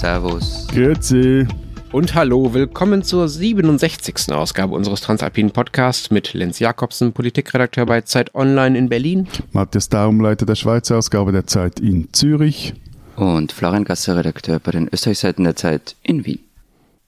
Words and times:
Servus. 0.00 0.66
Grüezi. 0.72 1.46
Und 1.92 2.14
hallo, 2.14 2.54
willkommen 2.54 3.02
zur 3.02 3.28
67. 3.28 4.32
Ausgabe 4.32 4.74
unseres 4.74 5.02
Transalpinen 5.02 5.50
Podcasts 5.50 6.10
mit 6.10 6.32
Lenz 6.32 6.58
Jakobsen, 6.58 7.12
Politikredakteur 7.12 7.84
bei 7.84 8.00
Zeit 8.00 8.34
Online 8.34 8.78
in 8.78 8.88
Berlin. 8.88 9.28
Matthias 9.52 9.90
Daum, 9.90 10.22
Leiter 10.22 10.46
der 10.46 10.54
Schweizer 10.54 10.96
Ausgabe 10.96 11.32
der 11.32 11.46
Zeit 11.46 11.80
in 11.80 12.10
Zürich. 12.14 12.72
Und 13.16 13.52
Florian 13.52 13.84
Gasser, 13.84 14.16
Redakteur 14.16 14.58
bei 14.58 14.70
den 14.70 14.88
Österreichseiten 14.90 15.44
der 15.44 15.54
Zeit 15.54 15.96
in 16.02 16.24
Wien. 16.24 16.38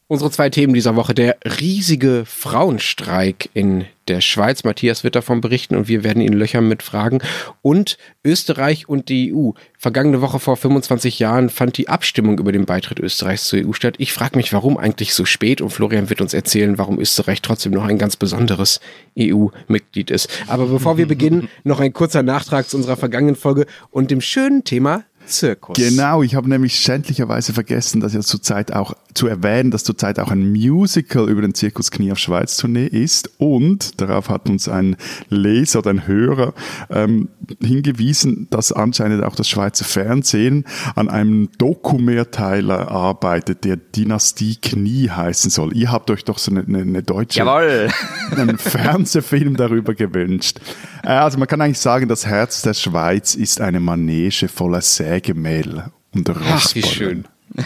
Unsere 0.07 0.31
zwei 0.31 0.51
Themen 0.51 0.75
dieser 0.75 0.95
Woche. 0.95 1.15
Der 1.15 1.39
riesige 1.61 2.25
Frauenstreik 2.27 3.49
in 3.55 3.87
der 4.09 4.21
Schweiz. 4.21 4.65
Matthias 4.65 5.05
wird 5.05 5.15
davon 5.15 5.41
berichten 5.41 5.77
und 5.77 5.89
wir 5.89 6.05
werden 6.05 6.23
ihn 6.23 6.33
löchern 6.33 6.69
mit 6.69 6.83
Fragen. 6.83 7.19
Und 7.63 7.99
Österreich 8.25 8.89
und 8.89 9.09
die 9.09 9.35
EU. 9.35 9.51
Vergangene 9.79 10.21
Woche 10.21 10.39
vor 10.39 10.57
25 10.57 11.19
Jahren 11.19 11.51
fand 11.51 11.77
die 11.77 11.89
Abstimmung 11.89 12.39
über 12.39 12.53
den 12.53 12.67
Beitritt 12.67 13.01
Österreichs 13.01 13.47
zur 13.47 13.61
EU 13.67 13.73
statt. 13.73 13.95
Ich 13.99 14.13
frage 14.13 14.37
mich, 14.37 14.53
warum 14.53 14.77
eigentlich 14.77 15.15
so 15.15 15.25
spät? 15.25 15.61
Und 15.61 15.71
Florian 15.71 16.11
wird 16.11 16.21
uns 16.21 16.35
erzählen, 16.35 16.79
warum 16.79 16.99
Österreich 16.99 17.43
trotzdem 17.43 17.73
noch 17.73 17.85
ein 17.85 17.99
ganz 17.99 18.17
besonderes 18.17 18.81
EU-Mitglied 19.19 20.11
ist. 20.11 20.29
Aber 20.47 20.67
bevor 20.67 20.99
wir 20.99 21.07
beginnen, 21.07 21.49
noch 21.65 21.81
ein 21.81 21.93
kurzer 21.93 22.23
Nachtrag 22.23 22.69
zu 22.69 22.77
unserer 22.77 22.97
vergangenen 22.97 23.37
Folge 23.37 23.67
und 23.91 24.11
dem 24.11 24.21
schönen 24.21 24.65
Thema 24.65 25.05
Zirkus. 25.27 25.77
Genau, 25.77 26.23
ich 26.23 26.35
habe 26.35 26.49
nämlich 26.49 26.75
schändlicherweise 26.77 27.53
vergessen, 27.53 28.01
dass 28.01 28.15
ja 28.15 28.21
zurzeit 28.21 28.73
auch 28.73 28.95
zu 29.15 29.27
erwähnen, 29.27 29.71
dass 29.71 29.85
zurzeit 29.85 30.19
auch 30.19 30.31
ein 30.31 30.51
Musical 30.51 31.29
über 31.29 31.43
den 31.43 31.55
Zirkus 31.55 31.91
Knie 31.91 32.13
auf 32.13 32.19
Schweiz 32.19 32.57
Tournee 32.57 32.87
ist 32.87 33.31
und 33.39 34.01
darauf 34.01 34.29
hat 34.29 34.49
uns 34.49 34.69
ein 34.69 34.97
Leser 35.29 35.81
oder 35.81 35.91
ein 35.91 36.07
Hörer 36.07 36.55
ähm, 36.91 37.29
hingewiesen, 37.63 38.47
dass 38.51 38.73
anscheinend 38.73 39.25
auch 39.25 39.37
das 39.37 39.49
Schweizer 39.49 39.85
Fernsehen 39.85 40.65
an 40.95 41.09
einem 41.09 41.51
Dokumehrteiler 41.59 42.91
arbeitet, 42.91 43.65
der 43.65 43.77
Dynastie 43.77 44.57
Knie 44.57 45.11
heißen 45.11 45.51
soll. 45.51 45.77
Ihr 45.77 45.91
habt 45.93 46.11
euch 46.11 46.25
doch 46.25 46.39
so 46.39 46.51
eine, 46.51 46.61
eine, 46.61 47.03
deutsche 47.03 47.41
Jawohl. 47.41 47.89
einen 48.37 48.59
Fernsehfilm 48.59 49.57
darüber 49.57 49.95
gewünscht. 49.95 50.61
Äh, 51.05 51.09
also 51.09 51.39
man 51.39 51.49
kann 51.49 51.61
eigentlich 51.61 51.79
sagen, 51.79 52.09
das 52.09 52.27
Herz 52.27 52.63
der 52.63 52.75
Schweiz 52.75 53.35
ist 53.35 53.61
eine 53.61 53.81
Manege 53.81 54.49
voller 54.49 54.83
Sägemehl 54.83 55.85
und 56.15 56.29
Rostbollen. 56.29 56.55
Ach, 56.55 56.75
wie 56.75 56.83
schön. 56.83 57.25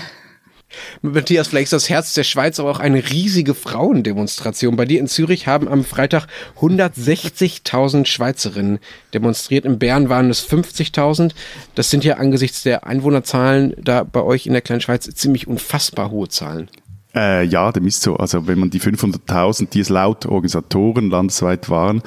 Matthias, 1.03 1.49
vielleicht 1.49 1.67
ist 1.67 1.73
das 1.73 1.89
Herz 1.89 2.15
der 2.15 2.25
Schweiz 2.25 2.61
aber 2.61 2.71
auch 2.71 2.81
eine 2.81 3.11
riesige 3.11 3.55
Frauendemonstration. 3.55 4.77
Bei 4.77 4.85
dir 4.85 5.01
in 5.01 5.09
Zürich 5.09 5.47
haben 5.47 5.69
am 5.69 5.85
Freitag 5.85 6.27
160.000 6.61 8.07
Schweizerinnen 8.07 8.79
demonstriert. 9.15 9.65
In 9.65 9.79
Bern 9.79 10.09
waren 10.09 10.31
es 10.31 10.47
50.000. 10.47 11.33
Das 11.75 11.91
sind 11.91 12.05
ja 12.05 12.17
angesichts 12.17 12.63
der 12.63 12.87
Einwohnerzahlen 12.87 13.75
da 13.79 14.05
bei 14.05 14.23
euch 14.23 14.47
in 14.47 14.53
der 14.53 14.63
kleinen 14.63 14.81
Schweiz 14.81 15.09
ziemlich 15.15 15.47
unfassbar 15.47 16.11
hohe 16.11 16.29
Zahlen. 16.29 16.69
Äh, 17.17 17.45
ja, 17.45 17.73
dem 17.73 17.87
ist 17.87 18.03
so. 18.03 18.17
Also 18.17 18.47
wenn 18.47 18.59
man 18.59 18.69
die 18.69 18.81
500.000, 18.81 19.71
die 19.71 19.81
es 19.81 19.89
laut 19.89 20.27
Organisatoren 20.27 21.09
landesweit 21.09 21.71
waren, 21.71 22.03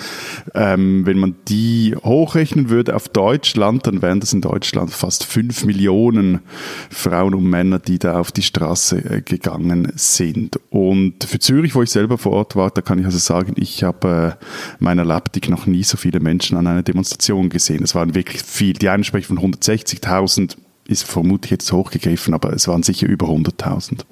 ähm, 0.54 1.06
wenn 1.06 1.18
man 1.18 1.36
die 1.48 1.96
hochrechnen 2.04 2.70
würde 2.70 2.96
auf 2.96 3.10
Deutschland, 3.10 3.88
dann 3.88 4.04
wären 4.04 4.20
das 4.20 4.34
in 4.34 4.42
Deutschland 4.42 4.92
fast 4.92 5.26
5 5.26 5.66
Millionen 5.66 6.42
Frauen 6.92 7.34
und 7.34 7.46
Männer, 7.46 7.80
die 7.80 7.98
da 7.98 8.20
auf 8.20 8.32
die 8.32 8.44
Straße 8.44 8.98
äh, 8.98 9.22
gegangen 9.22 9.92
sind. 9.96 10.60
Und 10.70 11.23
für 11.23 11.40
Zürich, 11.40 11.73
wo 11.73 11.82
ich 11.82 11.90
selber 11.90 12.20
vor 12.20 12.34
Ort 12.34 12.56
war, 12.56 12.70
da 12.70 12.82
kann 12.82 13.00
ich 13.00 13.06
also 13.06 13.18
sagen, 13.18 13.54
ich 13.58 13.84
habe 13.84 14.38
äh, 14.40 14.46
meiner 14.78 15.06
Laptik 15.06 15.50
noch 15.50 15.66
nie 15.66 15.84
so 15.84 15.98
viele 15.98 16.20
Menschen 16.20 16.56
an 16.56 16.68
einer 16.68 16.84
Demonstration 16.84 17.50
gesehen. 17.50 17.84
Es 17.84 17.96
waren 17.96 18.14
wirklich 18.14 18.44
viel. 18.44 18.73
Die 18.73 18.90
einen 18.90 19.04
sprechen 19.04 19.36
von 19.36 19.54
160.000, 19.54 20.56
ist 20.90 21.04
vermutlich 21.04 21.52
jetzt 21.52 21.72
hochgegriffen, 21.72 22.34
aber 22.34 22.52
es 22.54 22.68
waren 22.68 22.84
sicher 22.84 23.08
über 23.08 23.28
100.000. 23.28 24.06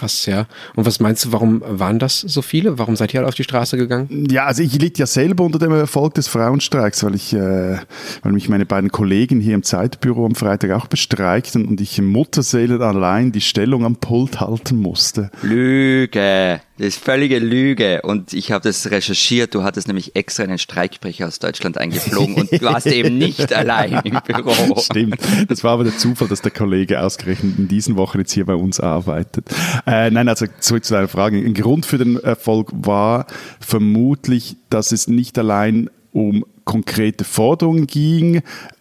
Krass, 0.00 0.24
ja. 0.24 0.46
Und 0.76 0.86
was 0.86 0.98
meinst 0.98 1.26
du, 1.26 1.32
warum 1.32 1.62
waren 1.62 1.98
das 1.98 2.20
so 2.20 2.40
viele? 2.40 2.78
Warum 2.78 2.96
seid 2.96 3.12
ihr 3.12 3.20
alle 3.20 3.28
auf 3.28 3.34
die 3.34 3.44
Straße 3.44 3.76
gegangen? 3.76 4.28
Ja, 4.30 4.46
also 4.46 4.62
ich 4.62 4.80
litt 4.80 4.96
ja 4.96 5.04
selber 5.04 5.44
unter 5.44 5.58
dem 5.58 5.72
Erfolg 5.72 6.14
des 6.14 6.26
Frauenstreiks, 6.26 7.04
weil 7.04 7.14
ich, 7.14 7.34
äh, 7.34 7.76
weil 8.22 8.32
mich 8.32 8.48
meine 8.48 8.64
beiden 8.64 8.90
Kollegen 8.90 9.40
hier 9.40 9.54
im 9.54 9.62
Zeitbüro 9.62 10.24
am 10.24 10.34
Freitag 10.34 10.70
auch 10.70 10.86
bestreikten 10.86 11.66
und 11.66 11.82
ich 11.82 11.98
im 11.98 12.06
Mutterseelen 12.06 12.80
allein 12.80 13.30
die 13.30 13.42
Stellung 13.42 13.84
am 13.84 13.96
Pult 13.96 14.40
halten 14.40 14.78
musste. 14.78 15.30
Lüge. 15.42 16.62
Das 16.80 16.96
ist 16.96 17.04
völlige 17.04 17.38
Lüge. 17.40 18.00
Und 18.00 18.32
ich 18.32 18.52
habe 18.52 18.62
das 18.62 18.90
recherchiert. 18.90 19.54
Du 19.54 19.64
hattest 19.64 19.86
nämlich 19.86 20.16
extra 20.16 20.44
einen 20.44 20.56
Streikbrecher 20.56 21.28
aus 21.28 21.38
Deutschland 21.38 21.76
eingeflogen 21.76 22.36
und 22.36 22.50
du 22.50 22.62
warst 22.62 22.86
eben 22.86 23.18
nicht 23.18 23.52
allein 23.54 24.00
im 24.02 24.18
Büro. 24.26 24.80
Stimmt. 24.80 25.18
Das 25.48 25.62
war 25.62 25.72
aber 25.72 25.84
der 25.84 25.98
Zufall, 25.98 26.28
dass 26.28 26.40
der 26.40 26.52
Kollege 26.52 27.02
ausgerechnet 27.02 27.58
in 27.58 27.68
diesen 27.68 27.96
Wochen 27.96 28.20
jetzt 28.20 28.32
hier 28.32 28.46
bei 28.46 28.54
uns 28.54 28.80
arbeitet. 28.80 29.50
Äh, 29.86 30.10
nein, 30.10 30.26
also 30.30 30.46
zurück 30.60 30.86
zu 30.86 30.94
deiner 30.94 31.08
Frage. 31.08 31.36
Ein 31.36 31.52
Grund 31.52 31.84
für 31.84 31.98
den 31.98 32.16
Erfolg 32.16 32.70
war 32.72 33.26
vermutlich, 33.60 34.56
dass 34.70 34.90
es 34.90 35.06
nicht 35.06 35.38
allein 35.38 35.90
um 36.12 36.46
konkrete 36.64 37.24
Forderungen 37.24 37.88
ging, 37.88 38.40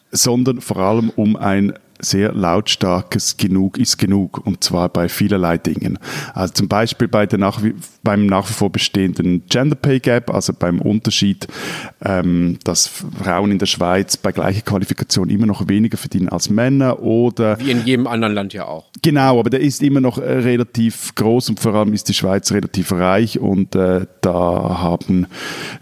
sondern 0.10 0.62
vor 0.62 0.78
allem 0.78 1.10
um 1.10 1.36
ein 1.36 1.74
sehr 2.00 2.34
lautstarkes 2.34 3.38
Genug 3.38 3.78
ist 3.78 3.98
genug 3.98 4.46
und 4.46 4.64
zwar 4.64 4.90
bei 4.90 5.10
vielerlei 5.10 5.58
Dingen. 5.58 6.00
Also 6.34 6.54
zum 6.54 6.68
Beispiel 6.68 7.08
bei 7.08 7.26
der 7.26 7.40
nach, 7.40 7.62
beim 8.04 8.26
nach 8.26 8.50
wie 8.50 8.54
vor 8.54 8.72
bestehenden 8.72 9.44
Gender 9.50 9.76
Pay 9.76 10.00
Gap, 10.00 10.34
also 10.34 10.54
beim 10.54 10.80
Unterschied, 10.80 11.48
ähm, 12.04 12.58
dass 12.64 12.88
Frauen 12.88 13.52
in 13.52 13.60
der 13.60 13.66
Schweiz 13.66 14.18
bei 14.18 14.32
gleicher 14.32 14.62
Qualifikation 14.62 15.30
immer 15.30 15.46
noch 15.46 15.68
weniger 15.68 15.98
verdienen 15.98 16.30
als 16.30 16.50
Männer 16.50 17.02
oder 17.02 17.60
wie 17.60 17.72
in 17.72 17.86
jedem 17.86 18.08
anderen 18.08 18.34
Land 18.34 18.54
ja 18.54 18.66
auch. 18.66 18.86
Genau, 19.02 19.40
aber 19.40 19.50
der 19.50 19.60
ist 19.60 19.82
immer 19.84 20.02
noch 20.02 20.18
äh, 20.18 20.22
relativ 20.22 21.14
groß 21.16 21.50
und 21.50 21.60
vor 21.60 21.76
allem 21.76 21.94
ist 21.94 22.10
die 22.10 22.14
Schweiz 22.14 22.52
relativ 22.52 22.92
reich 22.92 23.40
und 23.40 23.76
äh, 23.76 24.06
da 24.22 24.32
haben 24.80 25.28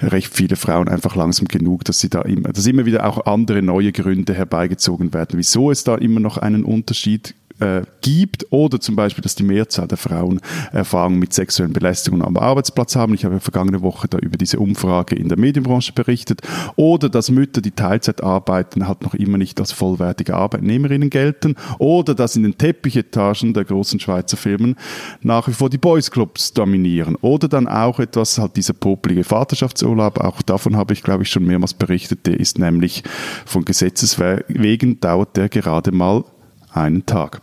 recht 0.01 0.33
viele 0.33 0.55
Frauen 0.55 0.87
einfach 0.87 1.15
langsam 1.15 1.47
genug, 1.47 1.83
dass 1.85 1.99
sie 1.99 2.09
da 2.09 2.21
immer, 2.23 2.49
dass 2.49 2.65
immer 2.65 2.85
wieder 2.85 3.05
auch 3.05 3.25
andere 3.25 3.61
neue 3.61 3.91
Gründe 3.91 4.33
herbeigezogen 4.33 5.13
werden, 5.13 5.37
wieso 5.37 5.71
es 5.71 5.83
da 5.83 5.95
immer 5.95 6.19
noch 6.19 6.37
einen 6.37 6.63
Unterschied 6.63 7.35
äh, 7.59 7.81
gibt 8.01 8.45
oder 8.51 8.79
zum 8.79 8.95
Beispiel, 8.95 9.21
dass 9.21 9.35
die 9.35 9.43
Mehrzahl 9.43 9.87
der 9.87 9.97
Frauen 9.97 10.39
Erfahrungen 10.71 11.19
mit 11.19 11.33
sexuellen 11.33 11.73
Belästigungen 11.73 12.25
am 12.25 12.37
Arbeitsplatz 12.37 12.95
haben. 12.95 13.13
Ich 13.13 13.25
habe 13.25 13.39
vergangene 13.39 13.81
Woche 13.81 14.07
da 14.07 14.17
über 14.17 14.37
diese 14.37 14.59
Umfrage 14.59 15.15
in 15.15 15.29
der 15.29 15.37
Medienbranche 15.37 15.93
berichtet. 15.93 16.41
Oder 16.75 17.09
dass 17.09 17.31
Mütter, 17.31 17.61
die 17.61 17.71
Teilzeit 17.71 18.23
arbeiten, 18.23 18.87
halt 18.87 19.03
noch 19.03 19.13
immer 19.13 19.37
nicht 19.37 19.59
als 19.59 19.71
vollwertige 19.71 20.35
Arbeitnehmerinnen 20.35 21.09
gelten. 21.09 21.55
Oder 21.79 22.15
dass 22.15 22.35
in 22.35 22.43
den 22.43 22.57
Teppichetagen 22.57 23.53
der 23.53 23.65
großen 23.65 23.99
Schweizer 23.99 24.37
Firmen 24.37 24.75
nach 25.21 25.47
wie 25.47 25.53
vor 25.53 25.69
die 25.69 25.77
Boys 25.77 26.11
Clubs 26.11 26.53
dominieren. 26.53 27.15
Oder 27.21 27.47
dann 27.47 27.67
auch 27.67 27.99
etwas, 27.99 28.37
halt 28.37 28.55
dieser 28.55 28.73
popelige 28.73 29.23
Vaterschaftsurlaub, 29.23 30.19
auch 30.19 30.41
davon 30.41 30.77
habe 30.77 30.93
ich, 30.93 31.03
glaube 31.03 31.23
ich, 31.23 31.29
schon 31.29 31.45
mehrmals 31.45 31.73
berichtet. 31.73 32.25
Der 32.25 32.39
ist 32.39 32.59
nämlich 32.59 33.03
von 33.45 33.65
Gesetzes 33.65 34.19
wegen 34.47 34.99
dauert 34.99 35.35
der 35.37 35.49
gerade 35.49 35.91
mal 35.91 36.23
einen 36.71 37.05
Tag. 37.05 37.41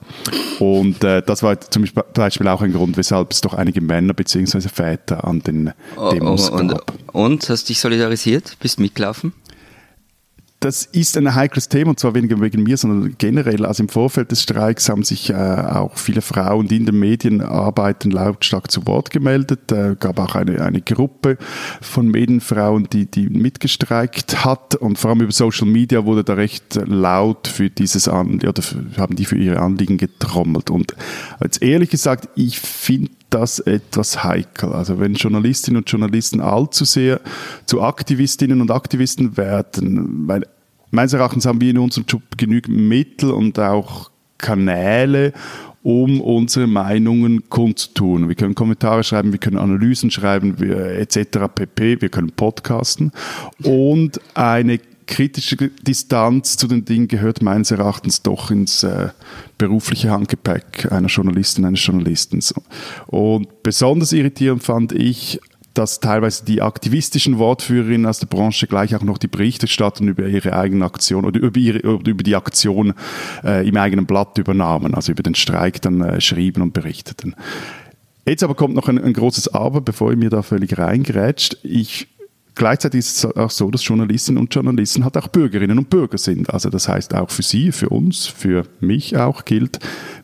Und 0.58 1.02
äh, 1.02 1.22
das 1.22 1.42
war 1.42 1.60
zum 1.60 1.84
Beispiel 2.14 2.48
auch 2.48 2.62
ein 2.62 2.72
Grund, 2.72 2.96
weshalb 2.96 3.32
es 3.32 3.40
doch 3.40 3.54
einige 3.54 3.80
Männer 3.80 4.14
bzw. 4.14 4.68
Väter 4.68 5.24
an 5.24 5.40
den 5.40 5.72
Demos 6.12 6.50
oh, 6.50 6.56
und, 6.56 6.68
gab. 6.68 6.92
Und 7.12 7.48
hast 7.48 7.68
dich 7.68 7.80
solidarisiert? 7.80 8.56
Bist 8.60 8.78
mitgelaufen? 8.78 9.32
Das 10.64 10.86
ist 10.86 11.18
ein 11.18 11.34
heikles 11.34 11.68
Thema, 11.68 11.90
und 11.90 12.00
zwar 12.00 12.14
weniger 12.14 12.40
wegen 12.40 12.62
mir, 12.62 12.78
sondern 12.78 13.16
generell. 13.18 13.66
Also 13.66 13.82
im 13.82 13.90
Vorfeld 13.90 14.30
des 14.30 14.42
Streiks 14.42 14.88
haben 14.88 15.02
sich 15.02 15.28
äh, 15.28 15.34
auch 15.34 15.98
viele 15.98 16.22
Frauen, 16.22 16.68
die 16.68 16.78
in 16.78 16.86
den 16.86 16.98
Medien 16.98 17.42
arbeiten, 17.42 18.10
lautstark 18.10 18.70
zu 18.70 18.86
Wort 18.86 19.10
gemeldet. 19.10 19.70
Äh, 19.70 19.96
gab 20.00 20.18
auch 20.18 20.34
eine, 20.34 20.62
eine 20.62 20.80
Gruppe 20.80 21.36
von 21.82 22.08
Medienfrauen, 22.08 22.88
die, 22.90 23.04
die 23.04 23.28
mitgestreikt 23.28 24.46
hat. 24.46 24.74
Und 24.76 24.98
vor 24.98 25.10
allem 25.10 25.20
über 25.20 25.32
Social 25.32 25.66
Media 25.66 26.06
wurde 26.06 26.24
da 26.24 26.32
recht 26.32 26.80
laut 26.86 27.46
für 27.46 27.68
dieses 27.68 28.08
Anliegen, 28.08 28.48
oder 28.48 28.62
für, 28.62 28.82
haben 28.96 29.16
die 29.16 29.26
für 29.26 29.36
ihre 29.36 29.60
Anliegen 29.60 29.98
getrommelt. 29.98 30.70
Und 30.70 30.94
als 31.40 31.58
ehrlich 31.58 31.90
gesagt, 31.90 32.30
ich 32.36 32.58
finde 32.58 33.10
das 33.34 33.58
etwas 33.58 34.22
heikel. 34.22 34.72
Also 34.72 35.00
wenn 35.00 35.14
Journalistinnen 35.14 35.78
und 35.78 35.90
Journalisten 35.90 36.40
allzu 36.40 36.84
sehr 36.84 37.20
zu 37.66 37.82
Aktivistinnen 37.82 38.60
und 38.60 38.70
Aktivisten 38.70 39.36
werden, 39.36 40.28
weil 40.28 40.46
meines 40.90 41.12
Erachtens 41.12 41.44
haben 41.44 41.60
wir 41.60 41.70
in 41.70 41.78
unserem 41.78 42.06
Job 42.06 42.22
genügend 42.36 42.78
Mittel 42.78 43.30
und 43.30 43.58
auch 43.58 44.10
Kanäle, 44.38 45.32
um 45.82 46.20
unsere 46.20 46.66
Meinungen 46.66 47.48
kundzutun. 47.50 48.28
Wir 48.28 48.36
können 48.36 48.54
Kommentare 48.54 49.04
schreiben, 49.04 49.32
wir 49.32 49.38
können 49.38 49.58
Analysen 49.58 50.10
schreiben, 50.10 50.56
etc. 50.62 51.48
pp. 51.54 52.00
Wir 52.00 52.08
können 52.08 52.30
podcasten 52.30 53.12
und 53.62 54.20
eine 54.34 54.78
kritische 55.06 55.56
Distanz 55.56 56.56
zu 56.56 56.66
den 56.66 56.84
Dingen 56.84 57.08
gehört 57.08 57.42
meines 57.42 57.70
Erachtens 57.70 58.22
doch 58.22 58.50
ins 58.50 58.82
äh, 58.82 59.08
berufliche 59.58 60.10
Handgepäck 60.10 60.90
einer 60.90 61.08
Journalistin, 61.08 61.64
eines 61.64 61.84
Journalisten. 61.84 62.40
Und 63.06 63.62
besonders 63.62 64.12
irritierend 64.12 64.62
fand 64.62 64.92
ich 64.92 65.40
dass 65.74 65.98
teilweise 65.98 66.44
die 66.44 66.62
aktivistischen 66.62 67.38
Wortführerinnen 67.38 68.06
aus 68.06 68.20
der 68.20 68.28
Branche 68.28 68.68
gleich 68.68 68.94
auch 68.94 69.02
noch 69.02 69.18
die 69.18 69.26
Berichterstattung 69.26 70.06
über 70.08 70.26
ihre 70.26 70.56
eigene 70.56 70.84
Aktion 70.84 71.24
oder 71.24 71.40
über, 71.40 71.58
ihre, 71.58 71.78
über 71.78 72.22
die 72.22 72.36
Aktion 72.36 72.94
äh, 73.42 73.68
im 73.68 73.76
eigenen 73.76 74.06
Blatt 74.06 74.38
übernahmen, 74.38 74.94
also 74.94 75.10
über 75.10 75.24
den 75.24 75.34
Streik 75.34 75.82
dann 75.82 76.00
äh, 76.00 76.20
schrieben 76.20 76.62
und 76.62 76.72
berichteten. 76.72 77.34
Jetzt 78.26 78.42
aber 78.42 78.54
kommt 78.54 78.74
noch 78.74 78.88
ein, 78.88 79.02
ein 79.02 79.12
großes 79.12 79.48
Aber, 79.48 79.80
bevor 79.80 80.12
ihr 80.12 80.16
mir 80.16 80.30
da 80.30 80.42
völlig 80.42 80.78
reingrätscht. 80.78 81.58
Ich 81.62 82.06
Gleichzeitig 82.56 83.00
ist 83.00 83.24
es 83.24 83.36
auch 83.36 83.50
so, 83.50 83.68
dass 83.70 83.84
Journalistinnen 83.84 84.40
und 84.40 84.54
Journalisten 84.54 85.02
halt 85.02 85.16
auch 85.16 85.26
Bürgerinnen 85.26 85.76
und 85.76 85.90
Bürger 85.90 86.18
sind. 86.18 86.50
Also 86.50 86.70
das 86.70 86.88
heißt 86.88 87.12
auch 87.14 87.30
für 87.30 87.42
Sie, 87.42 87.72
für 87.72 87.88
uns, 87.88 88.26
für 88.26 88.64
mich 88.78 89.16
auch 89.16 89.44
gilt, 89.44 89.80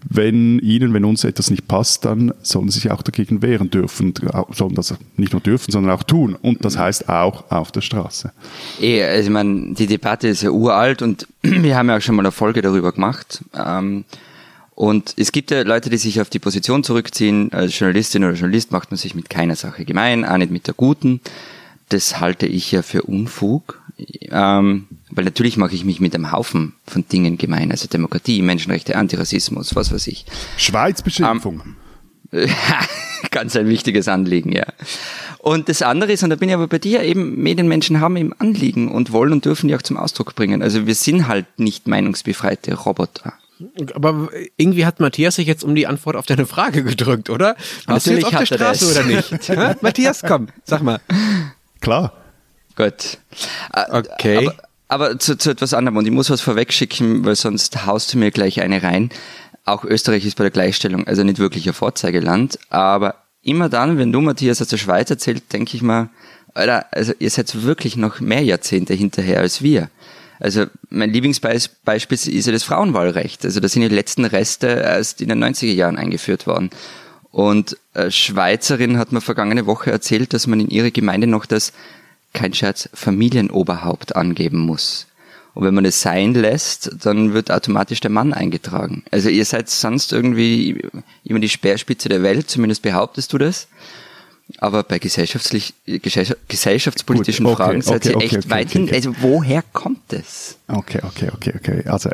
wenn 0.08 0.60
Ihnen, 0.60 0.94
wenn 0.94 1.04
uns 1.04 1.24
etwas 1.24 1.50
nicht 1.50 1.66
passt, 1.66 2.04
dann 2.04 2.32
sollen 2.42 2.68
Sie 2.70 2.78
sich 2.80 2.90
auch 2.92 3.02
dagegen 3.02 3.42
wehren 3.42 3.70
dürfen, 3.70 4.14
sollen 4.52 4.74
das 4.76 4.94
nicht 5.16 5.32
nur 5.32 5.40
dürfen, 5.40 5.72
sondern 5.72 5.92
auch 5.92 6.04
tun. 6.04 6.36
Und 6.40 6.64
das 6.64 6.78
heißt 6.78 7.08
auch 7.08 7.50
auf 7.50 7.72
der 7.72 7.80
Straße. 7.80 8.32
Eh, 8.80 9.02
also 9.02 9.24
ich 9.24 9.32
meine, 9.32 9.74
die 9.74 9.88
Debatte 9.88 10.28
ist 10.28 10.42
ja 10.42 10.50
uralt 10.50 11.02
und 11.02 11.26
wir 11.42 11.76
haben 11.76 11.88
ja 11.88 11.96
auch 11.96 12.00
schon 12.00 12.14
mal 12.14 12.22
eine 12.22 12.32
Folge 12.32 12.62
darüber 12.62 12.92
gemacht. 12.92 13.40
Ähm, 13.54 14.04
und 14.76 15.14
es 15.16 15.32
gibt 15.32 15.50
ja 15.50 15.62
Leute, 15.62 15.90
die 15.90 15.98
sich 15.98 16.20
auf 16.20 16.30
die 16.30 16.38
Position 16.38 16.84
zurückziehen, 16.84 17.52
als 17.52 17.76
Journalistin 17.76 18.24
oder 18.24 18.34
Journalist 18.34 18.70
macht 18.70 18.92
man 18.92 18.98
sich 18.98 19.14
mit 19.16 19.28
keiner 19.28 19.56
Sache 19.56 19.84
gemein, 19.84 20.24
auch 20.24 20.38
nicht 20.38 20.52
mit 20.52 20.68
der 20.68 20.74
guten 20.74 21.20
das 21.90 22.20
halte 22.20 22.46
ich 22.46 22.72
ja 22.72 22.82
für 22.82 23.02
Unfug, 23.02 23.82
ähm, 24.30 24.86
weil 25.10 25.24
natürlich 25.24 25.56
mache 25.56 25.74
ich 25.74 25.84
mich 25.84 26.00
mit 26.00 26.14
einem 26.14 26.32
Haufen 26.32 26.74
von 26.86 27.06
Dingen 27.06 27.36
gemein, 27.36 27.70
also 27.70 27.88
Demokratie, 27.88 28.42
Menschenrechte, 28.42 28.96
Antirassismus, 28.96 29.74
was 29.76 29.92
weiß 29.92 30.06
ich. 30.06 30.24
Schweizbeschimpfung. 30.56 31.62
Ähm, 32.32 32.48
ganz 33.30 33.56
ein 33.56 33.68
wichtiges 33.68 34.08
Anliegen, 34.08 34.52
ja. 34.52 34.66
Und 35.38 35.68
das 35.68 35.82
andere 35.82 36.12
ist, 36.12 36.22
und 36.22 36.30
da 36.30 36.36
bin 36.36 36.48
ich 36.48 36.54
aber 36.54 36.68
bei 36.68 36.78
dir, 36.78 37.02
eben 37.02 37.42
Medienmenschen 37.42 38.00
haben 38.00 38.16
eben 38.16 38.32
Anliegen 38.38 38.90
und 38.90 39.12
wollen 39.12 39.32
und 39.32 39.44
dürfen 39.44 39.68
die 39.68 39.74
auch 39.74 39.82
zum 39.82 39.96
Ausdruck 39.96 40.34
bringen. 40.34 40.62
Also 40.62 40.86
wir 40.86 40.94
sind 40.94 41.28
halt 41.28 41.46
nicht 41.58 41.88
meinungsbefreite 41.88 42.74
Roboter. 42.74 43.34
Aber 43.94 44.30
irgendwie 44.56 44.86
hat 44.86 45.00
Matthias 45.00 45.34
sich 45.34 45.46
jetzt 45.46 45.64
um 45.64 45.74
die 45.74 45.86
Antwort 45.86 46.16
auf 46.16 46.26
deine 46.26 46.46
Frage 46.46 46.82
gedrückt, 46.82 47.28
oder? 47.28 47.56
Natürlich 47.86 48.24
du 48.24 48.30
jetzt 48.30 48.40
auf 48.40 48.48
der 48.48 48.56
Straße 48.56 48.90
oder 48.90 49.04
nicht? 49.04 49.82
Matthias, 49.82 50.22
komm, 50.22 50.48
sag 50.64 50.82
mal. 50.82 51.00
Klar. 51.80 52.12
Gut. 52.76 53.18
Äh, 53.72 53.84
okay. 53.90 54.36
Aber, 54.38 54.54
aber 54.88 55.18
zu, 55.18 55.36
zu, 55.36 55.50
etwas 55.50 55.74
anderem 55.74 55.96
und 55.96 56.06
ich 56.06 56.12
muss 56.12 56.30
was 56.30 56.40
vorwegschicken, 56.40 57.24
weil 57.24 57.36
sonst 57.36 57.86
haust 57.86 58.12
du 58.14 58.18
mir 58.18 58.30
gleich 58.30 58.60
eine 58.60 58.82
rein. 58.82 59.10
Auch 59.64 59.84
Österreich 59.84 60.24
ist 60.24 60.36
bei 60.36 60.44
der 60.44 60.50
Gleichstellung 60.50 61.06
also 61.06 61.22
nicht 61.22 61.38
wirklich 61.38 61.66
ein 61.66 61.74
Vorzeigeland, 61.74 62.58
aber 62.70 63.16
immer 63.42 63.68
dann, 63.68 63.98
wenn 63.98 64.12
du 64.12 64.20
Matthias 64.20 64.60
aus 64.62 64.68
der 64.68 64.78
Schweiz 64.78 65.10
erzählt, 65.10 65.52
denke 65.52 65.76
ich 65.76 65.82
mal, 65.82 66.08
Alter, 66.54 66.86
also 66.92 67.12
ihr 67.18 67.30
seid 67.30 67.62
wirklich 67.62 67.96
noch 67.96 68.20
mehr 68.20 68.42
Jahrzehnte 68.42 68.94
hinterher 68.94 69.40
als 69.40 69.62
wir. 69.62 69.90
Also 70.40 70.64
mein 70.88 71.12
Lieblingsbeispiel 71.12 72.18
ist 72.34 72.46
ja 72.46 72.52
das 72.52 72.64
Frauenwahlrecht. 72.64 73.44
Also 73.44 73.60
da 73.60 73.68
sind 73.68 73.82
die 73.82 73.88
letzten 73.88 74.24
Reste 74.24 74.68
erst 74.68 75.20
in 75.20 75.28
den 75.28 75.44
90er 75.44 75.72
Jahren 75.72 75.98
eingeführt 75.98 76.46
worden. 76.46 76.70
Und 77.32 77.76
äh, 77.94 78.10
Schweizerin 78.10 78.98
hat 78.98 79.12
mir 79.12 79.20
vergangene 79.20 79.66
Woche 79.66 79.90
erzählt, 79.90 80.32
dass 80.32 80.46
man 80.46 80.60
in 80.60 80.68
ihrer 80.68 80.90
Gemeinde 80.90 81.26
noch 81.26 81.46
das, 81.46 81.72
kein 82.32 82.54
Scherz, 82.54 82.88
Familienoberhaupt 82.92 84.16
angeben 84.16 84.58
muss. 84.58 85.06
Und 85.54 85.64
wenn 85.64 85.74
man 85.74 85.84
es 85.84 86.00
sein 86.00 86.34
lässt, 86.34 86.90
dann 87.04 87.32
wird 87.32 87.50
automatisch 87.50 88.00
der 88.00 88.10
Mann 88.10 88.32
eingetragen. 88.32 89.04
Also 89.10 89.28
ihr 89.28 89.44
seid 89.44 89.68
sonst 89.68 90.12
irgendwie 90.12 90.80
immer 91.24 91.40
die 91.40 91.48
Speerspitze 91.48 92.08
der 92.08 92.22
Welt, 92.22 92.48
zumindest 92.48 92.82
behauptest 92.82 93.32
du 93.32 93.38
das. 93.38 93.68
Aber 94.58 94.82
bei 94.82 94.98
gesellschaftlich, 94.98 95.74
gesellschaftspolitischen 95.86 97.44
Gut, 97.44 97.54
okay, 97.54 97.62
Fragen 97.64 97.82
seid 97.82 98.06
okay, 98.06 98.14
ihr 98.14 98.24
echt 98.24 98.36
okay, 98.36 98.50
weit 98.50 98.70
hin. 98.70 98.90
Also 98.92 99.14
woher 99.20 99.62
kommt 99.72 100.12
es? 100.12 100.56
Okay, 100.66 101.00
okay, 101.04 101.30
okay, 101.32 101.52
okay. 101.56 101.84
Also 101.86 102.10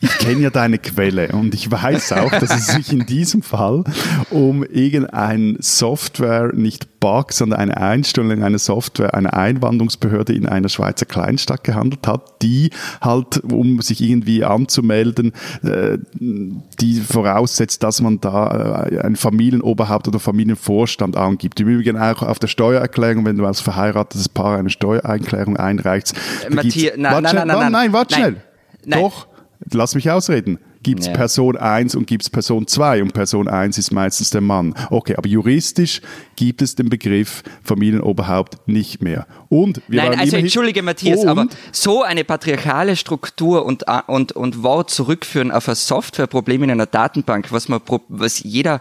ich 0.00 0.18
kenne 0.18 0.40
ja 0.40 0.50
deine 0.50 0.78
Quelle 0.78 1.28
und 1.32 1.54
ich 1.54 1.70
weiß 1.70 2.12
auch, 2.12 2.30
dass 2.30 2.50
es 2.50 2.66
sich 2.68 2.92
in 2.92 3.06
diesem 3.06 3.42
Fall 3.42 3.84
um 4.30 4.64
irgendein 4.64 5.56
Software, 5.60 6.52
nicht 6.54 7.00
Bug, 7.00 7.32
sondern 7.32 7.58
eine 7.58 7.76
Einstellung 7.78 8.42
einer 8.42 8.58
Software, 8.58 9.14
einer 9.14 9.34
Einwanderungsbehörde 9.34 10.34
in 10.34 10.46
einer 10.46 10.68
Schweizer 10.68 11.06
Kleinstadt 11.06 11.64
gehandelt 11.64 12.06
hat, 12.06 12.42
die 12.42 12.70
halt, 13.00 13.42
um 13.50 13.80
sich 13.80 14.02
irgendwie 14.02 14.44
anzumelden, 14.44 15.32
äh, 15.62 15.98
die 16.14 17.00
voraussetzt, 17.00 17.82
dass 17.82 18.00
man 18.00 18.20
da 18.20 18.86
äh, 18.90 19.00
ein 19.00 19.16
Familienoberhaupt 19.16 20.08
oder 20.08 20.18
Familienvorstand 20.18 21.16
angibt. 21.16 21.58
Im 21.60 21.68
Übrigen 21.68 21.98
auch 21.98 22.22
auf 22.22 22.38
der 22.38 22.48
Steuererklärung, 22.48 23.24
wenn 23.24 23.36
du 23.36 23.46
als 23.46 23.60
verheiratetes 23.60 24.28
Paar 24.28 24.58
eine 24.58 24.70
Steuererklärung 24.70 25.56
einreichst. 25.56 26.14
Matthias, 26.50 26.94
nein, 26.96 27.22
nein, 27.22 27.22
nein, 27.22 27.34
nein, 27.34 27.58
nein, 27.58 27.72
nein, 27.72 27.92
warte 27.92 28.14
schnell. 28.14 28.36
Nein. 28.84 29.00
Doch, 29.00 29.26
lass 29.74 29.94
mich 29.94 30.10
ausreden. 30.10 30.58
Gibt 30.82 31.00
es 31.00 31.08
ja. 31.08 31.12
Person 31.12 31.58
1 31.58 31.94
und 31.94 32.06
gibt 32.06 32.22
es 32.22 32.30
Person 32.30 32.66
2 32.66 33.02
und 33.02 33.12
Person 33.12 33.48
1 33.48 33.76
ist 33.76 33.92
meistens 33.92 34.30
der 34.30 34.40
Mann. 34.40 34.74
Okay, 34.88 35.14
aber 35.16 35.28
juristisch 35.28 36.00
gibt 36.36 36.62
es 36.62 36.74
den 36.74 36.88
Begriff 36.88 37.42
Familienoberhaupt 37.62 38.66
nicht 38.66 39.02
mehr. 39.02 39.26
Und 39.50 39.82
wir 39.88 40.02
Nein, 40.02 40.18
also 40.18 40.36
entschuldige 40.36 40.82
Matthias, 40.82 41.26
aber 41.26 41.48
so 41.70 42.02
eine 42.02 42.24
patriarchale 42.24 42.96
Struktur 42.96 43.66
und, 43.66 43.84
und, 44.06 44.32
und 44.32 44.62
Wort 44.62 44.90
zurückführen 44.90 45.50
auf 45.50 45.68
ein 45.68 45.74
Softwareproblem 45.74 46.62
in 46.62 46.70
einer 46.70 46.86
Datenbank, 46.86 47.52
was 47.52 47.68
man 47.68 47.80
was 48.08 48.42
jeder 48.42 48.80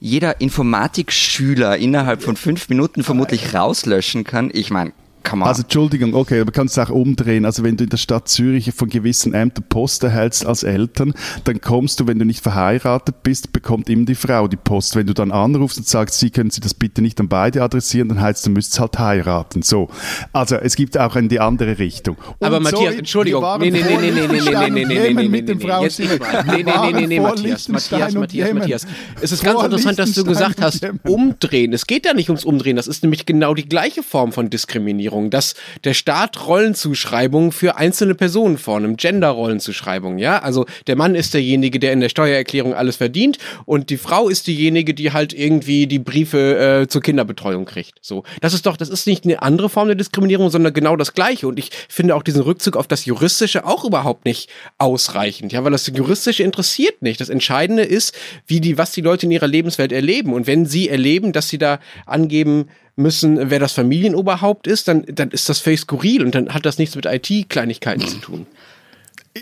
jeder 0.00 0.40
Informatikschüler 0.40 1.78
innerhalb 1.78 2.22
von 2.22 2.36
fünf 2.36 2.68
Minuten 2.68 3.02
vermutlich 3.02 3.54
rauslöschen 3.54 4.24
kann. 4.24 4.50
Ich 4.52 4.70
meine, 4.70 4.92
also 5.24 5.62
Entschuldigung, 5.62 6.14
okay, 6.14 6.40
aber 6.40 6.52
kannst 6.52 6.76
du 6.76 6.82
auch 6.82 6.90
umdrehen. 6.90 7.44
Also 7.44 7.64
wenn 7.64 7.76
du 7.76 7.84
in 7.84 7.90
der 7.90 7.96
Stadt 7.96 8.28
Zürich 8.28 8.72
von 8.74 8.88
gewissen 8.88 9.34
Ämtern 9.34 9.64
Post 9.68 10.04
erhältst 10.04 10.46
als 10.46 10.62
Eltern, 10.62 11.14
dann 11.44 11.60
kommst 11.60 12.00
du, 12.00 12.06
wenn 12.06 12.18
du 12.18 12.24
nicht 12.24 12.42
verheiratet 12.42 13.22
bist, 13.22 13.52
bekommt 13.52 13.88
immer 13.88 14.04
die 14.04 14.14
Frau 14.14 14.48
die 14.48 14.56
Post. 14.56 14.96
Wenn 14.96 15.06
du 15.06 15.14
dann 15.14 15.32
anrufst 15.32 15.78
und 15.78 15.86
sagst, 15.86 16.18
Sie 16.18 16.30
können 16.30 16.50
Sie 16.50 16.60
das 16.60 16.74
bitte 16.74 17.02
nicht 17.02 17.20
an 17.20 17.28
beide 17.28 17.62
adressieren, 17.62 18.08
dann 18.08 18.20
heißt 18.20 18.38
es, 18.38 18.44
du 18.44 18.50
müsstest 18.50 18.80
halt 18.80 18.98
heiraten. 18.98 19.62
So. 19.62 19.88
Also 20.32 20.56
es 20.56 20.76
gibt 20.76 20.98
auch 20.98 21.16
in 21.16 21.28
die 21.28 21.40
andere 21.40 21.78
Richtung. 21.78 22.16
Und 22.38 22.46
aber 22.46 22.60
Matthias, 22.60 22.92
so, 22.92 22.98
Entschuldigung. 22.98 23.44
Nee, 23.60 23.70
nee, 23.70 23.82
nee, 23.82 23.96
nee, 23.96 24.10
nee, 24.10 24.26
nee, 24.26 24.70
nee, 24.70 24.84
nee, 24.84 25.28
nee, 25.28 25.54
nee, 25.54 25.84
Jetzt 25.84 25.98
nicht 25.98 26.20
Nee, 26.46 26.62
nee, 26.62 26.64
nee, 26.64 26.92
nee, 26.92 27.06
nee, 27.06 27.20
Matthias, 27.20 27.68
Matthias, 27.68 28.14
Matthias, 28.14 28.52
Matthias. 28.52 28.86
Es 29.20 29.32
ist 29.32 29.42
ganz 29.42 29.62
interessant, 29.62 29.98
dass 29.98 30.12
du 30.12 30.24
gesagt 30.24 30.60
hast, 30.60 30.86
umdrehen. 31.04 31.72
Es 31.72 31.86
geht 31.86 32.06
ja 32.06 32.14
nicht 32.14 32.28
ums 32.28 32.44
Umdrehen. 32.44 32.76
Das 32.76 32.86
ist 32.86 33.02
nämlich 33.02 33.26
genau 33.26 33.54
die 33.54 33.68
gleiche 33.68 34.02
Form 34.02 34.32
von 34.32 34.50
Diskriminierung. 34.50 35.13
Diskriminierung, 35.14 35.30
dass 35.30 35.54
der 35.84 35.94
Staat 35.94 36.46
Rollenzuschreibungen 36.46 37.52
für 37.52 37.76
einzelne 37.76 38.14
Personen 38.14 38.58
vornimmt, 38.58 39.00
Gender-Rollenzuschreibungen, 39.00 40.18
ja? 40.18 40.38
Also 40.38 40.66
der 40.86 40.96
Mann 40.96 41.14
ist 41.14 41.34
derjenige, 41.34 41.78
der 41.78 41.92
in 41.92 42.00
der 42.00 42.08
Steuererklärung 42.08 42.74
alles 42.74 42.96
verdient 42.96 43.38
und 43.64 43.90
die 43.90 43.96
Frau 43.96 44.28
ist 44.28 44.46
diejenige, 44.46 44.94
die 44.94 45.12
halt 45.12 45.32
irgendwie 45.32 45.86
die 45.86 45.98
Briefe 45.98 46.82
äh, 46.82 46.88
zur 46.88 47.02
Kinderbetreuung 47.02 47.64
kriegt. 47.64 47.94
So, 48.00 48.24
das 48.40 48.54
ist 48.54 48.66
doch, 48.66 48.76
das 48.76 48.88
ist 48.88 49.06
nicht 49.06 49.24
eine 49.24 49.42
andere 49.42 49.68
Form 49.68 49.88
der 49.88 49.96
Diskriminierung, 49.96 50.50
sondern 50.50 50.72
genau 50.72 50.96
das 50.96 51.14
Gleiche. 51.14 51.46
Und 51.48 51.58
ich 51.58 51.70
finde 51.88 52.14
auch 52.14 52.22
diesen 52.22 52.42
Rückzug 52.42 52.76
auf 52.76 52.86
das 52.86 53.04
Juristische 53.04 53.64
auch 53.64 53.84
überhaupt 53.84 54.24
nicht 54.24 54.50
ausreichend, 54.78 55.52
ja, 55.52 55.62
weil 55.64 55.72
das 55.72 55.86
Juristische 55.86 56.42
interessiert 56.42 57.02
nicht. 57.02 57.20
Das 57.20 57.28
Entscheidende 57.28 57.82
ist, 57.82 58.14
wie 58.46 58.60
die, 58.60 58.78
was 58.78 58.92
die 58.92 59.00
Leute 59.00 59.26
in 59.26 59.32
ihrer 59.32 59.46
Lebenswelt 59.46 59.92
erleben. 59.92 60.32
Und 60.32 60.46
wenn 60.46 60.66
sie 60.66 60.88
erleben, 60.88 61.32
dass 61.32 61.48
sie 61.48 61.58
da 61.58 61.78
angeben, 62.06 62.68
müssen, 62.96 63.50
wer 63.50 63.58
das 63.58 63.72
Familienoberhaupt 63.72 64.66
ist, 64.66 64.88
dann, 64.88 65.04
dann 65.06 65.30
ist 65.30 65.48
das 65.48 65.58
völlig 65.58 65.80
skurril 65.80 66.24
und 66.24 66.34
dann 66.34 66.54
hat 66.54 66.64
das 66.64 66.78
nichts 66.78 66.94
mit 66.94 67.06
IT-Kleinigkeiten 67.06 68.06
zu 68.06 68.18
tun. 68.18 68.46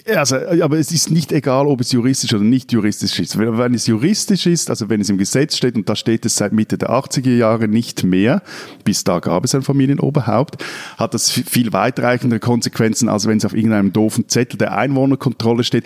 Also, 0.06 0.36
aber 0.36 0.78
es 0.78 0.90
ist 0.90 1.10
nicht 1.10 1.32
egal, 1.32 1.66
ob 1.66 1.82
es 1.82 1.92
juristisch 1.92 2.32
oder 2.32 2.42
nicht 2.42 2.72
juristisch 2.72 3.18
ist. 3.18 3.38
Wenn, 3.38 3.74
es 3.74 3.86
juristisch 3.86 4.46
ist, 4.46 4.70
also 4.70 4.88
wenn 4.88 5.02
es 5.02 5.10
im 5.10 5.18
Gesetz 5.18 5.58
steht, 5.58 5.74
und 5.74 5.86
da 5.86 5.96
steht 5.96 6.24
es 6.24 6.36
seit 6.36 6.54
Mitte 6.54 6.78
der 6.78 6.88
80er 6.88 7.36
Jahre 7.36 7.68
nicht 7.68 8.02
mehr, 8.02 8.40
bis 8.84 9.04
da 9.04 9.18
gab 9.18 9.44
es 9.44 9.54
ein 9.54 9.60
Familienoberhaupt, 9.60 10.64
hat 10.96 11.12
das 11.12 11.30
viel 11.30 11.74
weitreichendere 11.74 12.40
Konsequenzen, 12.40 13.10
als 13.10 13.26
wenn 13.26 13.36
es 13.36 13.44
auf 13.44 13.52
irgendeinem 13.52 13.92
doofen 13.92 14.30
Zettel 14.30 14.56
der 14.56 14.78
Einwohnerkontrolle 14.78 15.62
steht 15.62 15.84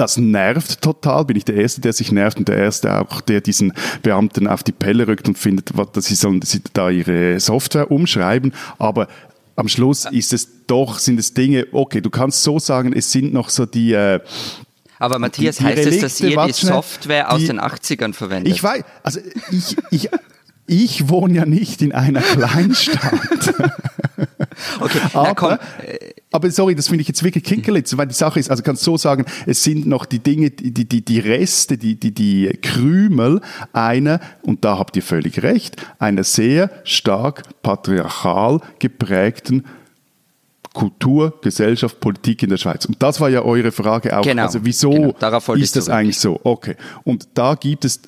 das 0.00 0.16
nervt 0.16 0.80
total. 0.80 1.24
Bin 1.24 1.36
ich 1.36 1.44
der 1.44 1.56
Erste, 1.56 1.80
der 1.80 1.92
sich 1.92 2.12
nervt 2.12 2.38
und 2.38 2.48
der 2.48 2.56
Erste 2.56 3.00
auch, 3.00 3.20
der 3.20 3.40
diesen 3.40 3.72
Beamten 4.02 4.46
auf 4.46 4.62
die 4.62 4.72
Pelle 4.72 5.06
rückt 5.06 5.28
und 5.28 5.38
findet, 5.38 5.72
dass 5.92 6.06
sie 6.06 6.14
sollen 6.14 6.40
sie 6.42 6.62
da 6.72 6.90
ihre 6.90 7.40
Software 7.40 7.90
umschreiben. 7.90 8.52
Aber 8.78 9.08
am 9.56 9.68
Schluss 9.68 10.06
ist 10.10 10.32
es 10.32 10.66
doch, 10.66 10.98
sind 10.98 11.18
es 11.18 11.34
Dinge, 11.34 11.66
okay, 11.72 12.00
du 12.00 12.10
kannst 12.10 12.42
so 12.42 12.58
sagen, 12.58 12.92
es 12.92 13.10
sind 13.10 13.32
noch 13.32 13.48
so 13.48 13.66
die, 13.66 13.92
äh, 13.92 14.20
aber 15.00 15.18
Matthias, 15.18 15.56
die, 15.56 15.62
die 15.62 15.68
heißt 15.68 15.78
Relikte, 15.78 16.06
es, 16.06 16.18
dass 16.18 16.20
ihr 16.20 16.44
die 16.46 16.52
Software 16.52 17.32
aus 17.32 17.40
die, 17.40 17.46
den 17.46 17.60
80ern 17.60 18.12
verwendet? 18.12 18.52
Ich 18.52 18.62
weiß, 18.62 18.82
also 19.02 19.20
ich, 19.50 19.76
ich, 19.90 20.08
ich 20.68 21.08
wohne 21.08 21.34
ja 21.34 21.46
nicht 21.46 21.82
in 21.82 21.92
einer 21.92 22.20
Kleinstadt. 22.20 23.54
Okay, 24.80 24.98
aber, 25.12 25.34
komm. 25.34 25.56
aber 26.32 26.50
sorry, 26.50 26.74
das 26.74 26.88
finde 26.88 27.02
ich 27.02 27.08
jetzt 27.08 27.22
wirklich 27.22 27.44
Kinkerlitz, 27.44 27.96
weil 27.96 28.08
die 28.08 28.14
Sache 28.14 28.40
ist, 28.40 28.50
also 28.50 28.64
kannst 28.64 28.82
so 28.82 28.96
sagen, 28.96 29.24
es 29.46 29.62
sind 29.62 29.86
noch 29.86 30.04
die 30.04 30.18
Dinge, 30.18 30.50
die, 30.50 30.72
die, 30.72 31.04
die 31.04 31.18
Reste, 31.20 31.78
die, 31.78 31.94
die, 31.94 32.12
die 32.12 32.48
Krümel 32.60 33.40
einer, 33.72 34.20
und 34.42 34.64
da 34.64 34.78
habt 34.78 34.96
ihr 34.96 35.02
völlig 35.02 35.44
recht, 35.44 35.76
einer 36.00 36.24
sehr 36.24 36.70
stark 36.82 37.44
patriarchal 37.62 38.60
geprägten 38.80 39.64
Kultur, 40.72 41.34
Gesellschaft, 41.40 42.00
Politik 42.00 42.42
in 42.42 42.50
der 42.50 42.56
Schweiz. 42.56 42.84
Und 42.84 43.02
das 43.02 43.20
war 43.20 43.28
ja 43.28 43.42
eure 43.42 43.72
Frage 43.72 44.16
auch. 44.16 44.22
Genau, 44.22 44.42
also 44.42 44.60
wieso 44.62 44.90
genau, 44.90 45.54
ist 45.54 45.76
das 45.76 45.88
eigentlich 45.88 46.18
so? 46.18 46.40
Okay. 46.44 46.76
Und 47.04 47.28
da 47.34 47.54
gibt 47.54 47.84
es 47.84 48.00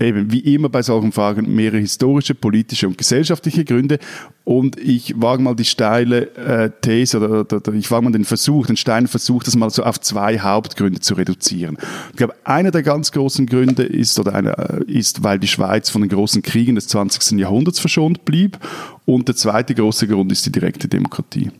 eben 0.00 0.32
wie 0.32 0.54
immer 0.54 0.68
bei 0.68 0.82
solchen 0.82 1.12
Fragen 1.12 1.54
mehrere 1.54 1.78
historische, 1.78 2.34
politische 2.34 2.88
und 2.88 2.98
gesellschaftliche 2.98 3.64
Gründe. 3.64 3.98
Und 4.44 4.78
ich 4.78 5.14
wage 5.20 5.42
mal 5.42 5.54
die 5.54 5.64
steile 5.64 6.34
äh, 6.36 6.70
These 6.80 7.18
oder, 7.18 7.40
oder, 7.40 7.56
oder 7.56 7.72
ich 7.74 7.90
wage 7.90 8.04
mal 8.04 8.12
den 8.12 8.24
Versuch, 8.24 8.66
den 8.66 8.76
steilen 8.76 9.08
Versuch, 9.08 9.42
das 9.42 9.56
mal 9.56 9.70
so 9.70 9.82
auf 9.84 10.00
zwei 10.00 10.38
Hauptgründe 10.38 11.00
zu 11.00 11.14
reduzieren. 11.14 11.78
Ich 12.10 12.16
glaube, 12.16 12.34
einer 12.44 12.70
der 12.70 12.82
ganz 12.82 13.12
großen 13.12 13.46
Gründe 13.46 13.84
ist, 13.84 14.18
oder 14.18 14.34
einer, 14.34 14.58
äh, 14.58 14.84
ist, 14.84 15.22
weil 15.22 15.38
die 15.38 15.48
Schweiz 15.48 15.90
von 15.90 16.02
den 16.02 16.10
großen 16.10 16.42
Kriegen 16.42 16.74
des 16.74 16.88
20. 16.88 17.38
Jahrhunderts 17.38 17.80
verschont 17.80 18.24
blieb. 18.24 18.58
Und 19.06 19.28
der 19.28 19.36
zweite 19.36 19.74
große 19.74 20.06
Grund 20.06 20.32
ist 20.32 20.46
die 20.46 20.52
direkte 20.52 20.88
Demokratie. 20.88 21.50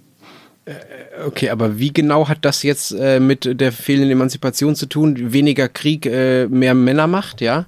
Okay, 1.27 1.51
aber 1.51 1.79
wie 1.79 1.93
genau 1.93 2.29
hat 2.29 2.39
das 2.43 2.63
jetzt 2.63 2.93
äh, 2.93 3.21
mit 3.21 3.61
der 3.61 3.71
fehlenden 3.71 4.11
Emanzipation 4.11 4.75
zu 4.75 4.87
tun? 4.87 5.33
Weniger 5.33 5.69
Krieg, 5.69 6.07
äh, 6.07 6.47
mehr 6.49 6.75
Männermacht, 6.75 7.41
ja? 7.41 7.67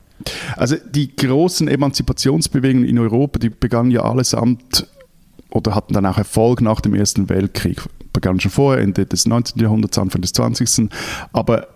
Also 0.56 0.76
die 0.76 1.14
großen 1.14 1.68
Emanzipationsbewegungen 1.68 2.88
in 2.88 2.98
Europa, 2.98 3.38
die 3.38 3.50
begannen 3.50 3.90
ja 3.90 4.02
allesamt 4.02 4.86
oder 5.50 5.74
hatten 5.74 5.94
dann 5.94 6.06
auch 6.06 6.18
Erfolg 6.18 6.60
nach 6.60 6.80
dem 6.80 6.94
Ersten 6.94 7.28
Weltkrieg. 7.28 7.82
Begannen 8.12 8.40
schon 8.40 8.50
vorher, 8.50 8.82
Ende 8.82 9.06
des 9.06 9.26
19. 9.26 9.60
Jahrhunderts, 9.60 9.98
Anfang 9.98 10.22
des 10.22 10.32
20. 10.32 10.90
Aber 11.32 11.68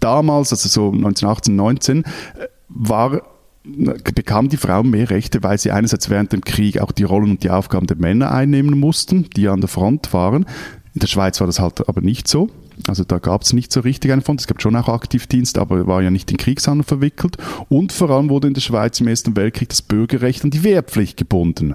damals, 0.00 0.52
also 0.52 0.68
so 0.68 0.86
1918, 0.86 1.56
19, 1.56 2.02
äh, 2.02 2.04
war 2.68 3.22
bekamen 3.64 4.50
die 4.50 4.58
Frauen 4.58 4.90
mehr 4.90 5.08
Rechte, 5.08 5.42
weil 5.42 5.58
sie 5.58 5.70
einerseits 5.70 6.10
während 6.10 6.32
dem 6.32 6.42
Krieg 6.42 6.80
auch 6.80 6.92
die 6.92 7.04
Rollen 7.04 7.30
und 7.30 7.42
die 7.42 7.50
Aufgaben 7.50 7.86
der 7.86 7.96
Männer 7.96 8.30
einnehmen 8.30 8.78
mussten, 8.78 9.30
die 9.30 9.48
an 9.48 9.60
der 9.60 9.68
Front 9.68 10.12
waren. 10.12 10.44
In 10.92 11.00
der 11.00 11.06
Schweiz 11.06 11.40
war 11.40 11.46
das 11.46 11.60
halt 11.60 11.88
aber 11.88 12.02
nicht 12.02 12.28
so. 12.28 12.50
Also 12.86 13.04
da 13.04 13.18
gab 13.18 13.42
es 13.42 13.52
nicht 13.52 13.72
so 13.72 13.80
richtig 13.80 14.12
einen 14.12 14.22
Front. 14.22 14.40
Es 14.40 14.46
gab 14.46 14.60
schon 14.60 14.76
auch 14.76 14.88
Aktivdienst, 14.88 15.58
aber 15.58 15.86
war 15.86 16.02
ja 16.02 16.10
nicht 16.10 16.30
in 16.30 16.36
Kriegshandlungen 16.36 16.86
verwickelt. 16.86 17.36
Und 17.68 17.92
vor 17.92 18.10
allem 18.10 18.28
wurde 18.28 18.48
in 18.48 18.54
der 18.54 18.60
Schweiz 18.60 19.00
im 19.00 19.08
Ersten 19.08 19.36
Weltkrieg 19.36 19.68
das 19.68 19.82
Bürgerrecht 19.82 20.44
an 20.44 20.50
die 20.50 20.64
Wehrpflicht 20.64 21.16
gebunden. 21.16 21.74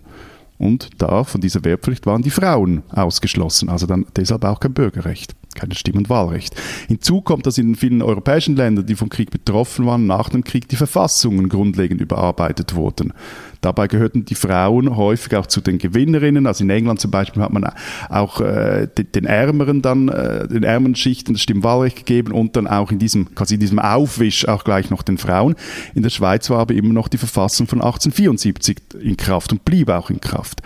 Und 0.60 0.90
da 0.98 1.24
von 1.24 1.40
dieser 1.40 1.64
Wehrpflicht 1.64 2.06
waren 2.06 2.22
die 2.22 2.30
Frauen 2.30 2.84
ausgeschlossen, 2.90 3.70
also 3.70 3.88
dann 3.88 4.06
deshalb 4.18 4.44
auch 4.44 4.60
kein 4.60 4.74
Bürgerrecht, 4.74 5.34
kein 5.56 5.72
Stimm- 5.72 5.96
und 5.96 6.10
Wahlrecht. 6.10 6.54
Hinzu 6.90 7.22
kommt, 7.22 7.46
dass 7.46 7.58
in 7.58 7.68
den 7.68 7.76
vielen 7.76 8.02
europäischen 8.02 8.58
Ländern, 8.58 8.86
die 8.86 8.96
vom 8.96 9.08
Krieg 9.08 9.32
betroffen 9.32 9.86
waren, 9.86 10.06
nach 10.06 10.28
dem 10.28 10.44
Krieg 10.44 10.68
die 10.68 10.76
Verfassungen 10.76 11.48
grundlegend 11.48 12.02
überarbeitet 12.02 12.76
wurden. 12.76 13.14
Dabei 13.62 13.88
gehörten 13.88 14.26
die 14.26 14.36
Frauen 14.36 14.96
häufig 14.96 15.36
auch 15.36 15.46
zu 15.46 15.60
den 15.60 15.78
Gewinnerinnen. 15.78 16.48
Also 16.48 16.64
in 16.64 16.70
England 16.70 17.00
zum 17.00 17.12
Beispiel 17.12 17.42
hat 17.42 17.52
man 17.52 17.70
auch 18.10 18.40
äh, 18.40 18.88
den, 18.88 19.26
Ärmeren 19.26 19.82
dann, 19.82 20.08
äh, 20.08 20.48
den 20.48 20.64
ärmeren 20.64 20.96
Schichten 20.96 21.34
das 21.34 21.42
Stimmwahlrecht 21.42 21.98
gegeben 21.98 22.32
und 22.32 22.56
dann 22.56 22.68
auch 22.68 22.92
in 22.92 23.00
diesem, 23.00 23.36
quasi 23.36 23.56
in 23.56 23.60
diesem 23.60 23.80
Aufwisch 23.80 24.48
auch 24.48 24.64
gleich 24.64 24.90
noch 24.90 25.04
den 25.04 25.18
Frauen. 25.18 25.56
In 25.94 26.04
der 26.04 26.10
Schweiz 26.10 26.50
war 26.50 26.60
aber 26.60 26.74
immer 26.74 26.94
noch 26.94 27.10
die 27.10 27.18
Verfassung 27.18 27.68
von 27.68 27.82
1874 27.82 28.78
in 29.02 29.18
Kraft 29.18 29.52
und 29.52 29.66
blieb 29.66 29.90
auch 29.90 30.10
in 30.10 30.22
Kraft. 30.22 30.62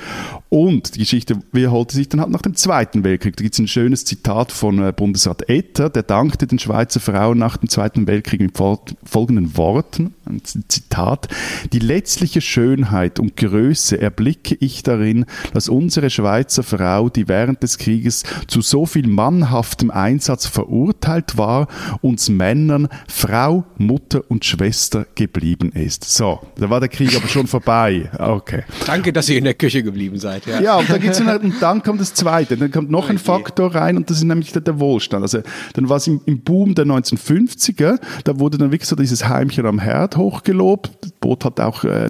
Und 0.50 0.96
die 0.96 1.00
Geschichte 1.00 1.40
wiederholte 1.52 1.96
sich 1.96 2.10
dann 2.10 2.22
halt 2.22 2.30
nach 2.30 2.44
dem 2.44 2.56
Zweiten 2.56 3.04
Weltkrieg. 3.04 3.36
Da 3.38 3.42
gibt 3.42 3.56
es 3.56 3.60
ein 3.60 3.68
schönes 3.68 4.06
Zitat 4.06 4.52
von 4.52 4.78
äh, 4.84 4.94
Bundesrat 4.96 5.50
Etter, 5.50 5.90
der 5.90 6.04
dankte 6.04 6.46
den 6.46 6.60
Schweizer 6.60 7.00
Frauen 7.00 7.40
nach 7.40 7.58
dem 7.58 7.70
Zweiten 7.70 8.06
Weltkrieg 8.06 8.40
mit 8.40 8.56
folgenden 8.56 9.58
Worten, 9.58 10.14
ein 10.26 10.42
Zitat, 10.44 11.28
die 11.74 11.80
letztliche 11.80 12.42
Schönheit 12.42 13.20
und 13.20 13.36
Größe 13.36 14.00
erblicke 14.00 14.56
ich 14.60 14.84
darin, 14.84 15.26
dass 15.54 15.70
unsere 15.70 16.10
Schweizer 16.10 16.64
Frau, 16.64 17.10
die 17.10 17.28
während 17.28 17.64
des 17.64 17.78
Krieges 17.78 18.24
zu 18.48 18.62
so 18.62 18.86
viel 18.86 19.08
mannhaftem 19.08 19.92
Einsatz 19.92 20.46
verurteilt 20.46 21.38
war, 21.38 21.68
uns 22.02 22.30
Männern 22.30 22.88
Frau, 23.08 23.66
Mutter 23.78 24.22
und 24.30 24.46
Schwester 24.46 25.06
geblieben 25.16 25.72
ist. 25.74 26.06
So, 26.06 26.40
da 26.56 26.70
war 26.70 26.80
der 26.80 26.90
Krieg 26.90 27.16
aber 27.16 27.28
schon 27.28 27.48
vorbei. 27.48 28.10
Okay. 28.18 28.64
Danke, 28.86 29.12
dass 29.12 29.30
ihr 29.30 29.38
in 29.38 29.44
der 29.44 29.54
Küche 29.54 29.84
geblieben 29.84 30.20
seid. 30.20 30.46
Ja, 30.46 30.62
ja 30.62 30.76
und, 30.78 30.90
da 30.90 30.98
gibt's 30.98 31.18
dann, 31.18 31.38
und 31.38 31.62
dann 31.62 31.84
kommt 31.84 32.00
das 32.00 32.14
Zweite. 32.14 32.58
Dann 32.58 32.72
kommt 32.72 32.90
noch 32.90 33.10
ein 33.10 33.18
Faktor 33.18 33.76
rein 33.76 33.98
und 33.98 34.10
das 34.10 34.18
ist 34.18 34.24
nämlich 34.24 34.52
der, 34.52 34.62
der 34.62 34.80
Wohlstand. 34.80 35.24
Also 35.24 35.42
dann 35.74 35.90
war 35.90 35.98
es 35.98 36.08
im, 36.08 36.22
im 36.26 36.42
Boom 36.42 36.76
der 36.76 36.86
1950er, 36.86 38.00
da 38.24 38.40
wurde 38.40 38.58
dann 38.58 38.72
wirklich 38.72 38.88
so 38.88 38.96
dieses 38.96 39.28
Heimchen 39.28 39.66
am 39.66 39.80
Herd 39.80 40.13
hochgelobt. 40.18 40.92
Das 41.02 41.12
Boot 41.12 41.46
hat 41.46 41.60
auch 41.60 41.84
äh, 41.84 42.10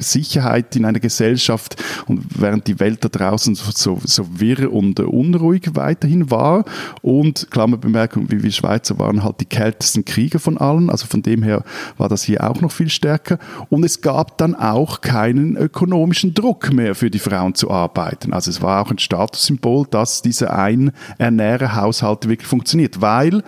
Sicherheit 0.00 0.74
in 0.76 0.84
einer 0.84 1.00
Gesellschaft 1.00 1.76
und 2.06 2.40
während 2.40 2.66
die 2.66 2.80
Welt 2.80 3.04
da 3.04 3.08
draußen 3.08 3.54
so, 3.54 4.00
so 4.02 4.40
wirr 4.40 4.72
und 4.72 4.98
unruhig 5.00 5.70
weiterhin 5.74 6.30
war 6.30 6.64
und 7.02 7.50
Klammerbemerkung, 7.50 8.30
wie 8.30 8.42
wir 8.42 8.50
Schweizer 8.50 8.98
waren 8.98 9.22
halt 9.22 9.40
die 9.40 9.46
kältesten 9.46 10.04
Krieger 10.04 10.38
von 10.38 10.58
allen, 10.58 10.90
also 10.90 11.06
von 11.06 11.22
dem 11.22 11.42
her 11.42 11.62
war 11.98 12.08
das 12.08 12.22
hier 12.22 12.48
auch 12.48 12.60
noch 12.60 12.72
viel 12.72 12.88
stärker 12.88 13.38
und 13.68 13.84
es 13.84 14.00
gab 14.00 14.38
dann 14.38 14.54
auch 14.54 15.00
keinen 15.00 15.56
ökonomischen 15.56 16.34
Druck 16.34 16.72
mehr 16.72 16.94
für 16.94 17.10
die 17.10 17.18
Frauen 17.18 17.54
zu 17.54 17.70
arbeiten. 17.70 18.32
Also 18.32 18.50
es 18.50 18.62
war 18.62 18.82
auch 18.82 18.90
ein 18.90 18.98
Statussymbol, 18.98 19.86
dass 19.90 20.22
diese 20.22 20.52
Ein-Ernährer-Haushalt 20.52 22.28
wirklich 22.28 22.48
funktioniert, 22.48 23.00
weil 23.00 23.42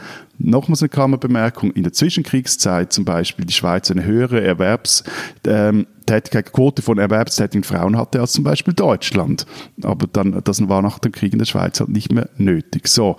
Nochmals 0.45 0.83
eine 0.83 0.89
Klammerbemerkung, 0.89 1.71
in 1.73 1.85
der 1.85 1.93
Zwischenkriegszeit 1.93 2.93
zum 2.93 3.05
Beispiel 3.05 3.45
die 3.45 3.53
Schweiz 3.53 3.89
eine 3.91 4.05
höhere 4.05 4.43
Erwerbstätigkeitsquote 4.43 6.83
von 6.83 6.99
erwerbstätigen 6.99 7.65
Frauen 7.65 7.97
hatte 7.97 8.21
als 8.21 8.33
zum 8.33 8.45
Beispiel 8.45 8.75
Deutschland. 8.75 9.47
Aber 9.83 10.07
dann, 10.07 10.41
das 10.45 10.69
war 10.69 10.83
nach 10.83 10.99
dem 10.99 11.13
Krieg 11.13 11.33
in 11.33 11.39
der 11.39 11.47
Schweiz 11.47 11.81
halt 11.81 11.89
nicht 11.91 12.13
mehr 12.13 12.29
nötig. 12.37 12.89
So. 12.89 13.17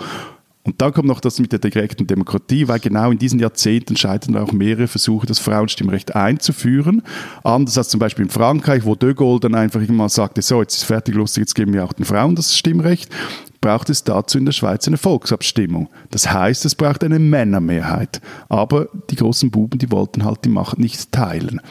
Und 0.66 0.82
dann 0.82 0.94
kommt 0.94 1.08
noch 1.08 1.20
das 1.20 1.40
mit 1.40 1.52
der 1.52 1.60
direkten 1.60 2.08
Demokratie, 2.08 2.68
weil 2.70 2.80
genau 2.80 3.12
in 3.12 3.18
diesen 3.18 3.40
Jahrzehnten 3.40 3.98
scheitern 3.98 4.38
auch 4.38 4.54
mehrere 4.54 4.88
Versuche, 4.88 5.28
das 5.28 5.40
Frauenstimmrecht 5.40 6.16
einzuführen. 6.16 7.02
Anders 7.44 7.78
als 7.78 7.90
zum 7.90 8.00
Beispiel 8.00 8.26
in 8.26 8.32
Frankreich, 8.32 8.86
wo 8.86 8.96
de 8.96 9.14
Gaulle 9.14 9.42
dann 9.42 9.56
einfach 9.56 9.86
mal 9.90 10.08
sagte, 10.10 10.42
so, 10.42 10.62
jetzt 10.62 10.76
ist 10.76 10.86
fertig, 10.86 11.16
lustig, 11.16 11.42
jetzt 11.42 11.56
geben 11.56 11.74
wir 11.74 11.84
auch 11.84 11.94
den 11.94 12.06
Frauen 12.06 12.36
das 12.36 12.58
Stimmrecht 12.58 13.10
braucht 13.64 13.90
es 13.90 14.04
dazu 14.04 14.38
in 14.38 14.46
der 14.46 14.52
Schweiz 14.52 14.88
eine 14.88 14.98
Volksabstimmung. 14.98 15.90
Das 16.12 16.30
heißt, 16.30 16.66
es 16.66 16.76
braucht 16.76 17.02
eine 17.02 17.18
Männermehrheit. 17.18 18.20
Aber 18.50 18.90
die 19.10 19.16
großen 19.16 19.52
Buben, 19.52 19.80
die 19.80 19.90
wollten 19.90 20.26
halt 20.26 20.44
die 20.44 20.50
Macht 20.50 20.78
nicht 20.80 21.14
teilen. 21.14 21.62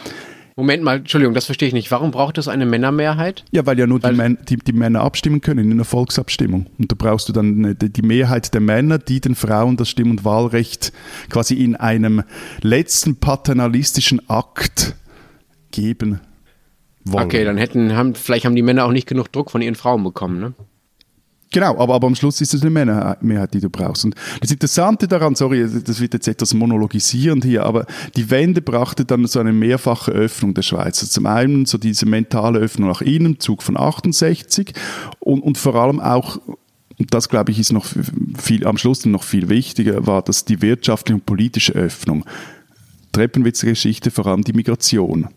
Moment 0.56 0.82
mal, 0.82 0.98
Entschuldigung, 0.98 1.34
das 1.34 1.46
verstehe 1.46 1.68
ich 1.68 1.74
nicht. 1.74 1.90
Warum 1.90 2.10
braucht 2.10 2.36
es 2.36 2.46
eine 2.46 2.66
Männermehrheit? 2.66 3.44
Ja, 3.52 3.64
weil 3.64 3.78
ja 3.78 3.86
nur 3.86 4.02
weil 4.02 4.12
die, 4.12 4.16
Män 4.18 4.38
die, 4.48 4.56
die, 4.56 4.72
Männer 4.72 5.00
abstimmen 5.00 5.40
können 5.40 5.64
in 5.64 5.72
einer 5.72 5.84
Volksabstimmung. 5.84 6.66
Und 6.78 6.92
da 6.92 6.96
brauchst 6.98 7.28
du 7.28 7.32
dann 7.32 7.76
die, 7.80 7.90
die 7.90 8.02
Mehrheit 8.02 8.52
der 8.52 8.60
Männer, 8.60 8.98
die 8.98 9.20
den 9.20 9.34
Frauen 9.34 9.76
das 9.76 9.88
Stimm- 9.88 10.10
und 10.10 10.24
Wahlrecht 10.24 10.92
quasi 11.30 11.54
in 11.54 11.76
einem 11.76 12.22
letzten 12.60 13.16
paternalistischen 13.16 14.28
Akt 14.28 14.94
geben 15.70 16.20
wollen. 17.04 17.24
Okay, 17.24 17.44
dann 17.44 17.56
hätten, 17.56 17.96
haben, 17.96 18.14
vielleicht 18.14 18.44
haben 18.44 18.54
die 18.54 18.62
Männer 18.62 18.84
auch 18.84 18.92
nicht 18.92 19.08
genug 19.08 19.32
Druck 19.32 19.50
von 19.50 19.62
ihren 19.62 19.74
Frauen 19.74 20.04
bekommen, 20.04 20.38
ne? 20.38 20.54
Genau, 21.52 21.78
aber, 21.78 21.94
aber 21.94 22.06
am 22.06 22.14
Schluss 22.14 22.40
ist 22.40 22.54
es 22.54 22.62
eine 22.62 22.70
Männermehrheit, 22.70 23.52
die 23.52 23.60
du 23.60 23.68
brauchst. 23.68 24.06
Und 24.06 24.14
das 24.40 24.50
Interessante 24.50 25.06
daran, 25.06 25.34
sorry, 25.34 25.68
das 25.84 26.00
wird 26.00 26.14
jetzt 26.14 26.26
etwas 26.26 26.54
monologisierend 26.54 27.44
hier, 27.44 27.64
aber 27.64 27.86
die 28.16 28.30
Wende 28.30 28.62
brachte 28.62 29.04
dann 29.04 29.26
so 29.26 29.38
eine 29.38 29.52
mehrfache 29.52 30.10
Öffnung 30.12 30.54
der 30.54 30.62
Schweiz. 30.62 31.00
Also 31.00 31.08
zum 31.08 31.26
einen 31.26 31.66
so 31.66 31.76
diese 31.76 32.06
mentale 32.06 32.58
Öffnung 32.58 32.88
nach 32.88 33.02
innen, 33.02 33.38
Zug 33.38 33.62
von 33.62 33.76
68 33.76 34.72
und, 35.20 35.42
und 35.42 35.58
vor 35.58 35.74
allem 35.74 36.00
auch 36.00 36.40
und 36.98 37.14
das 37.14 37.28
glaube 37.28 37.50
ich 37.50 37.58
ist 37.58 37.72
noch 37.72 37.86
viel, 38.38 38.66
am 38.66 38.78
Schluss 38.78 39.04
noch 39.06 39.24
viel 39.24 39.48
wichtiger, 39.48 40.06
war 40.06 40.22
dass 40.22 40.44
die 40.44 40.62
wirtschaftliche 40.62 41.16
und 41.16 41.26
politische 41.26 41.72
Öffnung. 41.72 42.24
Treppenwitzer 43.12 43.66
Geschichte, 43.66 44.10
vor 44.10 44.26
allem 44.26 44.44
die 44.44 44.52
Migration. 44.52 45.28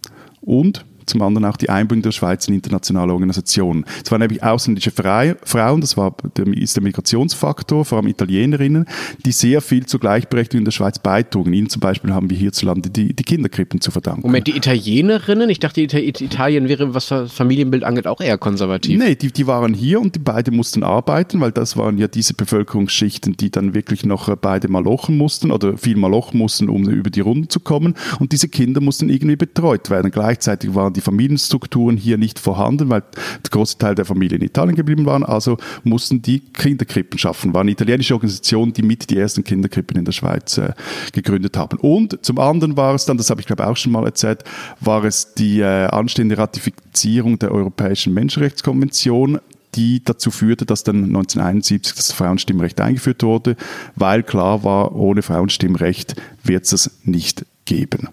Und 0.41 0.85
zum 1.05 1.21
anderen 1.21 1.45
auch 1.45 1.57
die 1.57 1.69
Einbindung 1.69 2.03
der 2.03 2.11
Schweiz 2.11 2.47
in 2.47 2.53
internationale 2.53 3.13
Organisationen. 3.13 3.85
Es 4.03 4.11
waren 4.11 4.21
nämlich 4.21 4.43
ausländische 4.43 4.91
Frauen, 4.91 5.81
das 5.81 5.97
war 5.97 6.15
ist 6.55 6.75
der 6.75 6.83
Migrationsfaktor, 6.83 7.85
vor 7.85 7.97
allem 7.99 8.07
Italienerinnen, 8.07 8.85
die 9.25 9.31
sehr 9.31 9.61
viel 9.61 9.85
zur 9.85 9.99
Gleichberechtigung 9.99 10.61
in 10.61 10.65
der 10.65 10.71
Schweiz 10.71 10.99
beitrugen. 10.99 11.53
Ihnen 11.53 11.69
zum 11.69 11.79
Beispiel 11.79 12.13
haben 12.13 12.29
wir 12.29 12.37
hierzulande 12.37 12.89
die, 12.89 13.15
die 13.15 13.23
Kinderkrippen 13.23 13.81
zu 13.81 13.91
verdanken. 13.91 14.21
Moment, 14.23 14.47
die 14.47 14.55
Italienerinnen? 14.55 15.49
Ich 15.49 15.59
dachte, 15.59 15.81
Italien 15.81 16.67
wäre, 16.67 16.93
was 16.93 17.13
Familienbild 17.27 17.83
angeht, 17.83 18.07
auch 18.07 18.21
eher 18.21 18.37
konservativ. 18.37 18.99
Nee, 18.99 19.15
die, 19.15 19.31
die 19.31 19.47
waren 19.47 19.73
hier 19.73 19.99
und 20.01 20.15
die 20.15 20.19
beide 20.19 20.51
mussten 20.51 20.83
arbeiten, 20.83 21.39
weil 21.41 21.51
das 21.51 21.77
waren 21.77 21.97
ja 21.97 22.07
diese 22.07 22.33
Bevölkerungsschichten, 22.33 23.37
die 23.37 23.51
dann 23.51 23.73
wirklich 23.73 24.05
noch 24.05 24.29
äh, 24.29 24.35
beide 24.39 24.67
malochen 24.67 25.17
mussten 25.17 25.51
oder 25.51 25.77
viel 25.77 25.97
malochen 25.97 26.37
mussten, 26.37 26.69
um 26.69 26.87
über 26.89 27.09
die 27.09 27.21
Runden 27.21 27.49
zu 27.49 27.59
kommen. 27.59 27.95
Und 28.19 28.31
diese 28.31 28.47
Kinder 28.47 28.81
mussten 28.81 29.09
irgendwie 29.09 29.35
betreut 29.35 29.89
werden. 29.89 30.11
Gleichzeitig 30.11 30.73
waren 30.75 30.93
die 30.95 31.01
Familienstrukturen 31.01 31.97
hier 31.97 32.17
nicht 32.17 32.39
vorhanden, 32.39 32.89
weil 32.89 33.01
der 33.01 33.49
große 33.51 33.77
Teil 33.77 33.95
der 33.95 34.05
Familie 34.05 34.37
in 34.37 34.43
Italien 34.43 34.75
geblieben 34.75 35.05
waren, 35.05 35.23
also 35.23 35.57
mussten 35.83 36.21
die 36.21 36.39
Kinderkrippen 36.39 37.19
schaffen. 37.19 37.53
War 37.53 37.61
eine 37.61 37.71
italienische 37.71 38.13
Organisation, 38.13 38.73
die 38.73 38.81
mit 38.81 39.09
die 39.09 39.17
ersten 39.17 39.43
Kinderkrippen 39.43 39.97
in 39.97 40.05
der 40.05 40.11
Schweiz 40.11 40.57
äh, 40.57 40.73
gegründet 41.13 41.57
haben. 41.57 41.77
Und 41.79 42.23
zum 42.25 42.39
anderen 42.39 42.77
war 42.77 42.95
es 42.95 43.05
dann, 43.05 43.17
das 43.17 43.29
habe 43.29 43.41
ich 43.41 43.47
glaube 43.47 43.67
auch 43.67 43.77
schon 43.77 43.91
mal 43.91 44.05
erzählt, 44.05 44.43
war 44.79 45.03
es 45.03 45.33
die 45.33 45.59
äh, 45.59 45.87
anstehende 45.87 46.37
Ratifizierung 46.37 47.39
der 47.39 47.51
Europäischen 47.51 48.13
Menschenrechtskonvention, 48.13 49.39
die 49.75 50.03
dazu 50.03 50.31
führte, 50.31 50.65
dass 50.65 50.83
dann 50.83 51.03
1971 51.03 51.95
das 51.95 52.11
Frauenstimmrecht 52.11 52.79
eingeführt 52.79 53.23
wurde, 53.23 53.57
weil 53.95 54.23
klar 54.23 54.63
war, 54.63 54.95
ohne 54.95 55.21
Frauenstimmrecht 55.21 56.15
wird 56.43 56.65
es 56.65 56.73
es 56.73 56.99
nicht 57.03 57.45
geben. 57.65 58.09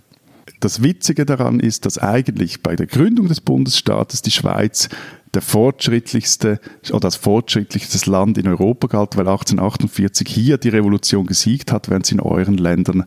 Das 0.62 0.80
Witzige 0.80 1.26
daran 1.26 1.58
ist, 1.58 1.86
dass 1.86 1.98
eigentlich 1.98 2.62
bei 2.62 2.76
der 2.76 2.86
Gründung 2.86 3.26
des 3.26 3.40
Bundesstaates 3.40 4.22
die 4.22 4.30
Schweiz 4.30 4.88
der 5.34 5.42
fortschrittlichste 5.42 6.60
oder 6.90 7.00
das 7.00 7.16
fortschrittlichste 7.16 8.08
Land 8.08 8.38
in 8.38 8.46
Europa 8.46 8.86
galt, 8.86 9.16
weil 9.16 9.26
1848 9.26 10.28
hier 10.28 10.58
die 10.58 10.68
Revolution 10.68 11.26
gesiegt 11.26 11.72
hat, 11.72 11.90
während 11.90 12.06
sie 12.06 12.14
in 12.14 12.20
euren 12.20 12.58
Ländern 12.58 13.06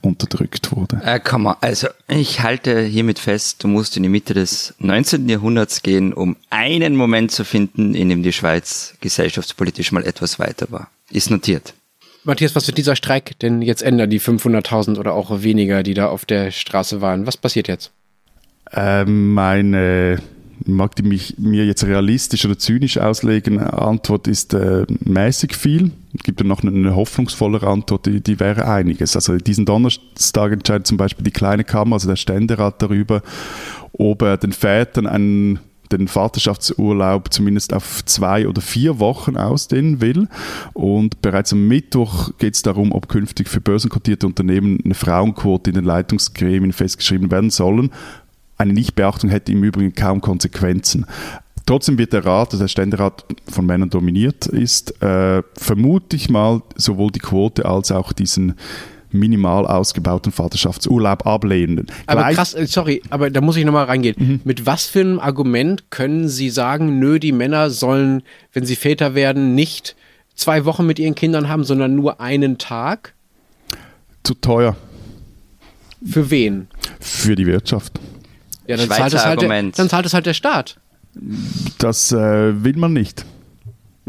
unterdrückt 0.00 0.74
wurde. 0.74 1.00
Äh, 1.04 1.20
komm 1.22 1.44
mal, 1.44 1.58
also 1.60 1.86
ich 2.08 2.40
halte 2.40 2.80
hiermit 2.80 3.20
fest, 3.20 3.62
du 3.62 3.68
musst 3.68 3.96
in 3.96 4.02
die 4.02 4.08
Mitte 4.08 4.34
des 4.34 4.74
19. 4.80 5.28
Jahrhunderts 5.28 5.82
gehen, 5.82 6.12
um 6.12 6.34
einen 6.48 6.96
Moment 6.96 7.30
zu 7.30 7.44
finden, 7.44 7.94
in 7.94 8.08
dem 8.08 8.24
die 8.24 8.32
Schweiz 8.32 8.94
gesellschaftspolitisch 9.00 9.92
mal 9.92 10.04
etwas 10.04 10.40
weiter 10.40 10.66
war. 10.70 10.90
Ist 11.12 11.30
notiert. 11.30 11.72
Matthias, 12.24 12.54
was 12.54 12.66
wird 12.66 12.78
dieser 12.78 12.96
Streik 12.96 13.38
denn 13.38 13.62
jetzt 13.62 13.82
ändern, 13.82 14.10
die 14.10 14.20
500.000 14.20 14.98
oder 14.98 15.14
auch 15.14 15.42
weniger, 15.42 15.82
die 15.82 15.94
da 15.94 16.08
auf 16.08 16.24
der 16.24 16.50
Straße 16.50 17.00
waren? 17.00 17.26
Was 17.26 17.36
passiert 17.36 17.68
jetzt? 17.68 17.92
Ähm, 18.72 19.32
meine 19.32 20.20
mag 20.66 20.94
die 20.96 21.02
mich, 21.02 21.38
mir 21.38 21.64
jetzt 21.64 21.84
realistisch 21.84 22.44
oder 22.44 22.58
zynisch 22.58 22.98
auslegen. 22.98 23.58
Antwort 23.58 24.28
ist 24.28 24.54
äh, 24.54 24.84
mäßig 25.04 25.54
viel. 25.54 25.90
Es 26.16 26.22
gibt 26.22 26.40
dann 26.40 26.48
noch 26.48 26.62
eine 26.62 26.94
hoffnungsvollere 26.94 27.66
Antwort, 27.66 28.06
die, 28.06 28.20
die 28.20 28.40
wäre 28.40 28.68
einiges. 28.68 29.16
Also 29.16 29.36
diesen 29.36 29.64
Donnerstag 29.64 30.52
entscheidet 30.52 30.86
zum 30.86 30.96
Beispiel 30.96 31.24
die 31.24 31.30
kleine 31.30 31.64
Kammer, 31.64 31.94
also 31.94 32.08
der 32.08 32.16
Ständerat 32.16 32.82
darüber, 32.82 33.22
ob 33.92 34.22
er 34.22 34.36
den 34.36 34.52
Vätern 34.52 35.06
einen 35.06 35.60
den 35.92 36.08
Vaterschaftsurlaub 36.08 37.32
zumindest 37.32 37.74
auf 37.74 38.04
zwei 38.04 38.48
oder 38.48 38.60
vier 38.60 38.98
Wochen 38.98 39.36
ausdehnen 39.36 40.00
will. 40.00 40.28
Und 40.72 41.22
bereits 41.22 41.52
am 41.52 41.68
Mittwoch 41.68 42.30
geht 42.38 42.54
es 42.54 42.62
darum, 42.62 42.92
ob 42.92 43.08
künftig 43.08 43.48
für 43.48 43.60
börsenkotierte 43.60 44.26
Unternehmen 44.26 44.78
eine 44.84 44.94
Frauenquote 44.94 45.70
in 45.70 45.74
den 45.74 45.84
Leitungsgremien 45.84 46.72
festgeschrieben 46.72 47.30
werden 47.30 47.50
sollen. 47.50 47.90
Eine 48.56 48.72
Nichtbeachtung 48.72 49.30
hätte 49.30 49.52
im 49.52 49.64
Übrigen 49.64 49.94
kaum 49.94 50.20
Konsequenzen. 50.20 51.06
Trotzdem 51.66 51.98
wird 51.98 52.12
der 52.12 52.24
Rat, 52.24 52.48
also 52.52 52.64
der 52.64 52.68
Ständerat 52.68 53.24
von 53.48 53.64
Männern 53.64 53.90
dominiert 53.90 54.46
ist, 54.46 55.00
äh, 55.02 55.42
vermute 55.54 56.16
ich 56.16 56.28
mal 56.28 56.62
sowohl 56.74 57.12
die 57.12 57.20
Quote 57.20 57.64
als 57.64 57.92
auch 57.92 58.12
diesen 58.12 58.56
minimal 59.12 59.66
ausgebauten 59.66 60.32
Vaterschaftsurlaub 60.32 61.26
ablehnen. 61.26 61.86
Aber 62.06 62.22
Gleich 62.22 62.36
krass, 62.36 62.54
äh, 62.54 62.66
sorry, 62.66 63.02
aber 63.10 63.30
da 63.30 63.40
muss 63.40 63.56
ich 63.56 63.64
nochmal 63.64 63.86
reingehen. 63.86 64.16
Mhm. 64.18 64.40
Mit 64.44 64.66
was 64.66 64.86
für 64.86 65.00
einem 65.00 65.18
Argument 65.18 65.90
können 65.90 66.28
Sie 66.28 66.50
sagen, 66.50 66.98
nö, 66.98 67.18
die 67.18 67.32
Männer 67.32 67.70
sollen, 67.70 68.22
wenn 68.52 68.64
sie 68.64 68.76
Väter 68.76 69.14
werden, 69.14 69.54
nicht 69.54 69.96
zwei 70.34 70.64
Wochen 70.64 70.86
mit 70.86 70.98
ihren 70.98 71.14
Kindern 71.14 71.48
haben, 71.48 71.64
sondern 71.64 71.94
nur 71.94 72.20
einen 72.20 72.58
Tag? 72.58 73.14
Zu 74.22 74.34
teuer. 74.34 74.76
Für 76.04 76.30
wen? 76.30 76.68
Für 76.98 77.36
die 77.36 77.46
Wirtschaft. 77.46 78.00
Ja, 78.66 78.76
dann 78.76 78.88
zahlt, 78.88 79.12
es 79.12 79.24
halt 79.24 79.42
der, 79.42 79.48
dann 79.48 79.88
zahlt 79.88 80.06
es 80.06 80.14
halt 80.14 80.26
der 80.26 80.34
Staat. 80.34 80.78
Das 81.78 82.12
äh, 82.12 82.64
will 82.64 82.76
man 82.76 82.92
nicht. 82.92 83.24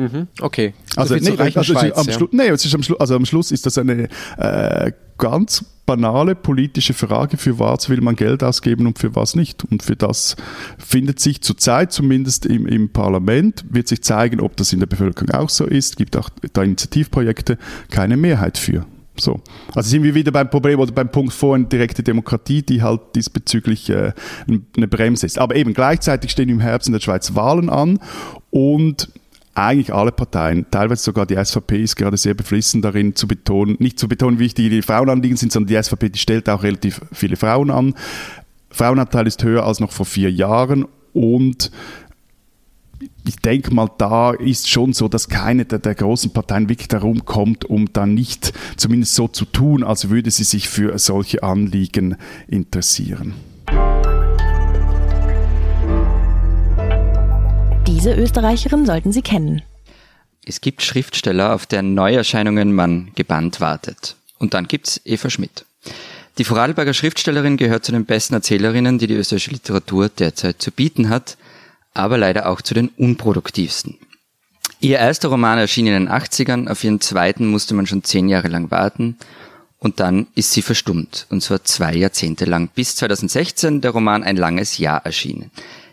Mhm, 0.01 0.27
okay. 0.41 0.73
Also, 0.95 1.15
nee, 1.15 1.37
also 1.37 1.63
Schweiz, 1.63 1.95
am, 1.95 2.07
ja. 2.07 2.13
Schlu 2.13 2.27
nee, 2.31 2.47
es 2.47 2.65
ist 2.65 2.73
am, 2.73 2.81
Schlu 2.81 2.95
also 2.95 3.15
am 3.15 3.25
Schluss 3.25 3.51
ist 3.51 3.67
das 3.67 3.77
eine 3.77 4.09
äh, 4.37 4.91
ganz 5.19 5.63
banale 5.85 6.33
politische 6.33 6.95
Frage, 6.95 7.37
für 7.37 7.59
was 7.59 7.87
will 7.87 8.01
man 8.01 8.15
Geld 8.15 8.43
ausgeben 8.43 8.87
und 8.87 8.97
für 8.97 9.15
was 9.15 9.35
nicht. 9.35 9.63
Und 9.63 9.83
für 9.83 9.95
das 9.95 10.35
findet 10.79 11.19
sich 11.19 11.41
zurzeit 11.41 11.91
zumindest 11.91 12.47
im, 12.47 12.65
im 12.65 12.89
Parlament, 12.89 13.63
wird 13.69 13.87
sich 13.87 14.01
zeigen, 14.01 14.41
ob 14.41 14.57
das 14.57 14.73
in 14.73 14.79
der 14.79 14.87
Bevölkerung 14.87 15.29
auch 15.35 15.49
so 15.49 15.65
ist, 15.65 15.97
gibt 15.97 16.17
auch 16.17 16.29
da 16.53 16.63
Initiativprojekte, 16.63 17.59
keine 17.91 18.17
Mehrheit 18.17 18.57
für. 18.57 18.87
So. 19.17 19.39
Also 19.75 19.89
sind 19.89 20.01
wir 20.01 20.15
wieder 20.15 20.31
beim 20.31 20.49
Problem 20.49 20.79
oder 20.79 20.91
beim 20.91 21.11
Punkt 21.11 21.33
vorhin 21.33 21.69
direkte 21.69 22.01
Demokratie, 22.01 22.63
die 22.63 22.81
halt 22.81 23.01
diesbezüglich 23.13 23.89
äh, 23.91 24.13
eine 24.47 24.87
Bremse 24.87 25.27
ist. 25.27 25.37
Aber 25.37 25.55
eben 25.55 25.75
gleichzeitig 25.75 26.31
stehen 26.31 26.49
im 26.49 26.59
Herbst 26.59 26.87
in 26.87 26.93
der 26.93 27.01
Schweiz 27.01 27.35
Wahlen 27.35 27.69
an 27.69 27.99
und 28.49 29.09
eigentlich 29.53 29.93
alle 29.93 30.11
Parteien, 30.11 30.65
teilweise 30.71 31.03
sogar 31.03 31.25
die 31.25 31.35
SVP 31.35 31.83
ist 31.83 31.95
gerade 31.95 32.17
sehr 32.17 32.33
beflissen 32.33 32.81
darin 32.81 33.15
zu 33.15 33.27
betonen, 33.27 33.75
nicht 33.79 33.99
zu 33.99 34.07
betonen, 34.07 34.39
wie 34.39 34.45
wichtig 34.45 34.69
die 34.69 34.81
Frauenanliegen 34.81 35.37
sind, 35.37 35.51
sondern 35.51 35.67
die 35.75 35.83
SVP, 35.83 36.09
die 36.09 36.19
stellt 36.19 36.49
auch 36.49 36.63
relativ 36.63 37.01
viele 37.11 37.35
Frauen 37.35 37.69
an. 37.69 37.93
Frauenanteil 38.69 39.27
ist 39.27 39.43
höher 39.43 39.65
als 39.65 39.79
noch 39.79 39.91
vor 39.91 40.05
vier 40.05 40.31
Jahren 40.31 40.85
und 41.13 41.71
ich 43.27 43.35
denke 43.37 43.73
mal, 43.73 43.89
da 43.97 44.31
ist 44.31 44.69
schon 44.69 44.93
so, 44.93 45.07
dass 45.07 45.27
keine 45.27 45.65
der, 45.65 45.79
der, 45.79 45.95
großen 45.95 46.31
Parteien 46.31 46.69
wirklich 46.69 46.87
darum 46.87 47.25
kommt, 47.25 47.65
um 47.65 47.91
dann 47.93 48.13
nicht 48.13 48.53
zumindest 48.77 49.15
so 49.15 49.27
zu 49.27 49.45
tun, 49.45 49.83
als 49.83 50.09
würde 50.09 50.31
sie 50.31 50.43
sich 50.43 50.69
für 50.69 50.97
solche 50.99 51.43
Anliegen 51.43 52.15
interessieren. 52.47 53.33
Diese 57.87 58.13
Österreicherin 58.13 58.85
sollten 58.85 59.11
Sie 59.11 59.21
kennen. 59.21 59.61
Es 60.45 60.61
gibt 60.61 60.81
Schriftsteller, 60.81 61.53
auf 61.53 61.65
deren 61.65 61.93
Neuerscheinungen 61.93 62.73
man 62.73 63.11
gebannt 63.15 63.61
wartet. 63.61 64.15
Und 64.39 64.53
dann 64.53 64.67
gibt's 64.67 65.01
Eva 65.05 65.29
Schmidt. 65.29 65.65
Die 66.37 66.43
Vorarlberger 66.43 66.93
Schriftstellerin 66.93 67.57
gehört 67.57 67.85
zu 67.85 67.91
den 67.91 68.05
besten 68.05 68.33
Erzählerinnen, 68.35 68.97
die 68.97 69.07
die 69.07 69.15
österreichische 69.15 69.51
Literatur 69.51 70.09
derzeit 70.09 70.61
zu 70.61 70.71
bieten 70.71 71.09
hat 71.09 71.37
aber 71.93 72.17
leider 72.17 72.47
auch 72.47 72.61
zu 72.61 72.73
den 72.73 72.89
unproduktivsten. 72.89 73.97
Ihr 74.79 74.97
erster 74.97 75.29
Roman 75.29 75.59
erschien 75.59 75.87
in 75.87 75.93
den 75.93 76.09
80ern, 76.09 76.67
auf 76.69 76.83
ihren 76.83 77.01
zweiten 77.01 77.47
musste 77.47 77.73
man 77.73 77.85
schon 77.85 78.03
zehn 78.03 78.29
Jahre 78.29 78.47
lang 78.47 78.71
warten 78.71 79.17
und 79.77 79.99
dann 79.99 80.27
ist 80.35 80.51
sie 80.51 80.61
verstummt, 80.61 81.27
und 81.29 81.41
zwar 81.41 81.63
zwei 81.63 81.95
Jahrzehnte 81.95 82.45
lang, 82.45 82.69
bis 82.73 82.95
2016 82.95 83.81
der 83.81 83.91
Roman 83.91 84.23
Ein 84.23 84.37
langes 84.37 84.77
Jahr 84.77 85.05
erschien. 85.05 85.51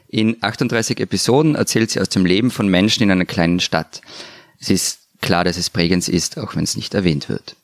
In 0.08 0.36
38 0.40 1.00
Episoden 1.00 1.54
erzählt 1.54 1.90
sie 1.90 2.00
aus 2.00 2.08
dem 2.08 2.24
Leben 2.24 2.50
von 2.50 2.68
Menschen 2.68 3.02
in 3.02 3.10
einer 3.10 3.26
kleinen 3.26 3.60
Stadt. 3.60 4.00
Es 4.58 4.70
ist 4.70 5.00
klar, 5.20 5.44
dass 5.44 5.56
es 5.56 5.70
Bregenz 5.70 6.08
ist, 6.08 6.38
auch 6.38 6.56
wenn 6.56 6.64
es 6.64 6.76
nicht 6.76 6.94
erwähnt 6.94 7.28
wird. 7.28 7.56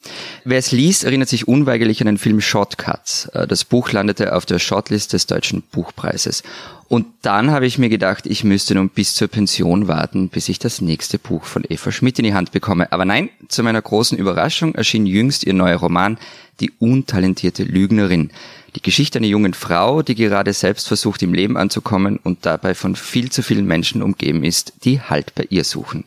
Wer 0.45 0.59
es 0.59 0.73
liest, 0.73 1.05
erinnert 1.05 1.29
sich 1.29 1.49
unweigerlich 1.49 2.01
an 2.01 2.07
den 2.07 2.19
Film 2.19 2.41
Shortcuts. 2.41 3.27
Äh, 3.27 3.47
das 3.47 3.65
Buch 3.65 3.93
landete 3.93 4.35
auf 4.35 4.45
der 4.45 4.59
Shortlist 4.59 5.13
des 5.13 5.27
Deutschen 5.27 5.63
Buchpreises. 5.63 6.43
Und 6.89 7.07
dann 7.23 7.51
habe 7.51 7.67
ich 7.67 7.79
mir 7.79 7.89
gedacht, 7.89 8.27
ich 8.27 8.45
müsste 8.45 8.75
nun 8.75 8.91
bis 8.91 9.15
zur 9.15 9.29
Pension 9.29 9.89
warten, 9.89 10.29
bis 10.29 10.49
ich 10.49 10.59
das 10.59 10.81
nächste 10.81 11.19
Buch 11.19 11.45
von 11.45 11.65
Eva 11.67 11.91
Schmidt 11.93 12.19
in 12.19 12.25
die 12.25 12.35
Hand 12.35 12.53
bekomme. 12.53 12.93
Aber 12.93 13.05
nein, 13.05 13.31
zu 13.49 13.63
meiner 13.63 13.81
großen 13.81 14.19
Überraschung 14.19 14.75
erschien 14.75 15.07
jüngst 15.07 15.45
ihr 15.45 15.55
neuer 15.55 15.79
Roman 15.79 16.19
Die 16.61 16.71
untalentierte 16.79 17.65
Lügnerin. 17.65 18.31
Die 18.77 18.83
Geschichte 18.83 19.19
einer 19.19 19.29
jungen 19.29 19.55
Frau, 19.55 20.03
die 20.03 20.17
gerade 20.17 20.53
selbst 20.53 20.89
versucht, 20.89 21.23
im 21.23 21.33
Leben 21.33 21.57
anzukommen 21.57 22.19
und 22.23 22.45
dabei 22.45 22.75
von 22.75 22.97
viel 22.97 23.31
zu 23.31 23.43
vielen 23.43 23.67
Menschen 23.67 24.03
umgeben 24.03 24.43
ist, 24.43 24.73
die 24.85 25.01
Halt 25.01 25.35
bei 25.35 25.47
ihr 25.49 25.65
suchen. 25.65 26.05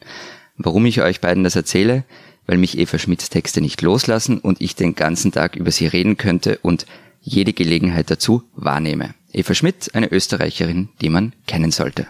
Warum 0.58 0.86
ich 0.86 1.02
euch 1.02 1.22
beiden 1.22 1.44
das 1.44 1.56
erzähle? 1.56 2.04
Weil 2.46 2.58
mich 2.58 2.78
Eva 2.78 2.98
Schmidts 2.98 3.30
Texte 3.30 3.62
nicht 3.62 3.82
loslassen 3.82 4.40
und 4.40 4.62
ich 4.62 4.76
den 4.76 4.96
ganzen 4.96 5.32
Tag 5.32 5.56
über 5.56 5.72
sie 5.72 5.88
reden 5.88 6.18
könnte 6.18 6.60
und 6.62 6.86
jede 7.22 7.54
Gelegenheit 7.54 8.10
dazu 8.10 8.44
wahrnehme. 8.56 9.14
Eva 9.32 9.54
Schmidt, 9.54 9.94
eine 9.94 10.12
Österreicherin, 10.12 10.90
die 11.02 11.10
man 11.10 11.34
kennen 11.46 11.72
sollte. 11.72 12.08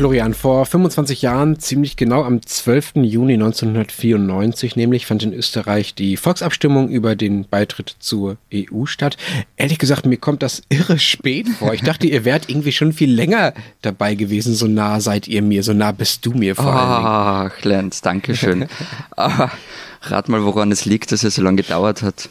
Florian, 0.00 0.32
vor 0.32 0.64
25 0.64 1.20
Jahren, 1.20 1.58
ziemlich 1.58 1.94
genau 1.94 2.24
am 2.24 2.40
12. 2.40 2.92
Juni 3.02 3.34
1994, 3.34 4.74
nämlich 4.74 5.04
fand 5.04 5.24
in 5.24 5.34
Österreich 5.34 5.94
die 5.94 6.16
Volksabstimmung 6.16 6.88
über 6.88 7.14
den 7.14 7.46
Beitritt 7.46 7.96
zur 7.98 8.38
EU 8.50 8.86
statt. 8.86 9.18
Ehrlich 9.58 9.78
gesagt, 9.78 10.06
mir 10.06 10.16
kommt 10.16 10.42
das 10.42 10.62
irre 10.70 10.98
spät 10.98 11.50
vor. 11.50 11.74
Ich 11.74 11.82
dachte, 11.82 12.06
ihr 12.06 12.24
wärt 12.24 12.48
irgendwie 12.48 12.72
schon 12.72 12.94
viel 12.94 13.12
länger 13.12 13.52
dabei 13.82 14.14
gewesen. 14.14 14.54
So 14.54 14.66
nah 14.68 15.00
seid 15.00 15.28
ihr 15.28 15.42
mir, 15.42 15.62
so 15.62 15.74
nah 15.74 15.92
bist 15.92 16.24
du 16.24 16.32
mir 16.32 16.56
vor 16.56 16.72
allem. 16.74 17.52
Ach, 17.52 17.62
Lenz, 17.62 18.00
danke 18.00 18.34
schön. 18.34 18.68
Rat 19.18 20.30
mal, 20.30 20.42
woran 20.44 20.72
es 20.72 20.86
liegt, 20.86 21.12
dass 21.12 21.24
es 21.24 21.34
so 21.34 21.42
lange 21.42 21.58
gedauert 21.58 22.00
hat. 22.00 22.30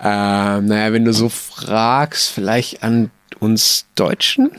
Ähm, 0.00 0.64
naja, 0.64 0.94
wenn 0.94 1.04
du 1.04 1.12
so 1.12 1.28
fragst, 1.28 2.30
vielleicht 2.30 2.82
an 2.82 3.10
uns 3.40 3.84
Deutschen? 3.94 4.52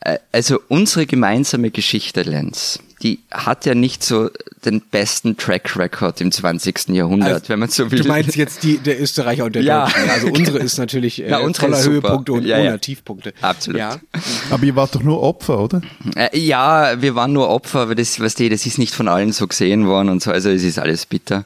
Äh, 0.00 0.18
also 0.32 0.60
unsere 0.68 1.06
gemeinsame 1.06 1.70
Geschichte, 1.70 2.22
Lenz, 2.22 2.78
die 3.02 3.20
hat 3.30 3.66
ja 3.66 3.74
nicht 3.74 4.02
so 4.02 4.30
den 4.64 4.80
besten 4.80 5.36
Track 5.36 5.76
Record 5.76 6.20
im 6.20 6.32
20. 6.32 6.90
Jahrhundert, 6.90 7.32
also, 7.32 7.48
wenn 7.48 7.58
man 7.58 7.68
so 7.68 7.90
will. 7.90 8.00
Du 8.00 8.08
meinst 8.08 8.36
jetzt 8.36 8.62
die, 8.62 8.78
der 8.78 9.00
Österreicher 9.00 9.44
und 9.44 9.54
der 9.54 9.62
ja. 9.62 9.84
Deutsche. 9.84 10.10
Also 10.10 10.26
unsere 10.32 10.58
ist 10.58 10.78
natürlich 10.78 11.22
äh, 11.22 11.30
ja, 11.30 11.38
unsere 11.38 11.66
voller 11.66 11.82
Höhepunkte 11.82 12.32
und 12.32 12.44
ja, 12.44 12.56
ohne 12.56 12.66
ja. 12.66 12.78
Tiefpunkte. 12.78 13.34
Absolut. 13.40 13.78
Ja. 13.78 13.98
Aber 14.50 14.64
ihr 14.64 14.76
wart 14.76 14.94
doch 14.94 15.02
nur 15.02 15.22
Opfer, 15.22 15.60
oder? 15.60 15.82
Äh, 16.16 16.38
ja, 16.38 17.00
wir 17.00 17.14
waren 17.14 17.32
nur 17.32 17.48
Opfer, 17.48 17.80
aber 17.80 17.94
das, 17.94 18.20
was 18.20 18.34
die, 18.34 18.48
das 18.48 18.66
ist 18.66 18.78
nicht 18.78 18.94
von 18.94 19.08
allen 19.08 19.32
so 19.32 19.46
gesehen 19.46 19.86
worden 19.86 20.08
und 20.08 20.22
so, 20.22 20.30
also 20.30 20.50
es 20.50 20.64
ist 20.64 20.78
alles 20.78 21.06
bitter. 21.06 21.44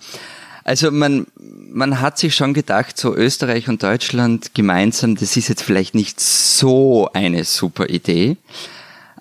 Also 0.64 0.90
man, 0.90 1.26
man 1.70 2.00
hat 2.00 2.18
sich 2.18 2.34
schon 2.34 2.54
gedacht, 2.54 2.96
so 2.96 3.14
Österreich 3.14 3.68
und 3.68 3.82
Deutschland 3.82 4.54
gemeinsam, 4.54 5.14
das 5.14 5.36
ist 5.36 5.48
jetzt 5.48 5.62
vielleicht 5.62 5.94
nicht 5.94 6.18
so 6.18 7.10
eine 7.12 7.44
super 7.44 7.90
Idee. 7.90 8.38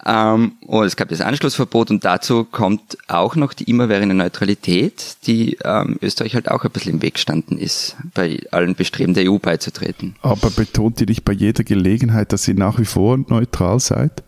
Ähm, 0.06 0.54
und 0.66 0.86
es 0.86 0.96
gab 0.96 1.10
das 1.10 1.22
Anschlussverbot 1.22 1.90
und 1.92 2.04
dazu 2.04 2.46
kommt 2.46 2.98
auch 3.08 3.36
noch 3.36 3.54
die 3.54 3.70
immerwährende 3.70 4.16
Neutralität, 4.16 5.18
die 5.28 5.58
ähm, 5.64 5.98
Österreich 6.02 6.36
halt 6.36 6.50
auch 6.50 6.64
ein 6.64 6.72
bisschen 6.72 6.96
im 6.96 7.02
Weg 7.02 7.16
gestanden 7.16 7.58
ist, 7.58 7.96
bei 8.14 8.40
allen 8.52 8.76
Bestreben 8.76 9.14
der 9.14 9.32
EU 9.32 9.38
beizutreten. 9.38 10.16
Aber 10.22 10.50
betont 10.50 11.00
ihr 11.02 11.08
nicht 11.08 11.24
bei 11.24 11.34
jeder 11.34 11.64
Gelegenheit, 11.64 12.34
dass 12.34 12.48
ihr 12.48 12.56
nach 12.56 12.80
wie 12.80 12.86
vor 12.86 13.18
neutral 13.18 13.80
seid? 13.80 14.24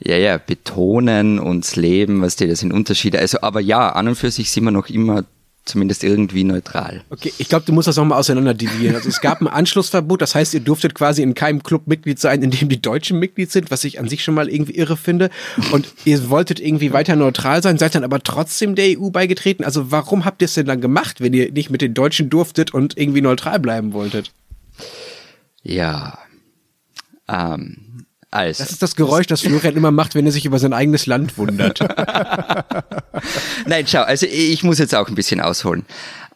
Ja, 0.00 0.16
ja, 0.16 0.38
betonen 0.38 1.38
uns 1.38 1.76
leben, 1.76 2.22
was 2.22 2.36
die, 2.36 2.48
das 2.48 2.60
sind 2.60 2.72
Unterschiede. 2.72 3.18
Also, 3.18 3.42
aber 3.42 3.60
ja, 3.60 3.90
an 3.90 4.08
und 4.08 4.14
für 4.14 4.30
sich 4.30 4.50
sind 4.50 4.64
wir 4.64 4.70
noch 4.70 4.88
immer 4.88 5.24
zumindest 5.64 6.02
irgendwie 6.02 6.44
neutral. 6.44 7.02
Okay, 7.10 7.32
ich 7.38 7.48
glaube, 7.48 7.64
du 7.66 7.72
musst 7.72 7.88
das 7.88 7.96
nochmal 7.96 8.18
auseinanderdividieren. 8.18 8.96
Also 8.96 9.08
es 9.08 9.20
gab 9.20 9.40
ein 9.40 9.46
Anschlussverbot, 9.46 10.20
das 10.20 10.34
heißt, 10.34 10.54
ihr 10.54 10.60
durftet 10.60 10.94
quasi 10.94 11.22
in 11.22 11.34
keinem 11.34 11.62
Club 11.62 11.86
Mitglied 11.86 12.18
sein, 12.18 12.42
in 12.42 12.50
dem 12.50 12.68
die 12.68 12.80
Deutschen 12.80 13.18
Mitglied 13.18 13.50
sind, 13.50 13.70
was 13.70 13.84
ich 13.84 14.00
an 14.00 14.08
sich 14.08 14.24
schon 14.24 14.34
mal 14.34 14.48
irgendwie 14.48 14.76
irre 14.76 14.96
finde. 14.96 15.30
Und 15.72 15.92
ihr 16.04 16.28
wolltet 16.30 16.60
irgendwie 16.60 16.92
weiter 16.92 17.16
neutral 17.16 17.62
sein, 17.62 17.78
seid 17.78 17.94
dann 17.94 18.04
aber 18.04 18.22
trotzdem 18.22 18.74
der 18.74 18.98
EU 18.98 19.10
beigetreten. 19.10 19.64
Also 19.64 19.90
warum 19.90 20.24
habt 20.24 20.42
ihr 20.42 20.46
es 20.46 20.54
denn 20.54 20.66
dann 20.66 20.80
gemacht, 20.80 21.20
wenn 21.20 21.34
ihr 21.34 21.52
nicht 21.52 21.70
mit 21.70 21.82
den 21.82 21.94
Deutschen 21.94 22.30
durftet 22.30 22.74
und 22.74 22.96
irgendwie 22.96 23.22
neutral 23.22 23.60
bleiben 23.60 23.92
wolltet? 23.92 24.32
Ja, 25.62 26.18
ähm, 27.28 27.89
also. 28.30 28.62
Das 28.62 28.70
ist 28.70 28.82
das 28.82 28.96
Geräusch, 28.96 29.26
das 29.26 29.40
Florian 29.40 29.76
immer 29.76 29.90
macht, 29.90 30.14
wenn 30.14 30.26
er 30.26 30.32
sich 30.32 30.44
über 30.46 30.58
sein 30.58 30.72
eigenes 30.72 31.06
Land 31.06 31.36
wundert. 31.36 31.80
Nein, 33.66 33.86
schau, 33.86 34.02
also 34.02 34.26
ich 34.26 34.62
muss 34.62 34.78
jetzt 34.78 34.94
auch 34.94 35.08
ein 35.08 35.14
bisschen 35.14 35.40
ausholen. 35.40 35.84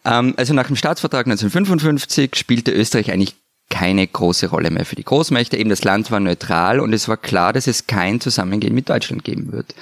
Ähm, 0.03 0.33
also 0.37 0.53
nach 0.53 0.67
dem 0.67 0.75
Staatsvertrag 0.75 1.25
1955 1.25 2.35
spielte 2.35 2.71
Österreich 2.71 3.11
eigentlich 3.11 3.35
keine 3.69 4.05
große 4.05 4.47
Rolle 4.47 4.71
mehr 4.71 4.85
für 4.85 4.95
die 4.95 5.03
Großmächte. 5.03 5.57
Eben 5.57 5.69
das 5.69 5.83
Land 5.83 6.11
war 6.11 6.19
neutral 6.19 6.79
und 6.79 6.93
es 6.93 7.07
war 7.07 7.17
klar, 7.17 7.53
dass 7.53 7.67
es 7.67 7.87
kein 7.87 8.19
Zusammengehen 8.19 8.75
mit 8.75 8.89
Deutschland 8.89 9.23
geben 9.23 9.51
wird. 9.51 9.73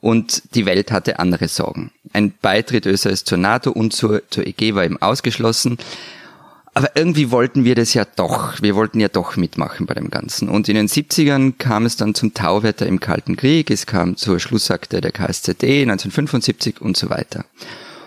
Und 0.00 0.54
die 0.54 0.66
Welt 0.66 0.92
hatte 0.92 1.18
andere 1.18 1.48
Sorgen. 1.48 1.90
Ein 2.12 2.34
Beitritt 2.42 2.84
Österreichs 2.84 3.24
zur 3.24 3.38
NATO 3.38 3.70
und 3.70 3.94
zur, 3.94 4.22
zur 4.28 4.46
EG 4.46 4.74
war 4.74 4.84
eben 4.84 5.00
ausgeschlossen. 5.00 5.78
Aber 6.76 6.96
irgendwie 6.96 7.30
wollten 7.30 7.64
wir 7.64 7.76
das 7.76 7.94
ja 7.94 8.04
doch. 8.04 8.60
Wir 8.60 8.74
wollten 8.74 8.98
ja 8.98 9.08
doch 9.08 9.36
mitmachen 9.36 9.86
bei 9.86 9.94
dem 9.94 10.10
Ganzen. 10.10 10.48
Und 10.48 10.68
in 10.68 10.74
den 10.74 10.88
70ern 10.88 11.54
kam 11.56 11.86
es 11.86 11.96
dann 11.96 12.16
zum 12.16 12.34
Tauwetter 12.34 12.84
im 12.86 12.98
Kalten 12.98 13.36
Krieg. 13.36 13.70
Es 13.70 13.86
kam 13.86 14.16
zur 14.16 14.40
Schlussakte 14.40 15.00
der 15.00 15.12
KSZD 15.12 15.82
1975 15.82 16.80
und 16.80 16.96
so 16.96 17.10
weiter. 17.10 17.44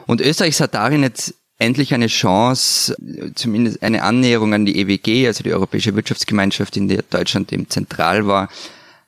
Und 0.06 0.20
Österreich 0.20 0.58
sah 0.58 0.68
darin 0.68 1.02
jetzt 1.02 1.34
endlich 1.60 1.94
eine 1.94 2.08
Chance, 2.08 2.96
zumindest 3.36 3.82
eine 3.84 4.04
Annäherung 4.04 4.54
an 4.54 4.66
die 4.66 4.80
EWG, 4.80 5.28
also 5.28 5.44
die 5.44 5.54
Europäische 5.54 5.96
Wirtschaftsgemeinschaft, 5.96 6.76
in 6.76 6.90
der 6.90 7.04
Deutschland 7.10 7.52
eben 7.54 7.70
zentral 7.70 8.28
war, 8.28 8.50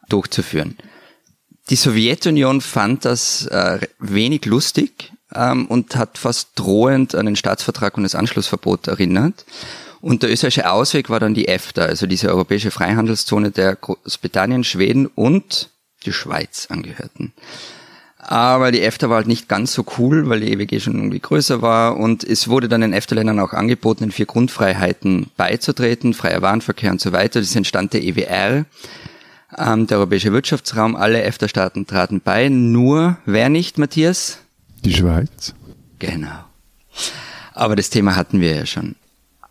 durchzuführen. 0.08 0.78
Die 1.70 1.76
Sowjetunion 1.76 2.62
fand 2.62 3.06
das 3.06 3.46
äh, 3.48 3.80
wenig 4.00 4.46
lustig 4.46 5.12
ähm, 5.34 5.66
und 5.68 5.96
hat 5.96 6.18
fast 6.18 6.52
drohend 6.56 7.16
an 7.16 7.26
den 7.26 7.36
Staatsvertrag 7.36 7.98
und 7.98 8.04
das 8.04 8.16
Anschlussverbot 8.16 8.88
erinnert. 8.88 9.46
Und 10.02 10.24
der 10.24 10.32
österreichische 10.32 10.72
Ausweg 10.72 11.10
war 11.10 11.20
dann 11.20 11.34
die 11.34 11.48
EFTA, 11.48 11.84
also 11.84 12.08
diese 12.08 12.30
europäische 12.30 12.72
Freihandelszone, 12.72 13.52
der 13.52 13.76
Großbritannien, 13.76 14.64
Schweden 14.64 15.08
und 15.08 15.70
die 16.06 16.14
Schweiz 16.14 16.68
angehörten. 16.70 17.34
Aber 18.18 18.72
die 18.72 18.82
EFTA 18.82 19.10
war 19.10 19.18
halt 19.18 19.28
nicht 19.28 19.48
ganz 19.48 19.74
so 19.74 19.86
cool, 19.98 20.30
weil 20.30 20.42
die 20.42 20.52
EWG 20.52 20.80
schon 20.80 20.96
irgendwie 20.96 21.20
größer 21.20 21.62
war 21.62 21.98
und 21.98 22.24
es 22.24 22.48
wurde 22.48 22.68
dann 22.68 22.82
den 22.82 22.94
EFTA-Ländern 22.94 23.40
auch 23.40 23.54
angeboten, 23.54 24.06
den 24.06 24.12
vier 24.12 24.26
Grundfreiheiten 24.26 25.32
beizutreten, 25.38 26.14
freier 26.14 26.42
Warenverkehr 26.42 26.92
und 26.92 27.02
so 27.02 27.12
weiter. 27.12 27.40
Das 27.40 27.56
entstand 27.56 27.94
der 27.94 28.04
EWR, 28.04 28.66
ähm, 29.58 29.88
der 29.88 29.98
Europäische 29.98 30.34
Wirtschaftsraum. 30.34 30.96
Alle 30.96 31.24
EFTA-Staaten 31.24 31.88
traten 31.88 32.22
bei, 32.22 32.50
nur 32.50 33.18
wer 33.26 33.50
nicht, 33.50 33.78
Matthias? 33.78 34.40
Die 34.84 34.94
Schweiz. 34.94 35.54
Genau. 36.00 36.46
Aber 37.54 37.76
das 37.76 37.90
Thema 37.90 38.16
hatten 38.16 38.42
wir 38.42 38.56
ja 38.56 38.66
schon. 38.66 38.96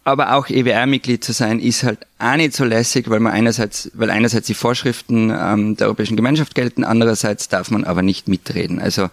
Aber 0.04 0.34
auch 0.34 0.48
EWR-Mitglied 0.48 1.22
zu 1.22 1.32
sein, 1.32 1.60
ist 1.60 1.82
halt 1.82 1.98
auch 2.18 2.36
nicht 2.36 2.54
so 2.54 2.64
lässig, 2.64 3.10
weil 3.10 3.20
man 3.20 3.32
einerseits, 3.32 3.90
weil 3.92 4.08
einerseits 4.08 4.46
die 4.46 4.54
Vorschriften 4.54 5.30
ähm, 5.30 5.76
der 5.76 5.88
Europäischen 5.88 6.16
Gemeinschaft 6.16 6.54
gelten, 6.54 6.82
andererseits 6.82 7.48
darf 7.48 7.70
man 7.70 7.84
aber 7.84 8.00
nicht 8.00 8.26
mitreden. 8.26 8.78
Also 8.78 9.10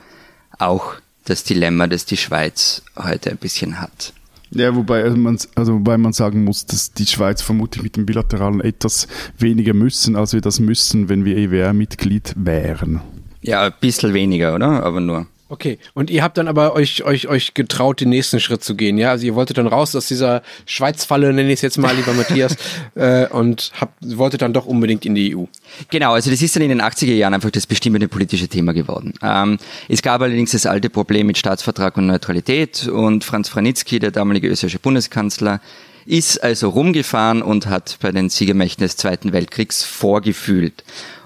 auch 0.57 0.93
das 1.25 1.43
Dilemma, 1.43 1.87
das 1.87 2.05
die 2.05 2.15
Schweiz 2.15 2.81
heute 2.95 3.31
ein 3.31 3.37
bisschen 3.37 3.81
hat. 3.81 4.13
Ja, 4.51 4.73
wobei 4.73 5.09
man, 5.09 5.37
also 5.55 5.73
wobei 5.73 5.97
man 5.97 6.13
sagen 6.13 6.45
muss, 6.45 6.65
dass 6.65 6.93
die 6.93 7.07
Schweiz 7.07 7.41
vermutlich 7.41 7.83
mit 7.83 7.97
dem 7.97 8.05
Bilateralen 8.05 8.61
etwas 8.61 9.07
weniger 9.37 9.73
müssen, 9.73 10.15
als 10.15 10.31
wir 10.31 10.39
das 10.39 10.61
müssen, 10.61 11.09
wenn 11.09 11.25
wir 11.25 11.35
EWR-Mitglied 11.35 12.35
wären. 12.37 13.01
Ja, 13.41 13.63
ein 13.63 13.73
bisschen 13.81 14.13
weniger, 14.13 14.55
oder? 14.55 14.83
Aber 14.83 15.01
nur. 15.01 15.27
Okay, 15.47 15.77
und 15.93 16.09
ihr 16.09 16.23
habt 16.23 16.39
dann 16.39 16.47
aber 16.47 16.73
euch, 16.73 17.03
euch, 17.03 17.27
euch 17.27 17.53
getraut, 17.53 18.01
den 18.01 18.09
nächsten 18.09 18.39
Schritt 18.39 18.63
zu 18.63 18.75
gehen, 18.75 18.97
ja? 18.97 19.11
Also 19.11 19.27
ihr 19.27 19.35
wolltet 19.35 19.59
dann 19.59 19.67
raus 19.67 19.95
aus 19.95 20.07
dieser 20.07 20.41
Schweizfalle, 20.65 21.31
nenne 21.33 21.49
ich 21.49 21.55
es 21.55 21.61
jetzt 21.61 21.77
mal, 21.77 21.95
lieber 21.95 22.13
Matthias, 22.13 22.55
äh, 22.95 23.27
und 23.27 23.71
habt, 23.79 23.93
wolltet 24.17 24.41
dann 24.41 24.53
doch 24.53 24.65
unbedingt 24.65 25.05
in 25.05 25.13
die 25.13 25.35
EU. 25.35 25.43
Genau, 25.91 26.13
also 26.13 26.31
das 26.31 26.41
ist 26.41 26.55
dann 26.55 26.63
in 26.63 26.69
den 26.69 26.81
80er 26.81 27.13
Jahren 27.13 27.35
einfach 27.35 27.51
das 27.51 27.67
bestimmende 27.67 28.07
politische 28.07 28.47
Thema 28.47 28.73
geworden. 28.73 29.13
Ähm, 29.21 29.59
es 29.87 30.01
gab 30.01 30.21
allerdings 30.21 30.51
das 30.51 30.65
alte 30.65 30.89
Problem 30.89 31.27
mit 31.27 31.37
Staatsvertrag 31.37 31.95
und 31.97 32.07
Neutralität 32.07 32.87
und 32.87 33.23
Franz 33.23 33.47
Franitzky, 33.47 33.99
der 33.99 34.09
damalige 34.09 34.47
österreichische 34.47 34.79
Bundeskanzler, 34.79 35.61
ist 36.07 36.43
also 36.43 36.69
rumgefahren 36.69 37.41
und 37.41 37.67
hat 37.67 37.97
bei 38.01 38.11
den 38.11 38.29
Siegermächten 38.29 38.83
des 38.83 38.97
Zweiten 38.97 39.31
Weltkriegs 39.31 39.83
vorgefühlt. 39.83 40.83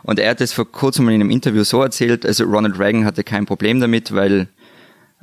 Und 0.09 0.17
er 0.17 0.31
hat 0.31 0.41
es 0.41 0.53
vor 0.53 0.65
kurzem 0.65 1.07
in 1.09 1.13
einem 1.21 1.29
Interview 1.29 1.63
so 1.63 1.83
erzählt, 1.83 2.25
also 2.25 2.43
Ronald 2.45 2.79
Reagan 2.79 3.05
hatte 3.05 3.23
kein 3.23 3.45
Problem 3.45 3.79
damit, 3.79 4.11
weil 4.11 4.47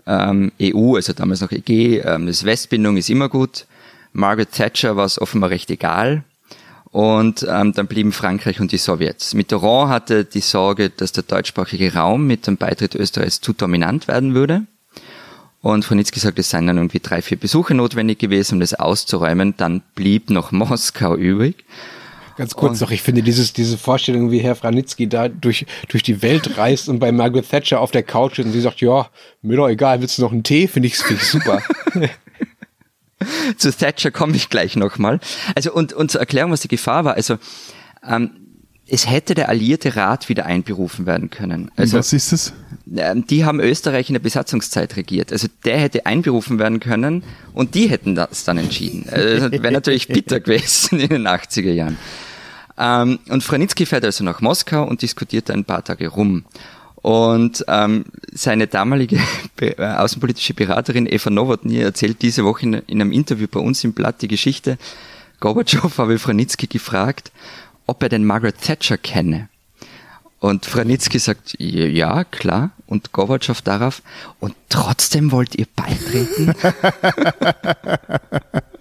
ähm, 0.07 0.53
EU, 0.63 0.95
also 0.95 1.13
damals 1.13 1.41
noch 1.41 1.51
EG, 1.51 1.99
ähm, 2.05 2.29
das 2.29 2.45
Westbindung 2.45 2.97
ist 2.97 3.11
immer 3.11 3.29
gut. 3.29 3.67
Margaret 4.13 4.53
Thatcher 4.53 4.97
war 4.97 5.07
es 5.07 5.21
offenbar 5.21 5.51
recht 5.51 5.73
egal. 5.73 6.23
Und 6.93 7.45
ähm, 7.51 7.73
dann 7.73 7.89
blieben 7.89 8.13
Frankreich 8.13 8.61
und 8.61 8.71
die 8.71 8.79
Sowjets. 8.79 9.35
Mitterrand 9.35 9.91
hatte 9.91 10.25
die 10.25 10.41
Sorge, 10.41 10.89
dass 10.91 11.11
der 11.11 11.25
deutschsprachige 11.25 11.95
Raum 11.95 12.25
mit 12.29 12.47
dem 12.47 12.57
Beitritt 12.57 12.95
Österreichs 12.95 13.41
zu 13.41 13.55
dominant 13.55 14.07
werden 14.07 14.35
würde. 14.35 14.67
Und 15.63 15.85
Franitzky 15.85 16.21
sagt, 16.21 16.39
es 16.39 16.51
seien 16.51 16.69
dann 16.69 16.77
irgendwie 16.77 17.01
drei, 17.01 17.23
vier 17.23 17.41
Besuche 17.41 17.75
notwendig 17.75 18.21
gewesen, 18.21 18.55
um 18.55 18.61
das 18.61 18.75
auszuräumen. 18.75 19.55
Dann 19.57 19.83
blieb 19.97 20.31
noch 20.31 20.53
Moskau 20.53 21.17
übrig. 21.17 21.65
Ganz 22.37 22.55
kurz 22.55 22.73
und 22.73 22.81
noch, 22.83 22.91
ich 22.91 23.03
finde 23.03 23.23
dieses, 23.23 23.53
diese 23.53 23.79
Vorstellung, 23.79 24.31
wie 24.31 24.41
Herr 24.41 24.55
Franitzky 24.55 25.09
da 25.09 25.29
durch, 25.29 25.67
durch 25.89 26.03
die 26.03 26.23
Welt 26.23 26.59
reist 26.59 26.89
und 26.89 26.99
bei 26.99 27.11
Margaret 27.13 27.49
Thatcher 27.49 27.81
auf 27.81 27.91
der 27.91 28.03
Couch 28.03 28.39
ist 28.39 28.47
und 28.47 28.53
sie 28.53 28.61
sagt, 28.61 28.81
ja, 28.81 29.09
mir 29.43 29.57
doch 29.57 29.69
egal, 29.69 30.01
willst 30.01 30.19
du 30.19 30.23
noch 30.23 30.33
einen 30.33 30.43
Tee? 30.43 30.69
Finde 30.69 30.89
ich, 30.89 30.97
find 30.97 31.21
ich 31.21 31.29
super. 31.29 31.63
Zu 33.57 33.73
Thatcher 33.73 34.11
komme 34.11 34.37
ich 34.37 34.51
gleich 34.51 34.77
nochmal. 34.77 35.21
Also, 35.55 35.73
und, 35.73 35.95
und 35.95 36.11
zur 36.11 36.21
Erklärung, 36.21 36.53
was 36.53 36.61
die 36.61 36.69
Gefahr 36.69 37.05
war, 37.05 37.15
also, 37.15 37.39
ähm, 38.07 38.31
es 38.89 39.11
hätte 39.11 39.35
der 39.35 39.49
alliierte 39.49 39.97
Rat 39.97 40.29
wieder 40.29 40.47
einberufen 40.47 41.07
werden 41.07 41.31
können. 41.31 41.71
Also, 41.77 41.99
was 41.99 42.13
ist 42.13 42.33
es? 42.33 42.53
Ähm, 42.95 43.27
die 43.27 43.45
haben 43.45 43.59
Österreich 43.59 44.09
in 44.09 44.15
der 44.15 44.21
Besatzungszeit 44.21 44.97
regiert. 44.97 45.33
Also 45.33 45.49
der 45.65 45.79
hätte 45.79 46.07
einberufen 46.07 46.59
werden 46.59 46.79
können 46.79 47.25
und 47.53 47.75
die 47.75 47.89
hätten 47.89 48.15
das 48.15 48.45
dann 48.45 48.59
entschieden. 48.59 49.07
Also, 49.11 49.49
das 49.49 49.63
wäre 49.63 49.73
natürlich 49.73 50.07
bitter 50.07 50.39
gewesen 50.41 51.01
in 51.01 51.09
den 51.09 51.27
80er 51.27 51.73
Jahren. 51.73 51.99
Ähm, 52.79 53.19
und 53.29 53.43
Franitzky 53.43 53.87
fährt 53.87 54.05
also 54.05 54.25
nach 54.25 54.41
Moskau 54.41 54.85
und 54.85 55.03
diskutiert 55.03 55.51
ein 55.51 55.65
paar 55.65 55.85
Tage 55.85 56.09
rum. 56.09 56.45
Und 57.07 57.65
ähm, 57.69 58.07
seine 58.33 58.67
damalige 58.67 59.21
äh, 59.61 59.81
außenpolitische 59.81 60.55
Beraterin 60.55 61.07
Eva 61.07 61.31
Nowotny 61.31 61.79
erzählt 61.79 62.21
diese 62.23 62.45
Woche 62.45 62.67
in, 62.67 62.75
in, 62.75 63.01
einem 63.01 63.13
Interview 63.13 63.47
bei 63.49 63.61
uns 63.61 63.85
im 63.85 63.93
Blatt 63.93 64.23
die 64.23 64.29
Geschichte. 64.29 64.77
Gorbatschow 65.41 65.97
habe 65.99 66.19
Franitzky 66.19 66.67
gefragt, 66.67 67.31
ob 67.87 68.03
er 68.03 68.09
den 68.09 68.25
Margaret 68.25 68.61
Thatcher 68.61 68.99
kenne. 68.99 69.49
Und 70.41 70.67
Franitzky 70.67 71.19
sagt, 71.19 71.55
ja, 71.59 72.25
klar. 72.25 72.71
Und 72.87 73.13
Gorbatschow 73.13 73.61
darauf, 73.63 74.03
und 74.41 74.55
trotzdem 74.69 75.33
wollt 75.33 75.55
ihr 75.55 75.67
beitreten? 75.75 76.55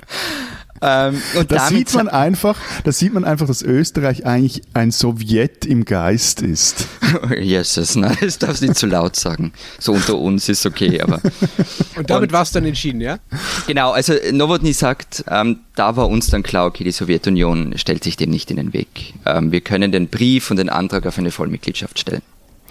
Ähm, 0.87 1.19
und 1.35 1.51
Da 1.51 1.55
damit 1.55 1.89
sieht 1.89 1.93
man 1.95 2.07
einfach, 2.07 2.57
da 2.83 2.91
sieht 2.91 3.11
man 3.11 3.23
einfach, 3.23 3.47
dass 3.47 3.63
Österreich 3.63 4.25
eigentlich 4.27 4.61
ein 4.75 4.91
Sowjet 4.91 5.65
im 5.65 5.83
Geist 5.83 6.43
ist. 6.43 6.85
Jesus, 7.41 7.95
nein, 7.95 8.15
das 8.21 8.37
darfst 8.37 8.61
du 8.61 8.67
nicht 8.67 8.77
zu 8.77 8.85
laut 8.85 9.15
sagen. 9.15 9.51
So 9.79 9.93
unter 9.93 10.15
uns 10.15 10.47
ist 10.47 10.63
okay, 10.65 11.01
aber. 11.01 11.21
Und 11.95 12.09
damit 12.09 12.31
war 12.31 12.43
es 12.43 12.51
dann 12.51 12.65
entschieden, 12.65 13.01
ja? 13.01 13.17
Genau, 13.65 13.93
also 13.93 14.13
Nowotny 14.31 14.73
sagt, 14.73 15.23
ähm, 15.27 15.61
da 15.75 15.95
war 15.95 16.07
uns 16.07 16.27
dann 16.29 16.43
klar, 16.43 16.67
okay, 16.67 16.83
die 16.83 16.91
Sowjetunion 16.91 17.77
stellt 17.77 18.03
sich 18.03 18.15
dem 18.15 18.29
nicht 18.29 18.51
in 18.51 18.57
den 18.57 18.73
Weg. 18.73 19.15
Ähm, 19.25 19.51
wir 19.51 19.61
können 19.61 19.91
den 19.91 20.09
Brief 20.09 20.51
und 20.51 20.57
den 20.57 20.69
Antrag 20.69 21.07
auf 21.07 21.17
eine 21.17 21.31
Vollmitgliedschaft 21.31 21.97
stellen. 21.97 22.21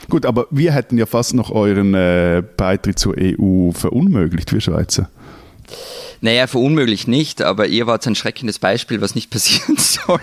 Gut, 0.08 0.24
aber 0.24 0.46
wir 0.50 0.72
hätten 0.72 0.98
ja 0.98 1.06
fast 1.06 1.34
noch 1.34 1.50
euren 1.50 1.94
äh, 1.94 2.44
Beitritt 2.56 2.98
zur 2.98 3.16
EU 3.18 3.72
verunmöglicht, 3.72 4.52
wir 4.52 4.60
Schweizer. 4.60 5.08
Naja, 6.20 6.46
verunmöglicht 6.46 7.08
nicht, 7.08 7.42
aber 7.42 7.66
ihr 7.66 7.86
wart 7.86 8.06
ein 8.06 8.14
schreckendes 8.14 8.58
Beispiel, 8.58 9.00
was 9.00 9.14
nicht 9.14 9.30
passieren 9.30 9.76
soll. 9.76 10.20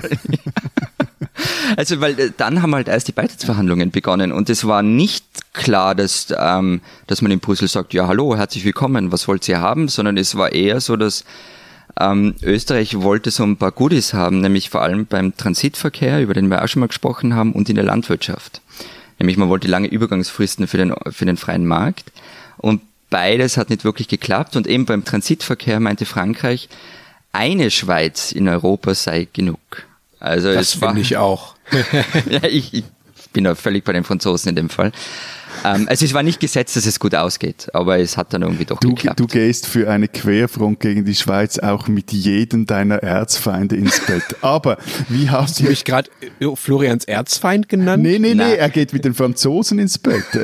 also, 1.77 2.01
weil 2.01 2.19
äh, 2.19 2.31
dann 2.35 2.61
haben 2.61 2.75
halt 2.75 2.87
erst 2.87 3.07
die 3.07 3.13
Beitrittsverhandlungen 3.13 3.91
begonnen 3.91 4.31
und 4.31 4.49
es 4.49 4.65
war 4.65 4.83
nicht 4.83 5.25
klar, 5.53 5.95
dass, 5.95 6.33
ähm, 6.37 6.81
dass 7.07 7.21
man 7.21 7.31
in 7.31 7.39
Brüssel 7.39 7.67
sagt, 7.67 7.93
ja, 7.93 8.07
hallo, 8.07 8.35
herzlich 8.35 8.65
willkommen, 8.65 9.11
was 9.11 9.27
wollt 9.27 9.47
ihr 9.47 9.59
haben, 9.59 9.87
sondern 9.87 10.17
es 10.17 10.35
war 10.35 10.51
eher 10.51 10.81
so, 10.81 10.95
dass 10.95 11.23
ähm, 11.99 12.35
Österreich 12.41 13.01
wollte 13.01 13.31
so 13.31 13.43
ein 13.43 13.57
paar 13.57 13.71
Goodies 13.71 14.13
haben, 14.13 14.41
nämlich 14.41 14.69
vor 14.69 14.81
allem 14.81 15.05
beim 15.05 15.35
Transitverkehr, 15.35 16.21
über 16.21 16.33
den 16.33 16.49
wir 16.49 16.63
auch 16.63 16.67
schon 16.67 16.79
mal 16.79 16.87
gesprochen 16.87 17.35
haben, 17.35 17.53
und 17.53 17.69
in 17.69 17.75
der 17.75 17.85
Landwirtschaft. 17.85 18.61
Nämlich 19.19 19.37
man 19.37 19.49
wollte 19.49 19.67
lange 19.67 19.87
Übergangsfristen 19.87 20.67
für 20.67 20.77
den, 20.77 20.93
für 21.11 21.25
den 21.25 21.37
freien 21.37 21.65
Markt. 21.65 22.11
Und 22.57 22.81
beides 23.11 23.57
hat 23.57 23.69
nicht 23.69 23.83
wirklich 23.83 24.07
geklappt. 24.07 24.55
Und 24.55 24.65
eben 24.65 24.85
beim 24.85 25.05
Transitverkehr 25.05 25.79
meinte 25.79 26.05
Frankreich, 26.05 26.67
eine 27.31 27.69
Schweiz 27.69 28.31
in 28.31 28.47
Europa 28.49 28.95
sei 28.95 29.27
genug. 29.31 29.59
Also 30.19 30.51
Das 30.51 30.73
es 30.75 30.81
war, 30.81 30.89
finde 30.89 31.01
ich 31.03 31.17
auch. 31.17 31.55
ja, 32.29 32.43
ich, 32.43 32.73
ich 32.73 32.83
bin 33.33 33.43
da 33.43 33.53
völlig 33.55 33.83
bei 33.85 33.93
den 33.93 34.03
Franzosen 34.03 34.49
in 34.49 34.55
dem 34.55 34.69
Fall. 34.69 34.91
Ähm, 35.63 35.87
also 35.89 36.05
es 36.05 36.13
war 36.13 36.23
nicht 36.23 36.39
gesetzt, 36.39 36.75
dass 36.75 36.85
es 36.85 36.99
gut 36.99 37.13
ausgeht, 37.15 37.69
aber 37.73 37.99
es 37.99 38.17
hat 38.17 38.33
dann 38.33 38.41
irgendwie 38.41 38.65
doch 38.65 38.79
Du, 38.79 38.89
geklappt. 38.95 39.19
du 39.19 39.27
gehst 39.27 39.67
für 39.67 39.89
eine 39.89 40.07
Querfront 40.07 40.79
gegen 40.79 41.05
die 41.05 41.15
Schweiz 41.15 41.59
auch 41.59 41.87
mit 41.87 42.11
jedem 42.11 42.65
deiner 42.65 42.95
Erzfeinde 42.97 43.75
ins 43.75 43.99
Bett. 44.05 44.23
Aber 44.41 44.77
wie 45.09 45.29
hast 45.29 45.59
du 45.59 45.63
mich 45.65 45.83
gerade 45.85 46.09
äh, 46.39 46.55
Florians 46.55 47.05
Erzfeind 47.05 47.67
genannt? 47.69 48.01
Nee, 48.03 48.19
nee, 48.19 48.29
nee, 48.29 48.35
Nein. 48.35 48.55
er 48.55 48.69
geht 48.69 48.93
mit 48.93 49.03
den 49.05 49.13
Franzosen 49.13 49.77
ins 49.79 49.97
Bett. 49.97 50.23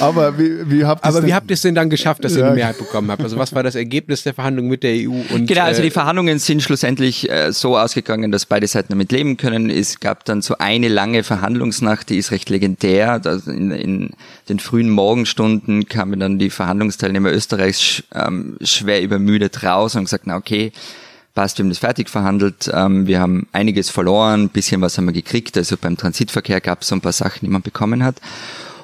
Aber 0.00 0.38
wie, 0.38 0.70
wie 0.70 0.84
habt 0.84 1.04
ihr 1.04 1.08
Aber 1.08 1.20
denn- 1.20 1.28
wie 1.30 1.34
habt 1.34 1.50
ihr 1.50 1.54
es 1.54 1.62
denn 1.62 1.74
dann 1.74 1.90
geschafft, 1.90 2.24
dass 2.24 2.32
ihr 2.32 2.40
Ja. 2.40 2.46
eine 2.46 2.54
Mehrheit 2.54 2.78
bekommen 2.78 3.10
habt? 3.10 3.22
Also 3.22 3.36
was 3.38 3.54
war 3.54 3.62
das 3.62 3.74
Ergebnis 3.74 4.22
der 4.22 4.34
Verhandlungen 4.34 4.68
mit 4.70 4.82
der 4.82 4.92
EU? 4.94 5.10
Und, 5.34 5.46
Genau, 5.46 5.62
also 5.62 5.80
äh, 5.80 5.84
die 5.84 5.90
Verhandlungen 5.90 6.38
sind 6.38 6.62
schlussendlich 6.62 7.28
äh, 7.30 7.52
so 7.52 7.76
ausgegangen, 7.78 8.30
dass 8.32 8.46
beide 8.46 8.66
Seiten 8.66 8.88
damit 8.90 9.12
leben 9.12 9.36
können. 9.36 9.70
Es 9.70 10.00
gab 10.00 10.24
dann 10.24 10.42
so 10.42 10.56
eine 10.58 10.88
lange 10.88 11.22
Verhandlungsnacht, 11.22 12.08
die 12.10 12.18
ist 12.18 12.30
recht 12.30 12.50
legendär. 12.50 13.20
In, 13.46 13.70
in 13.70 14.10
den 14.48 14.58
frühen 14.58 14.90
Morgenstunden 14.90 15.88
kamen 15.88 16.20
dann 16.20 16.38
die 16.38 16.50
Verhandlungsteilnehmer 16.50 17.32
Österreichs 17.32 17.82
sch, 17.82 18.02
ähm, 18.14 18.56
schwer 18.62 19.02
übermüdet 19.02 19.62
raus 19.62 19.94
und 19.96 20.04
gesagt, 20.04 20.26
na 20.26 20.36
okay, 20.36 20.72
passt, 21.34 21.58
wir 21.58 21.62
haben 21.64 21.70
das 21.70 21.78
fertig 21.78 22.08
verhandelt, 22.10 22.68
ähm, 22.74 23.06
wir 23.06 23.20
haben 23.20 23.46
einiges 23.52 23.90
verloren, 23.90 24.44
ein 24.44 24.48
bisschen 24.48 24.80
was 24.80 24.98
haben 24.98 25.04
wir 25.06 25.12
gekriegt. 25.12 25.56
Also 25.56 25.76
beim 25.80 25.96
Transitverkehr 25.96 26.60
gab 26.60 26.82
es 26.82 26.88
so 26.88 26.96
ein 26.96 27.00
paar 27.00 27.12
Sachen, 27.12 27.40
die 27.42 27.48
man 27.48 27.62
bekommen 27.62 28.02
hat. 28.02 28.16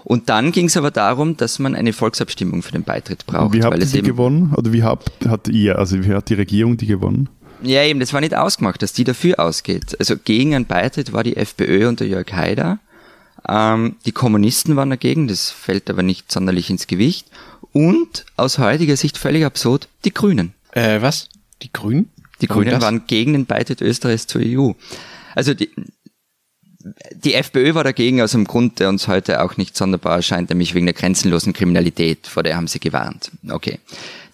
Und 0.05 0.29
dann 0.29 0.53
ging 0.53 0.67
es 0.67 0.77
aber 0.77 0.90
darum, 0.90 1.37
dass 1.37 1.59
man 1.59 1.75
eine 1.75 1.95
Volksabstimmung 1.95 2.62
für 2.62 2.73
den 2.73 2.85
Beitritt 2.85 3.25
braucht. 3.27 3.55
Wie 3.55 3.62
habt 3.62 3.75
weil 3.75 3.95
ihr 3.95 4.03
gewonnen? 4.03 4.53
Oder 4.55 4.73
wie 4.73 4.83
habt, 4.83 5.27
hat 5.27 5.49
ihr, 5.49 5.79
also 5.79 6.05
wie 6.05 6.12
hat 6.12 6.29
die 6.29 6.35
Regierung 6.35 6.77
die 6.77 6.87
gewonnen? 6.87 7.31
Ja, 7.62 7.83
eben, 7.83 8.01
das 8.01 8.12
war 8.12 8.21
nicht 8.21 8.37
ausgemacht, 8.37 8.83
dass 8.83 8.93
die 8.93 9.05
dafür 9.05 9.40
ausgeht. 9.40 9.97
Also 9.99 10.17
gegen 10.19 10.55
einen 10.55 10.67
Beitritt 10.67 11.14
war 11.14 11.25
die 11.25 11.37
FPÖ 11.37 11.88
unter 11.88 12.05
Jörg 12.05 12.31
Haider. 12.33 12.79
Ähm, 13.49 13.97
die 14.05 14.12
Kommunisten 14.12 14.77
waren 14.77 14.90
dagegen, 14.90 15.29
das 15.29 15.51
fällt 15.51 15.88
aber 15.88 16.03
nicht 16.03 16.31
sonderlich 16.31 16.69
ins 16.69 16.87
Gewicht. 16.87 17.27
Und 17.73 18.27
aus 18.37 18.59
heutiger 18.59 18.97
Sicht 18.97 19.17
völlig 19.17 19.45
absurd, 19.45 19.88
die 20.05 20.12
Grünen. 20.12 20.53
Äh, 20.73 21.01
was? 21.01 21.29
Die 21.62 21.73
Grünen? 21.73 22.11
Die 22.43 22.47
Grünen 22.47 22.83
waren 22.83 23.07
gegen 23.07 23.33
den 23.33 23.47
Beitritt 23.47 23.81
Österreichs 23.81 24.27
zur 24.27 24.43
EU. 24.45 24.73
Also 25.35 25.55
die, 25.55 25.71
die 27.12 27.35
FPÖ 27.35 27.75
war 27.75 27.85
dagegen 27.85 28.20
aus 28.20 28.35
einem 28.35 28.44
Grund, 28.44 28.79
der 28.79 28.88
uns 28.88 29.09
heute 29.09 29.42
auch 29.42 29.57
nicht 29.57 29.77
sonderbar 29.77 30.16
erscheint, 30.16 30.51
nämlich 30.51 30.75
wegen 30.75 30.87
der 30.87 30.94
grenzenlosen 30.94 31.53
Kriminalität, 31.53 32.27
vor 32.27 32.42
der 32.42 32.57
haben 32.57 32.66
sie 32.66 32.81
gewarnt. 32.81 33.31
Okay. 33.49 33.79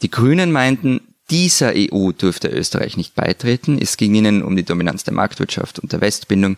Die 0.02 0.10
Grünen 0.10 0.50
meinten, 0.50 1.00
dieser 1.30 1.72
EU 1.76 2.10
dürfte 2.10 2.48
Österreich 2.48 2.96
nicht 2.96 3.14
beitreten. 3.14 3.78
Es 3.80 3.96
ging 3.96 4.14
ihnen 4.14 4.42
um 4.42 4.56
die 4.56 4.64
Dominanz 4.64 5.04
der 5.04 5.14
Marktwirtschaft 5.14 5.78
und 5.78 5.92
der 5.92 6.00
Westbindung. 6.00 6.56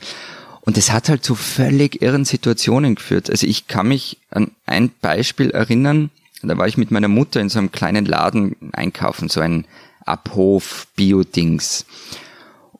Und 0.62 0.78
es 0.78 0.92
hat 0.92 1.09
halt 1.09 1.24
zu 1.24 1.35
völlig 1.35 2.00
irren 2.00 2.24
Situationen 2.24 2.94
geführt. 2.94 3.28
Also 3.28 3.46
ich 3.46 3.66
kann 3.66 3.88
mich 3.88 4.18
an 4.31 4.52
ein 4.64 4.90
Beispiel 5.00 5.50
erinnern, 5.50 6.11
da 6.42 6.59
war 6.59 6.66
ich 6.66 6.76
mit 6.76 6.90
meiner 6.90 7.09
Mutter 7.09 7.40
in 7.40 7.48
so 7.48 7.59
einem 7.59 7.70
kleinen 7.70 8.05
Laden 8.05 8.57
einkaufen, 8.72 9.28
so 9.28 9.40
ein 9.40 9.64
Abhof 10.05 10.88
Bio-Dings. 10.96 11.85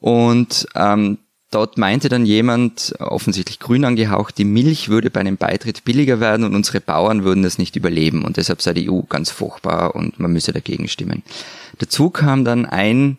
Und 0.01 0.66
ähm, 0.75 1.18
dort 1.54 1.78
meinte 1.78 2.08
dann 2.08 2.26
jemand, 2.26 2.94
offensichtlich 2.98 3.58
grün 3.58 3.84
angehaucht, 3.84 4.38
die 4.38 4.44
Milch 4.44 4.88
würde 4.88 5.10
bei 5.10 5.20
einem 5.20 5.36
Beitritt 5.36 5.84
billiger 5.84 6.18
werden 6.18 6.44
und 6.44 6.54
unsere 6.54 6.80
Bauern 6.80 7.24
würden 7.24 7.42
das 7.42 7.58
nicht 7.58 7.76
überleben 7.76 8.24
und 8.24 8.36
deshalb 8.36 8.62
sei 8.62 8.74
die 8.74 8.90
EU 8.90 9.02
ganz 9.02 9.30
furchtbar 9.30 9.94
und 9.94 10.18
man 10.18 10.32
müsse 10.32 10.52
dagegen 10.52 10.88
stimmen. 10.88 11.22
Dazu 11.78 12.10
kam 12.10 12.44
dann 12.44 12.66
ein 12.66 13.18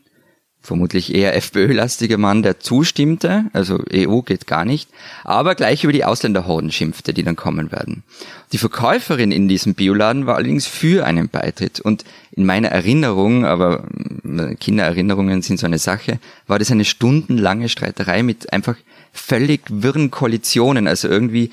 vermutlich 0.64 1.14
eher 1.14 1.36
FPÖ-lastiger 1.36 2.18
Mann, 2.18 2.42
der 2.42 2.62
zustimmte, 2.62 3.46
also 3.52 3.84
EU 3.94 4.22
geht 4.22 4.48
gar 4.48 4.64
nicht, 4.64 4.90
aber 5.26 5.56
gleich 5.56 5.84
über 5.84 5.92
die 5.92 6.06
Ausländerhorden 6.06 6.72
schimpfte, 6.72 7.14
die 7.14 7.24
dann 7.24 7.36
kommen 7.36 7.72
werden. 7.72 8.04
Die 8.54 8.58
Verkäuferin 8.58 9.34
in 9.34 9.50
diesem 9.50 9.76
Bioladen 9.76 10.26
war 10.26 10.36
allerdings 10.36 10.66
für 10.66 11.06
einen 11.06 11.28
Beitritt. 11.28 11.82
Und 11.82 12.06
in 12.32 12.46
meiner 12.46 12.70
Erinnerung, 12.70 13.46
aber 13.46 13.86
äh, 14.26 14.56
Kindererinnerungen 14.56 15.42
sind 15.42 15.60
so 15.60 15.66
eine 15.66 15.80
Sache, 15.80 16.20
war 16.48 16.60
das 16.60 16.72
eine 16.72 16.86
stundenlange 16.86 17.68
Streiterei 17.68 18.24
mit 18.24 18.54
einfach 18.54 18.78
völlig 19.12 19.62
wirren 19.70 20.12
Koalitionen, 20.12 20.88
also 20.88 21.10
irgendwie 21.10 21.52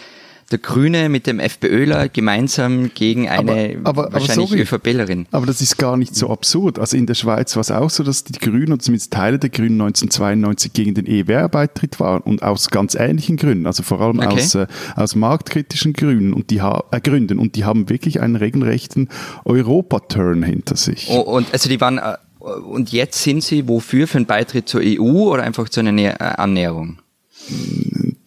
der 0.50 0.58
Grüne 0.58 1.08
mit 1.08 1.26
dem 1.26 1.38
FPÖler 1.38 2.08
gemeinsam 2.08 2.90
gegen 2.94 3.28
eine 3.28 3.38
Aber- 3.38 3.52
aber- 3.90 4.04
aber 4.06 4.12
wahrscheinlich 4.14 4.48
sorry. 4.48 4.60
ÖVPlerin. 4.62 5.26
Aber 5.30 5.46
das 5.46 5.60
ist 5.60 5.78
gar 5.78 5.96
nicht 5.96 6.14
so 6.16 6.28
absurd. 6.30 6.78
Also 6.78 6.96
in 6.96 7.06
der 7.06 7.14
Schweiz 7.14 7.54
war 7.56 7.60
es 7.60 7.70
auch 7.70 7.90
so, 7.90 8.02
dass 8.02 8.24
die 8.24 8.32
Grünen, 8.32 8.72
oder 8.72 8.80
zumindest 8.80 9.12
Teile 9.12 9.38
der 9.38 9.50
Grünen 9.50 9.76
1992 9.78 10.72
gegen 10.72 10.94
den 10.94 11.06
EWR-Beitritt 11.06 12.00
waren 12.00 12.22
und 12.22 12.42
aus 12.42 12.70
ganz 12.70 12.94
ähnlichen 12.94 13.36
Gründen, 13.36 13.66
also 13.66 13.82
vor 13.82 14.00
allem 14.00 14.18
Okay. 14.18 14.26
aus, 14.40 14.54
äh, 14.56 14.66
aus 14.96 15.14
marktkritischen 15.14 15.92
Gründen 15.92 16.32
und 16.32 16.50
die 16.50 16.60
ha 16.62 16.84
äh, 16.90 17.00
Gründen 17.00 17.38
und 17.38 17.54
die 17.56 17.64
haben 17.64 17.88
wirklich 17.88 18.20
einen 18.20 18.36
regelrechten 18.36 19.08
Europa-Turn 19.44 20.42
hinter 20.42 20.76
sich. 20.76 21.08
Oh, 21.10 21.20
und 21.20 21.52
also 21.52 21.68
die 21.68 21.80
waren 21.80 21.98
äh, 21.98 22.16
und 22.40 22.90
jetzt 22.90 23.22
sind 23.22 23.44
sie 23.44 23.68
wofür 23.68 24.06
für 24.08 24.16
einen 24.16 24.26
Beitritt 24.26 24.68
zur 24.68 24.80
EU 24.82 25.28
oder 25.30 25.42
einfach 25.42 25.68
zu 25.68 25.80
einer 25.80 25.96
äh, 25.98 26.14
Annäherung? 26.18 26.98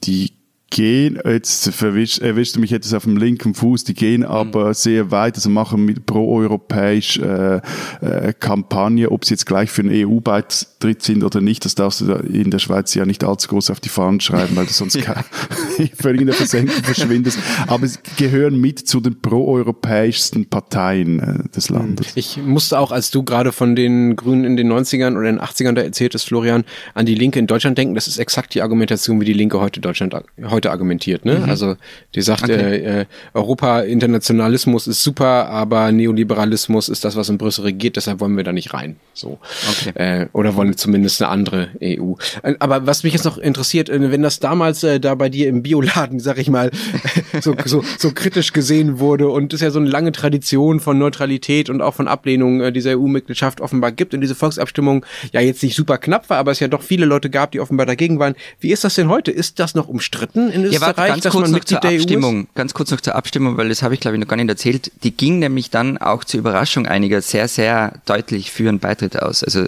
Die 0.04 0.32
gehen, 0.74 1.20
jetzt 1.24 1.70
verwischt, 1.70 2.20
erwischt 2.20 2.56
du 2.56 2.60
mich 2.60 2.74
etwas 2.74 2.94
auf 2.94 3.04
dem 3.04 3.16
linken 3.16 3.54
Fuß, 3.54 3.84
die 3.84 3.94
gehen 3.94 4.26
aber 4.26 4.74
sehr 4.74 5.12
weit, 5.12 5.36
also 5.36 5.50
machen 5.50 5.86
mit 5.86 6.06
pro-europäisch 6.06 7.20
äh, 7.20 7.62
äh, 8.02 8.34
Kampagne, 8.38 9.12
ob 9.12 9.24
sie 9.24 9.36
jetzt 9.36 9.46
gleich 9.46 9.70
für 9.70 9.84
einen 9.84 9.92
EU-Beitritt 9.94 11.04
sind 11.04 11.24
oder 11.24 11.42
nicht, 11.42 11.64
das 11.64 11.76
darfst 11.76 12.02
du 12.02 12.06
da 12.06 12.16
in 12.18 12.50
der 12.50 12.60
Schweiz 12.60 12.94
ja 12.96 13.06
nicht 13.06 13.24
allzu 13.24 13.50
groß 13.50 13.70
auf 13.70 13.80
die 13.80 13.90
Fahnen 13.90 14.20
schreiben, 14.20 14.56
weil 14.56 14.66
du 14.66 14.74
sonst 14.74 15.00
kein- 15.02 15.24
völlig 15.96 16.22
in 16.22 16.28
der 16.28 16.36
Versenkung 16.36 16.84
verschwindest. 16.84 17.40
Aber 17.68 17.88
sie 17.88 18.00
gehören 18.18 18.60
mit 18.60 18.80
zu 18.88 19.00
den 19.00 19.22
pro-europäischsten 19.22 20.48
Parteien 20.48 21.20
äh, 21.20 21.50
des 21.50 21.70
Landes. 21.70 22.08
Ich 22.16 22.38
musste 22.38 22.80
auch, 22.80 22.92
als 22.92 23.12
du 23.12 23.24
gerade 23.24 23.52
von 23.52 23.76
den 23.76 24.16
Grünen 24.16 24.44
in 24.44 24.58
den 24.58 24.72
90ern 24.72 25.14
oder 25.14 25.26
den 25.26 25.40
80ern 25.40 25.74
da 25.74 25.82
erzähltest, 25.82 26.28
Florian, 26.28 26.64
an 26.94 27.06
die 27.06 27.16
Linke 27.16 27.40
in 27.40 27.48
Deutschland 27.48 27.78
denken. 27.78 27.96
Das 27.96 28.08
ist 28.08 28.18
exakt 28.18 28.56
die 28.56 28.62
Argumentation, 28.62 29.22
wie 29.22 29.26
die 29.26 29.34
Linke 29.34 29.60
heute 29.60 29.80
Deutschland 29.80 30.16
heute 30.44 30.63
argumentiert. 30.72 31.26
Ne? 31.26 31.46
Also 31.48 31.76
die 32.16 32.22
sagt, 32.22 32.50
äh, 32.50 33.02
äh, 33.02 33.06
Europa 33.34 33.82
Internationalismus 33.82 34.88
ist 34.88 35.04
super, 35.04 35.50
aber 35.50 35.92
Neoliberalismus 35.92 36.90
ist 36.90 37.06
das, 37.06 37.16
was 37.16 37.30
in 37.30 37.38
Brüssel 37.38 37.64
regiert. 37.64 37.96
Deshalb 37.96 38.20
wollen 38.20 38.38
wir 38.38 38.44
da 38.44 38.52
nicht 38.52 38.74
rein. 38.74 38.98
So 39.14 39.40
Okay. 39.72 39.92
äh, 39.96 40.28
oder 40.34 40.56
wollen 40.56 40.76
zumindest 40.78 41.22
eine 41.22 41.30
andere 41.30 41.70
EU. 41.82 42.14
Äh, 42.42 42.56
Aber 42.60 42.86
was 42.88 43.04
mich 43.04 43.14
jetzt 43.14 43.26
noch 43.26 43.38
interessiert, 43.38 43.90
äh, 43.90 44.12
wenn 44.12 44.22
das 44.22 44.40
damals 44.40 44.84
äh, 44.84 45.00
da 45.00 45.16
bei 45.16 45.30
dir 45.30 45.48
im 45.48 45.64
Bioladen, 45.64 46.20
sag 46.20 46.38
ich 46.38 46.50
mal, 46.50 46.72
so, 47.42 47.56
so, 47.66 47.84
so 47.98 48.12
kritisch 48.12 48.54
gesehen 48.54 49.00
wurde 49.00 49.30
und 49.30 49.54
es 49.54 49.62
ja 49.62 49.72
so 49.72 49.80
eine 49.80 49.90
lange 49.90 50.12
Tradition 50.12 50.80
von 50.80 50.98
Neutralität 50.98 51.70
und 51.70 51.82
auch 51.82 51.94
von 51.94 52.08
Ablehnung 52.08 52.62
äh, 52.62 52.72
dieser 52.72 52.98
EU-Mitgliedschaft 52.98 53.62
offenbar 53.62 53.92
gibt 53.92 54.14
und 54.14 54.22
diese 54.22 54.36
Volksabstimmung 54.36 55.06
ja 55.32 55.42
jetzt 55.42 55.64
nicht 55.64 55.76
super 55.76 55.98
knapp 55.98 56.30
war, 56.30 56.38
aber 56.38 56.52
es 56.52 56.60
ja 56.60 56.68
doch 56.68 56.82
viele 56.82 57.06
Leute 57.06 57.30
gab, 57.30 57.52
die 57.52 57.60
offenbar 57.60 57.86
dagegen 57.86 58.20
waren. 58.20 58.36
Wie 58.60 58.72
ist 58.72 58.84
das 58.84 58.96
denn 58.96 59.10
heute? 59.10 59.32
Ist 59.32 59.60
das 59.60 59.76
noch 59.76 59.88
umstritten 59.88 60.43
beschlossen 60.48 60.62
in 60.62 60.66
Österreich, 60.66 60.82
Ja, 60.82 60.98
warte, 60.98 61.12
ganz 61.12 61.24
dass 61.24 61.32
kurz 61.34 61.42
man 61.42 61.52
noch 61.52 61.58
Mitglied 61.60 61.82
zur 61.82 61.92
ist? 61.92 62.02
Abstimmung. 62.02 62.48
Ganz 62.56 62.74
kurz 62.74 62.92
noch 62.92 63.02
zur 63.02 63.16
Abstimmung, 63.16 63.58
weil 63.58 63.70
das 63.70 63.84
habe 63.84 63.94
ich 63.94 64.00
glaube 64.00 64.16
ich 64.18 64.22
noch 64.22 64.28
gar 64.28 64.36
nicht 64.36 64.50
erzählt. 64.50 64.92
Die 65.04 65.12
ging 65.12 65.40
nämlich 65.40 65.70
dann 65.70 65.98
auch 65.98 66.24
zur 66.24 66.40
Überraschung 66.40 66.86
einiger 66.86 67.22
sehr, 67.22 67.48
sehr 67.48 67.94
deutlich 68.06 68.52
für 68.52 68.70
einen 68.70 68.80
Beitritt 68.80 69.22
aus. 69.22 69.44
Also 69.44 69.66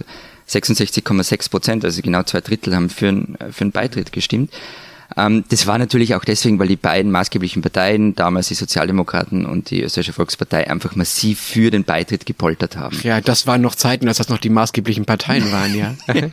66,6 0.49 1.49
Prozent, 1.49 1.85
also 1.85 2.01
genau 2.01 2.23
zwei 2.23 2.41
Drittel 2.41 2.75
haben 2.75 2.89
für 2.89 3.07
einen, 3.07 3.37
für 3.51 3.61
einen 3.61 3.71
Beitritt 3.71 4.11
gestimmt. 4.11 4.53
Ähm, 5.17 5.43
das 5.49 5.65
war 5.67 5.77
natürlich 5.77 6.15
auch 6.15 6.25
deswegen, 6.25 6.59
weil 6.59 6.67
die 6.67 6.75
beiden 6.75 7.11
maßgeblichen 7.11 7.61
Parteien, 7.61 8.15
damals 8.15 8.47
die 8.49 8.53
Sozialdemokraten 8.53 9.45
und 9.45 9.69
die 9.69 9.81
Österreichische 9.81 10.13
Volkspartei, 10.13 10.69
einfach 10.69 10.95
massiv 10.95 11.39
für 11.39 11.71
den 11.71 11.83
Beitritt 11.83 12.25
gepoltert 12.25 12.75
haben. 12.75 12.99
Ja, 13.03 13.21
das 13.21 13.47
waren 13.47 13.61
noch 13.61 13.75
Zeiten, 13.75 14.07
als 14.07 14.17
das 14.17 14.29
noch 14.29 14.39
die 14.39 14.49
maßgeblichen 14.49 15.05
Parteien 15.05 15.51
waren, 15.51 15.73
ja. 15.73 15.95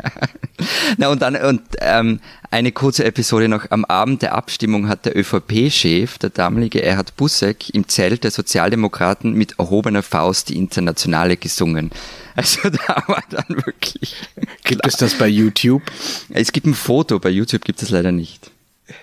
Na 0.96 1.08
und 1.08 1.22
dann 1.22 1.36
und 1.36 1.62
ähm, 1.80 2.20
eine 2.50 2.72
kurze 2.72 3.04
Episode 3.04 3.48
noch. 3.48 3.70
Am 3.70 3.84
Abend 3.84 4.22
der 4.22 4.34
Abstimmung 4.34 4.88
hat 4.88 5.06
der 5.06 5.16
ÖVP-Chef, 5.16 6.18
der 6.18 6.30
damalige 6.30 6.82
Erhard 6.82 7.16
Busseck, 7.16 7.70
im 7.70 7.88
Zelt 7.88 8.24
der 8.24 8.30
Sozialdemokraten 8.30 9.32
mit 9.32 9.58
erhobener 9.58 10.02
Faust 10.02 10.48
die 10.48 10.56
Internationale 10.56 11.36
gesungen. 11.36 11.90
Also 12.34 12.68
da 12.86 13.02
war 13.06 13.22
dann 13.30 13.64
wirklich. 13.64 14.16
Gibt 14.64 14.86
es 14.86 14.96
das 14.96 15.14
bei 15.14 15.28
YouTube? 15.28 15.82
Es 16.30 16.52
gibt 16.52 16.66
ein 16.66 16.74
Foto, 16.74 17.18
bei 17.18 17.30
YouTube 17.30 17.64
gibt 17.64 17.82
es 17.82 17.90
leider 17.90 18.12
nicht. 18.12 18.50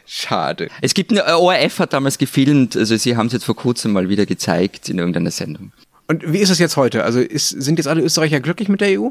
Schade. 0.05 0.69
Es 0.81 0.93
gibt 0.93 1.11
eine 1.11 1.37
ORF 1.37 1.79
hat 1.79 1.93
damals 1.93 2.17
gefilmt, 2.17 2.75
also 2.75 2.95
sie 2.95 3.15
haben 3.15 3.27
es 3.27 3.33
jetzt 3.33 3.45
vor 3.45 3.55
kurzem 3.55 3.91
mal 3.91 4.09
wieder 4.09 4.25
gezeigt 4.25 4.89
in 4.89 4.97
irgendeiner 4.97 5.31
Sendung. 5.31 5.71
Und 6.07 6.33
wie 6.33 6.39
ist 6.39 6.49
es 6.49 6.59
jetzt 6.59 6.75
heute? 6.75 7.03
Also 7.03 7.19
ist, 7.19 7.49
sind 7.49 7.77
jetzt 7.77 7.87
alle 7.87 8.01
Österreicher 8.01 8.39
glücklich 8.39 8.67
mit 8.67 8.81
der 8.81 8.99
EU? 8.99 9.09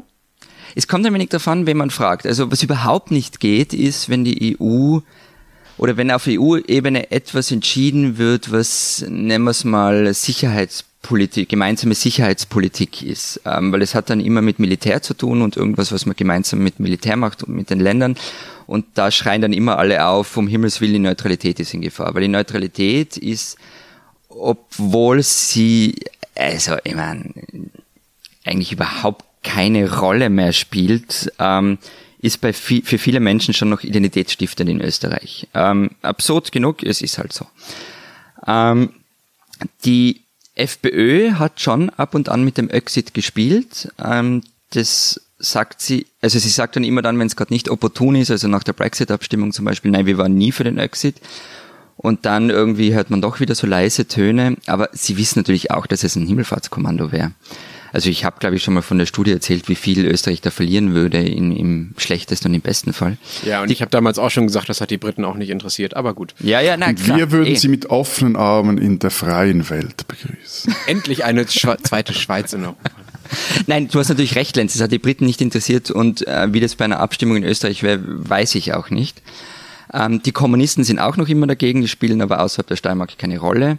Es 0.75 0.87
kommt 0.87 1.05
ein 1.05 1.13
wenig 1.13 1.29
davon, 1.29 1.65
wen 1.65 1.77
man 1.77 1.89
fragt. 1.89 2.25
Also 2.25 2.51
was 2.51 2.61
überhaupt 2.61 3.11
nicht 3.11 3.39
geht, 3.39 3.73
ist, 3.73 4.09
wenn 4.09 4.23
die 4.23 4.57
EU 4.59 4.99
oder 5.77 5.95
wenn 5.95 6.11
auf 6.11 6.27
EU-Ebene 6.27 7.09
etwas 7.11 7.51
entschieden 7.51 8.17
wird, 8.17 8.51
was 8.51 9.05
nennen 9.07 9.45
wir 9.45 9.51
es 9.51 9.63
mal 9.63 10.13
Sicherheitspolitik, 10.13 11.47
gemeinsame 11.47 11.95
Sicherheitspolitik 11.95 13.01
ist, 13.01 13.41
ähm, 13.45 13.71
weil 13.71 13.81
es 13.81 13.95
hat 13.95 14.09
dann 14.09 14.19
immer 14.19 14.41
mit 14.41 14.59
Militär 14.59 15.01
zu 15.01 15.13
tun 15.13 15.41
und 15.41 15.55
irgendwas, 15.55 15.93
was 15.93 16.05
man 16.05 16.17
gemeinsam 16.17 16.59
mit 16.59 16.81
Militär 16.81 17.15
macht 17.15 17.43
und 17.43 17.55
mit 17.55 17.69
den 17.69 17.79
Ländern. 17.79 18.15
Und 18.69 18.85
da 18.93 19.09
schreien 19.09 19.41
dann 19.41 19.51
immer 19.51 19.79
alle 19.79 20.05
auf, 20.05 20.37
um 20.37 20.47
Himmels 20.47 20.79
Willen, 20.79 20.93
die 20.93 20.99
Neutralität 20.99 21.59
ist 21.59 21.73
in 21.73 21.81
Gefahr. 21.81 22.13
Weil 22.13 22.21
die 22.21 22.27
Neutralität 22.27 23.17
ist, 23.17 23.57
obwohl 24.29 25.23
sie, 25.23 25.95
also 26.35 26.75
ich 26.83 26.93
meine, 26.93 27.33
eigentlich 28.45 28.71
überhaupt 28.71 29.25
keine 29.41 29.91
Rolle 29.91 30.29
mehr 30.29 30.53
spielt, 30.53 31.33
ähm, 31.39 31.79
ist 32.19 32.41
bei 32.41 32.53
vi 32.53 32.83
für 32.83 32.99
viele 32.99 33.19
Menschen 33.19 33.55
schon 33.55 33.69
noch 33.69 33.81
identitätsstiftend 33.81 34.69
in 34.69 34.81
Österreich. 34.81 35.47
Ähm, 35.55 35.89
absurd 36.03 36.51
genug, 36.51 36.83
es 36.83 37.01
ist 37.01 37.17
halt 37.17 37.33
so. 37.33 37.47
Ähm, 38.45 38.93
die 39.83 40.21
FPÖ 40.53 41.31
hat 41.39 41.59
schon 41.59 41.89
ab 41.89 42.13
und 42.13 42.29
an 42.29 42.43
mit 42.43 42.59
dem 42.59 42.69
Exit 42.69 43.15
gespielt. 43.15 43.91
Ähm, 43.97 44.43
das 44.69 45.19
sagt 45.39 45.81
sie, 45.81 46.05
also 46.21 46.37
sie 46.37 46.49
sagt 46.49 46.75
dann 46.75 46.83
immer 46.83 47.01
dann, 47.01 47.17
wenn 47.17 47.27
es 47.27 47.35
gerade 47.35 47.53
nicht 47.53 47.69
opportun 47.69 48.15
ist, 48.15 48.29
also 48.29 48.47
nach 48.47 48.63
der 48.63 48.73
Brexit-Abstimmung 48.73 49.53
zum 49.53 49.65
Beispiel, 49.65 49.89
nein, 49.91 50.05
wir 50.05 50.17
waren 50.17 50.35
nie 50.35 50.51
für 50.51 50.65
den 50.65 50.77
Exit. 50.77 51.15
Und 51.95 52.25
dann 52.25 52.49
irgendwie 52.49 52.93
hört 52.93 53.09
man 53.09 53.21
doch 53.21 53.39
wieder 53.41 53.55
so 53.55 53.67
leise 53.67 54.07
Töne, 54.07 54.55
aber 54.67 54.89
sie 54.93 55.17
wissen 55.17 55.39
natürlich 55.39 55.71
auch, 55.71 55.85
dass 55.85 56.03
es 56.03 56.15
ein 56.15 56.27
Himmelfahrtskommando 56.27 57.11
wäre. 57.11 57.33
Also 57.91 58.09
ich 58.09 58.23
habe, 58.23 58.37
glaube 58.39 58.55
ich, 58.55 58.63
schon 58.63 58.73
mal 58.73 58.81
von 58.81 58.97
der 58.97 59.05
Studie 59.05 59.31
erzählt, 59.31 59.67
wie 59.67 59.75
viel 59.75 60.05
Österreich 60.05 60.41
da 60.41 60.51
verlieren 60.51 60.93
würde 60.93 61.17
in, 61.17 61.55
im 61.55 61.93
schlechtesten 61.97 62.49
und 62.49 62.53
im 62.53 62.61
besten 62.61 62.93
Fall. 62.93 63.17
Ja, 63.43 63.63
und 63.63 63.71
ich 63.71 63.81
habe 63.81 63.89
damals 63.89 64.19
auch 64.19 64.29
schon 64.29 64.47
gesagt, 64.47 64.69
das 64.69 64.79
hat 64.79 64.91
die 64.91 64.97
Briten 64.97 65.25
auch 65.25 65.35
nicht 65.35 65.49
interessiert, 65.49 65.95
aber 65.95 66.13
gut. 66.13 66.35
Ja, 66.39 66.61
ja, 66.61 66.77
nein, 66.77 66.91
Und 66.91 67.03
klar. 67.03 67.17
wir 67.17 67.31
würden 67.31 67.53
eh. 67.53 67.55
sie 67.55 67.67
mit 67.67 67.87
offenen 67.87 68.35
Armen 68.35 68.77
in 68.77 68.99
der 68.99 69.11
freien 69.11 69.69
Welt 69.69 70.07
begrüßen. 70.07 70.75
Endlich 70.87 71.25
eine 71.25 71.47
Schwe 71.47 71.77
zweite 71.81 72.13
Schweiz 72.13 72.53
in 72.53 72.63
Europa. 72.63 72.91
Nein, 73.67 73.87
du 73.87 73.99
hast 73.99 74.09
natürlich 74.09 74.35
recht, 74.35 74.55
Lenz. 74.55 74.73
Das 74.73 74.81
hat 74.81 74.91
die 74.91 74.99
Briten 74.99 75.25
nicht 75.25 75.41
interessiert 75.41 75.91
und 75.91 76.27
äh, 76.27 76.53
wie 76.53 76.59
das 76.59 76.75
bei 76.75 76.85
einer 76.85 76.99
Abstimmung 76.99 77.37
in 77.37 77.43
Österreich 77.43 77.83
wäre, 77.83 77.99
weiß 78.03 78.55
ich 78.55 78.73
auch 78.73 78.89
nicht. 78.89 79.21
Ähm, 79.93 80.21
die 80.21 80.31
Kommunisten 80.31 80.83
sind 80.83 80.99
auch 80.99 81.17
noch 81.17 81.29
immer 81.29 81.47
dagegen, 81.47 81.81
die 81.81 81.87
spielen 81.87 82.21
aber 82.21 82.41
außerhalb 82.41 82.67
der 82.67 82.75
Steiermark 82.75 83.17
keine 83.17 83.39
Rolle. 83.39 83.77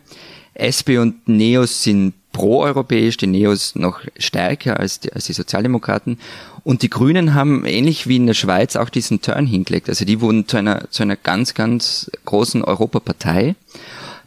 SP 0.55 0.99
und 0.99 1.29
Neos 1.29 1.83
sind 1.83 2.15
proeuropäisch, 2.33 3.17
die 3.17 3.27
Neos 3.27 3.75
noch 3.75 4.01
stärker 4.19 4.79
als 4.79 5.01
die, 5.01 5.13
als 5.13 5.27
die 5.27 5.33
Sozialdemokraten. 5.33 6.19
Und 6.63 6.83
die 6.83 6.91
Grünen 6.91 7.35
haben 7.35 7.65
ähnlich 7.65 8.07
wie 8.07 8.17
in 8.17 8.27
der 8.27 8.35
Schweiz 8.35 8.77
auch 8.77 8.91
diesen 8.91 9.23
Turn 9.23 9.47
hingelegt. 9.47 9.89
Also 9.89 10.05
die 10.05 10.21
wurden 10.21 10.47
zu 10.47 10.57
einer, 10.57 10.91
zu 10.91 11.03
einer 11.03 11.17
ganz, 11.17 11.55
ganz 11.55 12.11
großen 12.25 12.63
Europapartei. 12.63 13.55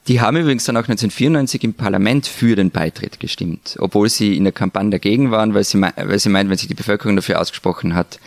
Die 0.08 0.20
haben 0.20 0.36
übrigens 0.36 0.66
dann 0.66 0.76
auch 0.76 0.82
1994 0.82 1.64
im 1.64 1.74
Parlament 1.74 2.28
für 2.28 2.56
den 2.58 2.72
Beitritt 2.72 3.20
gestimmt, 3.22 3.78
obwohl 3.80 4.10
sie 4.10 4.36
in 4.36 4.44
der 4.44 4.52
Kampagne 4.52 4.90
dagegen 4.90 5.32
waren, 5.32 5.54
weil 5.54 5.64
sie, 5.64 5.80
weil 5.82 6.20
sie 6.20 6.30
meinen, 6.30 6.50
wenn 6.50 6.58
sich 6.58 6.68
die 6.68 6.74
Bevölkerung 6.74 7.16
dafür 7.16 7.40
ausgesprochen 7.40 7.96
hat, 7.96 8.20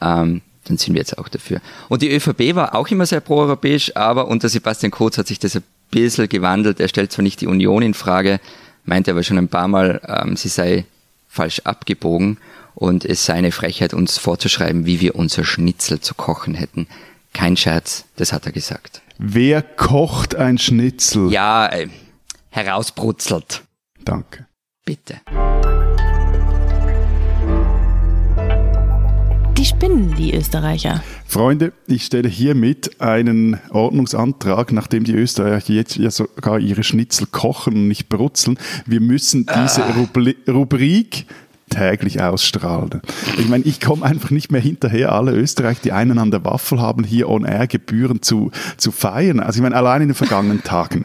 ähm, 0.00 0.42
dann 0.64 0.78
sind 0.78 0.94
wir 0.94 1.00
jetzt 1.00 1.18
auch 1.18 1.28
dafür. 1.28 1.60
Und 1.88 2.02
die 2.02 2.12
ÖVP 2.12 2.54
war 2.54 2.74
auch 2.74 2.88
immer 2.88 3.06
sehr 3.06 3.20
proeuropäisch, 3.20 3.96
aber 3.96 4.28
unter 4.28 4.48
Sebastian 4.48 4.92
Kurz 4.92 5.18
hat 5.18 5.26
sich 5.26 5.38
das 5.38 5.56
ein 5.56 5.64
bisschen 5.90 6.28
gewandelt. 6.28 6.78
Er 6.78 6.88
stellt 6.88 7.12
zwar 7.12 7.22
nicht 7.22 7.40
die 7.40 7.46
Union 7.46 7.82
in 7.82 7.94
Frage, 7.94 8.40
meinte 8.84 9.10
aber 9.10 9.24
schon 9.24 9.38
ein 9.38 9.48
paar 9.48 9.68
Mal, 9.68 10.00
ähm, 10.06 10.36
sie 10.36 10.48
sei 10.48 10.84
falsch 11.28 11.60
abgebogen 11.64 12.38
und 12.74 13.04
es 13.04 13.24
sei 13.24 13.34
eine 13.34 13.52
Frechheit, 13.52 13.94
uns 13.94 14.18
vorzuschreiben, 14.18 14.86
wie 14.86 15.00
wir 15.00 15.16
unser 15.16 15.44
Schnitzel 15.44 16.00
zu 16.00 16.14
kochen 16.14 16.54
hätten. 16.54 16.86
Kein 17.32 17.56
Scherz, 17.56 18.04
das 18.16 18.32
hat 18.32 18.46
er 18.46 18.52
gesagt. 18.52 19.02
Wer 19.18 19.62
kocht 19.62 20.34
ein 20.36 20.58
Schnitzel? 20.58 21.32
Ja, 21.32 21.68
äh, 21.68 21.88
herausbrutzelt. 22.50 23.62
Danke. 24.04 24.46
Bitte. 24.84 25.20
Die 29.56 29.64
spinnen, 29.64 30.14
die 30.16 30.34
Österreicher. 30.34 31.02
Freunde, 31.26 31.72
ich 31.86 32.04
stelle 32.04 32.28
hiermit 32.28 33.00
einen 33.00 33.58
Ordnungsantrag, 33.70 34.70
nachdem 34.72 35.04
die 35.04 35.14
Österreicher 35.14 35.72
jetzt 35.72 35.96
ja 35.96 36.10
sogar 36.10 36.58
ihre 36.58 36.84
Schnitzel 36.84 37.26
kochen 37.26 37.72
und 37.72 37.88
nicht 37.88 38.10
brutzeln. 38.10 38.58
Wir 38.84 39.00
müssen 39.00 39.46
diese 39.46 39.82
Rubli 39.94 40.36
Rubrik 40.46 41.26
täglich 41.70 42.22
ausstrahlen. 42.22 43.02
Ich 43.38 43.48
meine, 43.48 43.64
ich 43.64 43.80
komme 43.80 44.04
einfach 44.04 44.30
nicht 44.30 44.52
mehr 44.52 44.60
hinterher, 44.60 45.12
alle 45.12 45.32
Österreicher, 45.32 45.80
die 45.84 45.92
einen 45.92 46.18
an 46.18 46.30
der 46.30 46.44
Waffel 46.44 46.80
haben, 46.80 47.04
hier 47.04 47.28
on 47.28 47.44
air 47.44 47.66
Gebühren 47.66 48.22
zu, 48.22 48.50
zu 48.76 48.92
feiern. 48.92 49.40
Also 49.40 49.58
ich 49.58 49.62
meine, 49.62 49.76
allein 49.76 50.02
in 50.02 50.08
den 50.08 50.14
vergangenen 50.14 50.62
Tagen. 50.64 51.04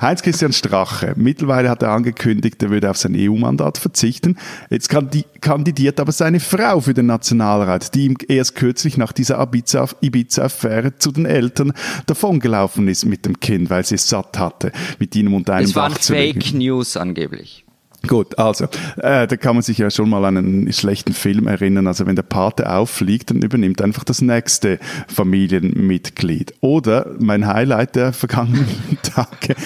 Heinz-Christian 0.00 0.52
Strache, 0.52 1.14
mittlerweile 1.16 1.68
hat 1.68 1.82
er 1.82 1.90
angekündigt, 1.90 2.62
er 2.62 2.70
würde 2.70 2.88
auf 2.88 2.96
sein 2.96 3.16
EU-Mandat 3.18 3.78
verzichten. 3.78 4.36
Jetzt 4.70 4.92
kandi- 4.92 5.24
kandidiert 5.40 5.98
aber 5.98 6.12
seine 6.12 6.38
Frau 6.38 6.78
für 6.80 6.94
den 6.94 7.06
Nationalrat, 7.06 7.96
die 7.96 8.04
ihm 8.04 8.16
erst 8.28 8.54
kürzlich 8.54 8.96
nach 8.96 9.10
dieser 9.12 9.40
Ibiza- 9.42 9.96
Ibiza-Affäre 10.00 10.98
zu 10.98 11.10
den 11.10 11.26
Eltern 11.26 11.72
davongelaufen 12.06 12.86
ist 12.86 13.06
mit 13.06 13.26
dem 13.26 13.40
Kind, 13.40 13.70
weil 13.70 13.84
sie 13.84 13.96
es 13.96 14.08
satt 14.08 14.38
hatte, 14.38 14.70
mit 15.00 15.16
ihnen 15.16 15.34
unter 15.34 15.54
einem 15.54 15.64
Es 15.66 15.74
waren. 15.74 15.94
Fake 15.94 16.54
News 16.54 16.96
angeblich. 16.96 17.64
Gut, 18.06 18.38
also, 18.38 18.66
äh, 18.98 19.26
da 19.26 19.36
kann 19.36 19.56
man 19.56 19.62
sich 19.62 19.78
ja 19.78 19.90
schon 19.90 20.08
mal 20.08 20.24
an 20.24 20.36
einen 20.36 20.72
schlechten 20.72 21.12
Film 21.12 21.48
erinnern. 21.48 21.86
Also, 21.86 22.06
wenn 22.06 22.14
der 22.16 22.22
Pate 22.22 22.70
auffliegt, 22.70 23.30
dann 23.30 23.42
übernimmt 23.42 23.82
einfach 23.82 24.04
das 24.04 24.22
nächste 24.22 24.78
Familienmitglied. 25.08 26.54
Oder 26.60 27.10
mein 27.18 27.46
Highlight 27.46 27.96
der 27.96 28.12
vergangenen 28.12 28.68
Tage. 29.02 29.56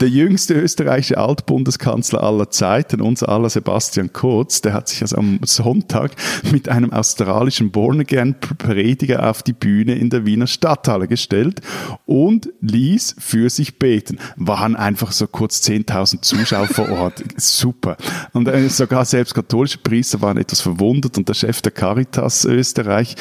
Der 0.00 0.08
jüngste 0.08 0.54
österreichische 0.54 1.18
Altbundeskanzler 1.18 2.22
aller 2.22 2.50
Zeiten, 2.50 3.00
unser 3.00 3.28
aller 3.30 3.50
Sebastian 3.50 4.12
Kurz, 4.12 4.60
der 4.60 4.72
hat 4.72 4.88
sich 4.88 5.02
also 5.02 5.16
am 5.16 5.40
Sonntag 5.44 6.12
mit 6.52 6.68
einem 6.68 6.92
australischen 6.92 7.72
Born-Again-Prediger 7.72 9.28
auf 9.28 9.42
die 9.42 9.52
Bühne 9.52 9.96
in 9.96 10.08
der 10.08 10.24
Wiener 10.24 10.46
Stadthalle 10.46 11.08
gestellt 11.08 11.62
und 12.06 12.48
ließ 12.60 13.16
für 13.18 13.50
sich 13.50 13.80
beten. 13.80 14.20
Waren 14.36 14.76
einfach 14.76 15.10
so 15.10 15.26
kurz 15.26 15.62
10.000 15.62 16.22
Zuschauer 16.22 16.68
vor 16.68 16.88
Ort. 16.90 17.24
Super. 17.36 17.96
Und 18.32 18.46
äh, 18.46 18.68
sogar 18.68 19.04
selbst 19.04 19.34
katholische 19.34 19.78
Priester 19.78 20.22
waren 20.22 20.38
etwas 20.38 20.60
verwundert 20.60 21.18
und 21.18 21.28
der 21.28 21.34
Chef 21.34 21.60
der 21.60 21.72
Caritas 21.72 22.44
Österreich, 22.44 23.16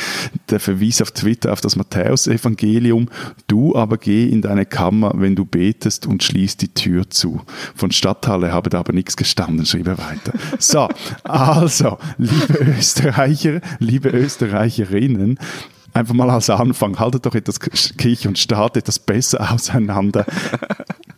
der 0.51 0.59
verwies 0.59 1.01
auf 1.01 1.09
Twitter 1.09 1.53
auf 1.53 1.61
das 1.61 1.75
Matthäusevangelium. 1.75 3.09
Du 3.47 3.75
aber 3.75 3.97
geh 3.97 4.29
in 4.29 4.43
deine 4.43 4.67
Kammer, 4.67 5.13
wenn 5.15 5.35
du 5.35 5.43
betest 5.43 6.05
und 6.05 6.21
schließ 6.21 6.57
die 6.57 6.66
Tür 6.69 7.09
zu. 7.09 7.41
Von 7.75 7.91
Stadthalle 7.91 8.51
habe 8.51 8.69
da 8.69 8.79
aber 8.79 8.93
nichts 8.93 9.17
gestanden, 9.17 9.65
schrieb 9.65 9.87
er 9.87 9.97
weiter. 9.97 10.33
So, 10.59 10.87
also, 11.23 11.97
liebe 12.17 12.53
Österreicher, 12.77 13.61
liebe 13.79 14.09
Österreicherinnen, 14.09 15.39
einfach 15.93 16.13
mal 16.13 16.29
als 16.29 16.49
Anfang, 16.49 16.99
haltet 16.99 17.25
doch 17.25 17.35
etwas 17.35 17.59
Kirche 17.59 18.27
und 18.27 18.37
Staat 18.37 18.77
etwas 18.77 18.99
besser 18.99 19.51
auseinander. 19.51 20.25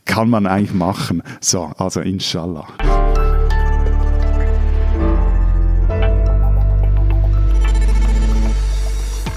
Kann 0.06 0.30
man 0.30 0.48
eigentlich 0.48 0.74
machen. 0.74 1.22
So, 1.42 1.72
also 1.78 2.02
inshallah. 2.02 2.68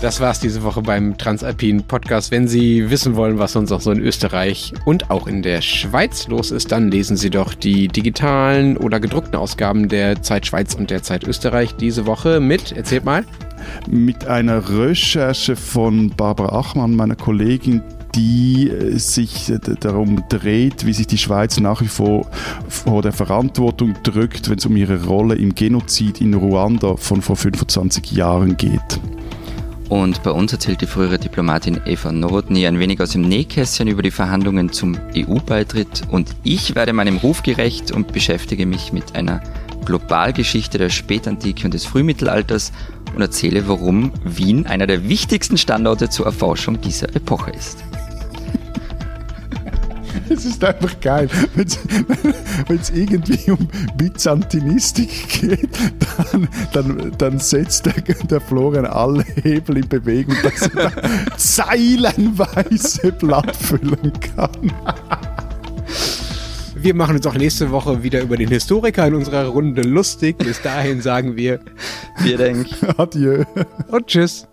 Das 0.02 0.18
war's 0.18 0.40
diese 0.40 0.64
Woche 0.64 0.82
beim 0.82 1.16
Transalpin 1.16 1.84
Podcast. 1.84 2.32
Wenn 2.32 2.48
Sie 2.48 2.90
wissen 2.90 3.14
wollen, 3.14 3.38
was 3.38 3.52
sonst 3.52 3.70
auch 3.70 3.80
so 3.80 3.92
in 3.92 4.00
Österreich 4.00 4.74
und 4.84 5.12
auch 5.12 5.28
in 5.28 5.42
der 5.42 5.62
Schweiz 5.62 6.26
los 6.26 6.50
ist, 6.50 6.72
dann 6.72 6.90
lesen 6.90 7.16
Sie 7.16 7.30
doch 7.30 7.54
die 7.54 7.86
digitalen 7.86 8.76
oder 8.76 8.98
gedruckten 8.98 9.36
Ausgaben 9.36 9.88
der 9.88 10.20
Zeit 10.20 10.44
Schweiz 10.44 10.74
und 10.74 10.90
der 10.90 11.04
Zeit 11.04 11.22
Österreich 11.22 11.76
diese 11.76 12.04
Woche 12.04 12.40
mit, 12.40 12.72
erzählt 12.72 13.04
mal. 13.04 13.24
Mit 13.88 14.26
einer 14.26 14.68
Recherche 14.68 15.54
von 15.54 16.10
Barbara 16.10 16.58
Achmann, 16.58 16.96
meiner 16.96 17.14
Kollegin, 17.14 17.80
die 18.16 18.70
äh, 18.70 18.98
sich 18.98 19.50
äh, 19.50 19.60
darum 19.78 20.24
dreht, 20.28 20.84
wie 20.84 20.94
sich 20.94 21.06
die 21.06 21.16
Schweiz 21.18 21.60
nach 21.60 21.80
wie 21.80 21.86
vor 21.86 22.26
vor 22.68 23.02
der 23.02 23.12
Verantwortung 23.12 23.94
drückt, 24.02 24.50
wenn 24.50 24.58
es 24.58 24.66
um 24.66 24.76
ihre 24.76 25.04
Rolle 25.04 25.36
im 25.36 25.54
Genozid 25.54 26.20
in 26.20 26.34
Ruanda 26.34 26.96
von 26.96 27.22
vor 27.22 27.36
25 27.36 28.10
Jahren 28.10 28.56
geht. 28.56 29.00
Und 29.92 30.22
bei 30.22 30.30
uns 30.30 30.50
erzählt 30.50 30.80
die 30.80 30.86
frühere 30.86 31.18
Diplomatin 31.18 31.82
Eva 31.84 32.12
Nowotny 32.12 32.66
ein 32.66 32.78
wenig 32.78 32.98
aus 33.02 33.10
dem 33.10 33.20
Nähkästchen 33.28 33.88
über 33.88 34.00
die 34.00 34.10
Verhandlungen 34.10 34.72
zum 34.72 34.96
EU-Beitritt. 35.14 36.04
Und 36.10 36.30
ich 36.44 36.74
werde 36.74 36.94
meinem 36.94 37.18
Ruf 37.18 37.42
gerecht 37.42 37.92
und 37.92 38.10
beschäftige 38.10 38.64
mich 38.64 38.94
mit 38.94 39.14
einer 39.14 39.42
Globalgeschichte 39.84 40.78
der 40.78 40.88
Spätantike 40.88 41.66
und 41.66 41.74
des 41.74 41.84
Frühmittelalters 41.84 42.72
und 43.14 43.20
erzähle, 43.20 43.68
warum 43.68 44.12
Wien 44.24 44.66
einer 44.66 44.86
der 44.86 45.10
wichtigsten 45.10 45.58
Standorte 45.58 46.08
zur 46.08 46.24
Erforschung 46.24 46.80
dieser 46.80 47.14
Epoche 47.14 47.50
ist. 47.50 47.84
Es 50.28 50.44
ist 50.44 50.62
einfach 50.64 50.98
geil. 51.00 51.28
Wenn 51.54 51.66
es 52.78 52.90
irgendwie 52.94 53.50
um 53.50 53.68
Byzantinistik 53.96 55.28
geht, 55.40 55.70
dann, 56.32 56.48
dann, 56.72 57.12
dann 57.18 57.38
setzt 57.38 57.86
der, 57.86 57.94
der 58.02 58.40
Florian 58.40 58.86
alle 58.86 59.24
Hebel 59.42 59.78
in 59.78 59.88
Bewegung, 59.88 60.36
dass 60.42 60.68
er 60.74 60.92
zeilenweise 61.36 63.12
Blatt 63.18 63.54
füllen 63.56 64.12
kann. 64.34 64.72
Wir 66.74 66.94
machen 66.94 67.16
uns 67.16 67.26
auch 67.26 67.34
nächste 67.34 67.70
Woche 67.70 68.02
wieder 68.02 68.22
über 68.22 68.36
den 68.36 68.48
Historiker 68.48 69.06
in 69.06 69.14
unserer 69.14 69.46
Runde 69.46 69.82
lustig. 69.82 70.38
Bis 70.38 70.60
dahin 70.62 71.00
sagen 71.00 71.36
wir 71.36 71.60
Wir 72.22 72.36
denken. 72.36 72.66
Adieu. 72.96 73.44
Und 73.88 74.06
tschüss. 74.08 74.48